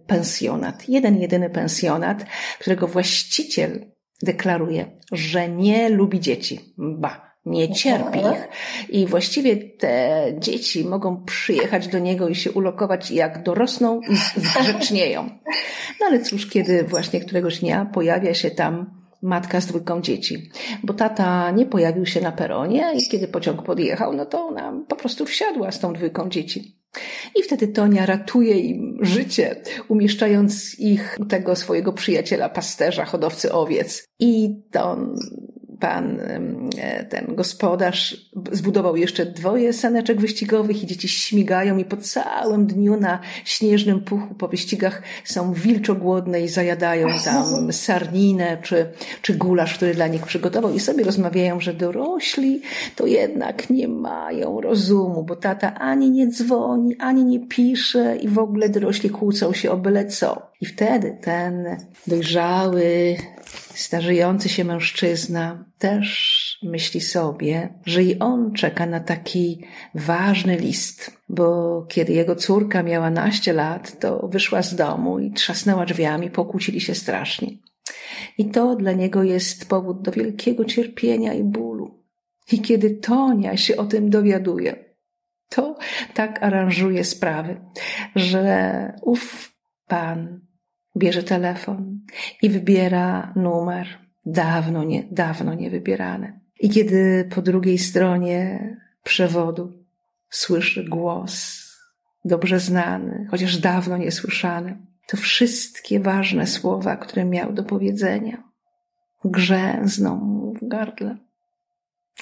pensjonat. 0.07 0.89
Jeden, 0.89 1.21
jedyny 1.21 1.51
pensjonat, 1.51 2.25
którego 2.59 2.87
właściciel 2.87 3.87
deklaruje, 4.23 4.91
że 5.13 5.49
nie 5.49 5.89
lubi 5.89 6.21
dzieci. 6.21 6.75
Ba 6.79 7.30
nie 7.51 7.75
cierpi 7.75 8.19
ich. 8.19 8.49
I 8.89 9.07
właściwie 9.07 9.57
te 9.57 10.25
dzieci 10.39 10.85
mogą 10.85 11.25
przyjechać 11.25 11.89
do 11.89 11.99
niego 11.99 12.29
i 12.29 12.35
się 12.35 12.53
ulokować 12.53 13.11
jak 13.11 13.43
dorosną 13.43 14.01
i 14.01 14.17
zgrzecznieją. 14.41 15.23
No 16.01 16.07
ale 16.07 16.21
cóż, 16.21 16.47
kiedy 16.47 16.85
właśnie 16.85 17.21
któregoś 17.21 17.59
dnia 17.59 17.85
pojawia 17.85 18.35
się 18.35 18.51
tam 18.51 19.01
matka 19.23 19.61
z 19.61 19.67
dwójką 19.67 20.01
dzieci, 20.01 20.51
bo 20.83 20.95
tata 20.95 21.51
nie 21.51 21.67
pojawił 21.67 22.07
się 22.07 22.21
na 22.21 22.33
peronie 22.33 22.93
i 22.95 23.09
kiedy 23.09 23.29
pociąg 23.29 23.63
podjechał, 23.63 24.13
no 24.13 24.27
to 24.27 24.47
ona 24.47 24.73
po 24.89 24.97
prostu 24.97 25.27
wsiadła 25.27 25.73
z 25.73 25.81
tą 25.81 25.93
dwójką 25.93 26.29
dzieci. 26.29 26.81
I 27.37 27.43
wtedy 27.43 27.69
Tonia 27.69 28.07
ratuje 28.07 28.59
im 28.59 28.99
życie, 29.01 29.57
umieszczając 29.89 30.79
ich 30.79 31.17
u 31.21 31.25
tego 31.25 31.57
swojego 31.57 31.93
przyjaciela, 31.93 32.49
pasterza, 32.49 33.05
hodowcy 33.05 33.53
owiec. 33.53 34.05
I 34.19 34.63
to 34.71 34.99
pan, 35.81 36.21
e, 36.79 37.05
ten 37.05 37.35
gospodarz 37.35 38.31
zbudował 38.53 38.97
jeszcze 38.97 39.27
dwoje 39.27 39.73
saneczek 39.73 40.21
wyścigowych 40.21 40.83
i 40.83 40.87
dzieci 40.87 41.09
śmigają 41.09 41.79
i 41.79 41.85
po 41.85 41.97
całym 41.97 42.67
dniu 42.67 43.01
na 43.01 43.21
śnieżnym 43.45 44.01
puchu 44.01 44.35
po 44.35 44.49
wyścigach 44.49 45.03
są 45.25 45.53
wilczo 45.53 45.95
głodne 45.95 46.41
i 46.41 46.49
zajadają 46.49 47.09
tam 47.25 47.73
sarninę 47.73 48.59
czy, 48.63 48.87
czy 49.23 49.35
gulasz, 49.35 49.75
który 49.75 49.95
dla 49.95 50.07
nich 50.07 50.23
przygotował 50.23 50.75
i 50.75 50.81
sobie 50.81 51.05
rozmawiają, 51.05 51.61
że 51.61 51.75
dorośli 51.75 52.63
to 52.97 53.07
jednak 53.07 53.71
nie 53.71 53.89
mają 53.89 54.61
rozumu, 54.61 55.23
bo 55.23 55.37
tata 55.37 55.75
ani 55.75 56.11
nie 56.11 56.29
dzwoni, 56.29 56.97
ani 56.99 57.25
nie 57.25 57.41
pisze 57.41 58.17
i 58.17 58.29
w 58.29 58.39
ogóle 58.39 58.69
dorośli 58.69 59.11
kłócą 59.11 59.53
się 59.53 59.71
o 59.71 59.77
byle 59.77 60.07
co. 60.07 60.50
I 60.61 60.67
wtedy 60.67 61.19
ten 61.23 61.77
dojrzały, 62.07 63.17
starzejący 63.75 64.49
się 64.49 64.65
mężczyzna 64.65 65.65
też 65.79 66.59
myśli 66.63 67.01
sobie, 67.01 67.75
że 67.87 68.03
i 68.03 68.19
on 68.19 68.53
czeka 68.53 68.87
na 68.87 69.01
taki 69.01 69.65
ważny 69.95 70.57
list, 70.57 71.17
bo 71.29 71.83
kiedy 71.89 72.13
jego 72.13 72.37
córka 72.37 72.83
miała 72.83 73.11
naście 73.11 73.53
lat, 73.53 73.99
to 74.01 74.29
wyszła 74.29 74.63
z 74.63 74.75
domu 74.75 75.19
i 75.19 75.33
trzasnęła 75.33 75.87
drzwiami, 75.87 76.31
pokłócili 76.31 76.81
się 76.81 76.95
strasznie. 76.95 77.49
I 78.39 78.51
to 78.51 78.77
dla 78.77 78.93
niego 78.93 79.23
jest 79.23 79.69
powód 79.69 80.03
do 80.03 80.13
wielkiego 80.13 80.65
cierpienia 80.65 81.35
i 81.35 81.45
bólu. 81.45 82.05
I 82.53 82.61
kiedy 82.61 82.91
Tonia 82.91 83.57
się 83.57 83.77
o 83.77 83.85
tym 83.85 84.11
dowiaduje, 84.11 84.85
to 85.49 85.77
tak 86.15 86.43
aranżuje 86.43 87.05
sprawy, 87.05 87.61
że 88.17 88.93
ów 89.03 89.53
pan 89.87 90.50
bierze 90.97 91.23
telefon 91.23 92.01
i 92.43 92.51
wybiera 92.51 93.33
numer 93.37 93.87
dawno 94.27 94.85
nie, 94.85 95.05
dawno 95.11 95.55
nie 95.55 95.71
wybierany. 95.71 96.41
I 96.61 96.71
kiedy 96.71 97.29
po 97.35 97.43
drugiej 97.43 97.79
stronie 97.79 98.77
przewodu 99.03 99.73
słyszy 100.31 100.85
głos 100.85 101.61
dobrze 102.25 102.61
znany, 102.61 103.27
chociaż 103.31 103.59
dawno 103.59 103.97
niesłyszany, 103.97 104.79
to 105.07 105.17
wszystkie 105.17 106.01
ważne 106.01 106.47
słowa, 106.47 106.97
które 106.97 107.25
miał 107.25 107.53
do 107.53 107.65
powiedzenia, 107.65 108.43
grzęzną 109.25 110.17
mu 110.17 110.55
w 110.55 110.69
gardle. 110.69 111.17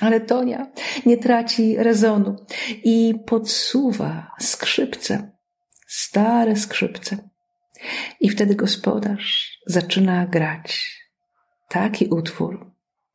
Ale 0.00 0.20
Tonia 0.20 0.66
nie 1.06 1.16
traci 1.16 1.76
rezonu 1.76 2.36
i 2.84 3.14
podsuwa 3.26 4.30
skrzypce, 4.40 5.30
stare 5.86 6.56
skrzypce, 6.56 7.27
i 8.20 8.28
wtedy 8.28 8.54
gospodarz 8.54 9.58
zaczyna 9.66 10.26
grać 10.26 10.98
taki 11.68 12.06
utwór, 12.06 12.70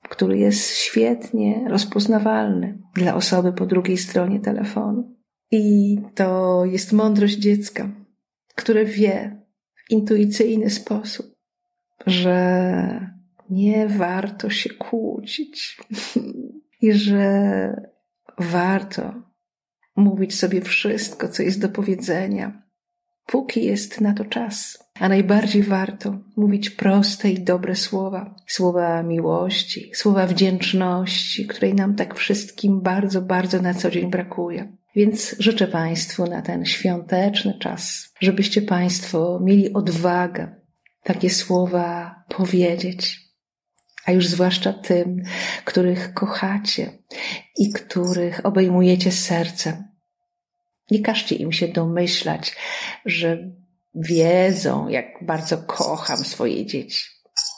który 0.09 0.37
jest 0.37 0.77
świetnie 0.77 1.65
rozpoznawalny 1.69 2.79
dla 2.95 3.15
osoby 3.15 3.53
po 3.53 3.65
drugiej 3.65 3.97
stronie 3.97 4.39
telefonu. 4.39 5.17
I 5.51 5.97
to 6.15 6.61
jest 6.65 6.93
mądrość 6.93 7.35
dziecka, 7.35 7.91
które 8.55 8.85
wie 8.85 9.41
w 9.75 9.91
intuicyjny 9.91 10.69
sposób, 10.69 11.35
że 12.05 13.13
nie 13.49 13.87
warto 13.87 14.49
się 14.49 14.69
kłócić 14.69 15.77
i 16.81 16.93
że 16.93 17.91
warto 18.37 19.13
mówić 19.95 20.39
sobie 20.39 20.61
wszystko, 20.61 21.27
co 21.27 21.43
jest 21.43 21.61
do 21.61 21.69
powiedzenia, 21.69 22.62
póki 23.25 23.65
jest 23.65 24.01
na 24.01 24.13
to 24.13 24.25
czas. 24.25 24.83
A 24.99 25.09
najbardziej 25.09 25.63
warto 25.63 26.19
mówić 26.37 26.69
proste 26.69 27.29
i 27.29 27.43
dobre 27.43 27.75
słowa, 27.75 28.35
słowa 28.47 29.03
miłości, 29.03 29.91
słowa 29.93 30.27
wdzięczności, 30.27 31.47
której 31.47 31.73
nam 31.73 31.95
tak 31.95 32.15
wszystkim 32.15 32.81
bardzo, 32.81 33.21
bardzo 33.21 33.61
na 33.61 33.73
co 33.73 33.91
dzień 33.91 34.09
brakuje. 34.09 34.77
Więc 34.95 35.35
życzę 35.39 35.67
Państwu 35.67 36.27
na 36.27 36.41
ten 36.41 36.65
świąteczny 36.65 37.59
czas, 37.59 38.13
żebyście 38.19 38.61
Państwo 38.61 39.39
mieli 39.43 39.73
odwagę 39.73 40.55
takie 41.03 41.29
słowa 41.29 42.15
powiedzieć, 42.29 43.19
a 44.05 44.11
już 44.11 44.27
zwłaszcza 44.27 44.73
tym, 44.73 45.23
których 45.65 46.13
kochacie 46.13 46.91
i 47.57 47.71
których 47.71 48.45
obejmujecie 48.45 49.11
sercem 49.11 49.92
nie 50.93 50.99
każcie 50.99 51.35
im 51.35 51.51
się 51.51 51.67
domyślać, 51.67 52.55
że 53.05 53.51
wiedzą, 53.95 54.87
jak 54.87 55.05
bardzo 55.25 55.57
kocham 55.57 56.17
swoje 56.17 56.65
dzieci. 56.65 57.05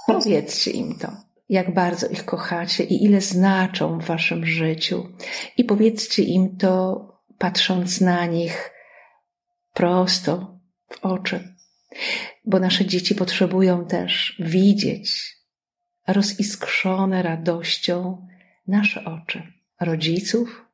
Powiedzcie 0.07 0.71
im 0.71 0.99
to, 0.99 1.11
jak 1.49 1.73
bardzo 1.73 2.07
ich 2.07 2.25
kochacie 2.25 2.83
i 2.83 3.03
ile 3.03 3.21
znaczą 3.21 3.99
w 3.99 4.05
waszym 4.05 4.45
życiu. 4.45 5.09
I 5.57 5.63
powiedzcie 5.63 6.23
im 6.23 6.57
to, 6.57 7.05
patrząc 7.37 8.01
na 8.01 8.25
nich 8.25 8.71
prosto 9.73 10.59
w 10.89 11.05
oczy. 11.05 11.55
Bo 12.45 12.59
nasze 12.59 12.85
dzieci 12.85 13.15
potrzebują 13.15 13.85
też 13.85 14.35
widzieć 14.39 15.35
roziskrzone 16.07 17.23
radością 17.23 18.27
nasze 18.67 19.05
oczy, 19.05 19.43
rodziców, 19.79 20.65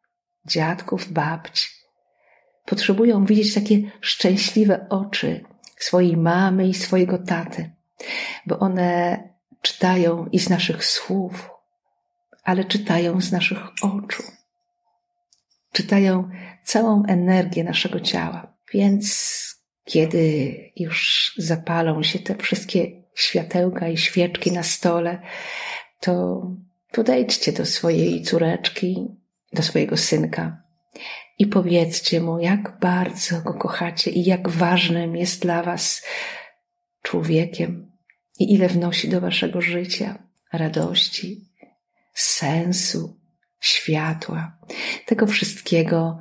dziadków, 0.46 1.12
babci 1.12 1.81
Potrzebują 2.66 3.26
widzieć 3.26 3.54
takie 3.54 3.82
szczęśliwe 4.02 4.86
oczy 4.90 5.44
swojej 5.78 6.18
mamy 6.18 6.68
i 6.68 6.74
swojego 6.74 7.18
taty. 7.18 7.72
bo 8.46 8.60
one 8.60 9.20
czytają 9.62 10.26
i 10.32 10.40
z 10.40 10.50
naszych 10.50 10.86
słów, 10.86 11.50
ale 12.44 12.66
czytają 12.66 13.22
z 13.22 13.32
naszych 13.32 13.60
oczu. 13.82 14.24
Czytają 15.72 16.30
całą 16.64 17.04
energię 17.06 17.64
naszego 17.64 18.00
ciała. 18.00 18.54
Więc 18.74 19.42
kiedy 19.86 20.56
już 20.76 21.34
zapalą 21.38 22.04
się 22.04 22.20
te 22.20 22.36
wszystkie 22.36 22.92
światełka 23.16 23.88
i 23.88 23.98
świeczki 23.98 24.52
na 24.52 24.64
stole, 24.64 25.22
to 26.00 26.42
podejdźcie 26.92 27.52
do 27.52 27.66
swojej 27.66 28.22
córeczki, 28.22 29.08
do 29.54 29.64
swojego 29.64 29.98
synka 29.98 30.64
i 31.42 31.48
powiedzcie 31.48 32.22
mu, 32.22 32.40
jak 32.40 32.80
bardzo 32.80 33.42
go 33.42 33.54
kochacie 33.54 34.12
i 34.12 34.24
jak 34.26 34.50
ważnym 34.50 35.16
jest 35.16 35.42
dla 35.42 35.64
was 35.64 36.06
człowiekiem 37.02 37.92
i 38.40 38.54
ile 38.54 38.68
wnosi 38.68 39.10
do 39.10 39.22
waszego 39.22 39.62
życia 39.62 40.24
radości, 40.54 41.50
sensu, 42.14 43.20
światła, 43.60 44.58
tego 45.06 45.28
wszystkiego, 45.28 46.20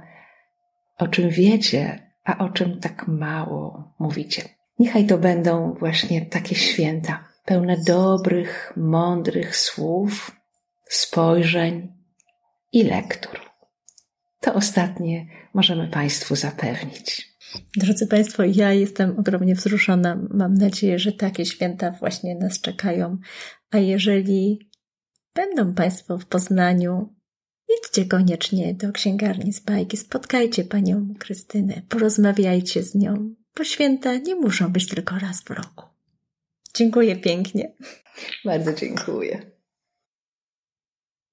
o 0.98 1.08
czym 1.08 1.30
wiecie, 1.30 2.12
a 2.24 2.38
o 2.38 2.48
czym 2.48 2.80
tak 2.80 3.08
mało 3.08 3.94
mówicie. 3.98 4.42
Niechaj 4.78 5.06
to 5.06 5.18
będą 5.18 5.74
właśnie 5.78 6.26
takie 6.26 6.54
święta, 6.54 7.24
pełne 7.44 7.76
dobrych, 7.86 8.72
mądrych 8.76 9.56
słów, 9.56 10.30
spojrzeń 10.88 11.92
i 12.72 12.82
lektur. 12.82 13.49
To 14.40 14.54
ostatnie 14.54 15.26
możemy 15.54 15.88
Państwu 15.88 16.36
zapewnić. 16.36 17.30
Drodzy 17.76 18.06
Państwo, 18.06 18.42
ja 18.44 18.72
jestem 18.72 19.18
ogromnie 19.18 19.54
wzruszona. 19.54 20.18
Mam 20.30 20.54
nadzieję, 20.54 20.98
że 20.98 21.12
takie 21.12 21.46
święta 21.46 21.90
właśnie 21.90 22.34
nas 22.34 22.60
czekają. 22.60 23.18
A 23.70 23.78
jeżeli 23.78 24.70
będą 25.34 25.74
Państwo 25.74 26.18
w 26.18 26.26
Poznaniu, 26.26 27.14
idźcie 27.78 28.06
koniecznie 28.06 28.74
do 28.74 28.92
księgarni 28.92 29.52
z 29.52 29.60
bajki, 29.60 29.96
spotkajcie 29.96 30.64
Panią 30.64 31.14
Krystynę, 31.18 31.82
porozmawiajcie 31.88 32.82
z 32.82 32.94
nią, 32.94 33.34
bo 33.56 33.64
święta 33.64 34.16
nie 34.16 34.34
muszą 34.34 34.72
być 34.72 34.88
tylko 34.88 35.18
raz 35.18 35.40
w 35.40 35.50
roku. 35.50 35.84
Dziękuję 36.74 37.16
pięknie. 37.16 37.72
Bardzo 38.44 38.72
dziękuję. 38.72 39.50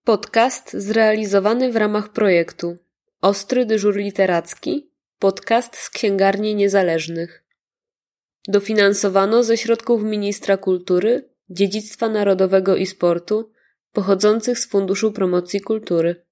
Podcast 0.03 0.73
zrealizowany 0.73 1.71
w 1.71 1.75
ramach 1.75 2.09
projektu 2.13 2.77
Ostry 3.21 3.65
dyżur 3.65 3.95
literacki, 3.95 4.91
podcast 5.19 5.77
z 5.77 5.89
księgarni 5.89 6.55
niezależnych. 6.55 7.43
Dofinansowano 8.47 9.43
ze 9.43 9.57
środków 9.57 10.03
Ministra 10.03 10.57
Kultury, 10.57 11.29
Dziedzictwa 11.49 12.09
Narodowego 12.09 12.75
i 12.75 12.85
Sportu 12.85 13.51
pochodzących 13.91 14.59
z 14.59 14.69
Funduszu 14.69 15.11
Promocji 15.11 15.61
Kultury. 15.61 16.26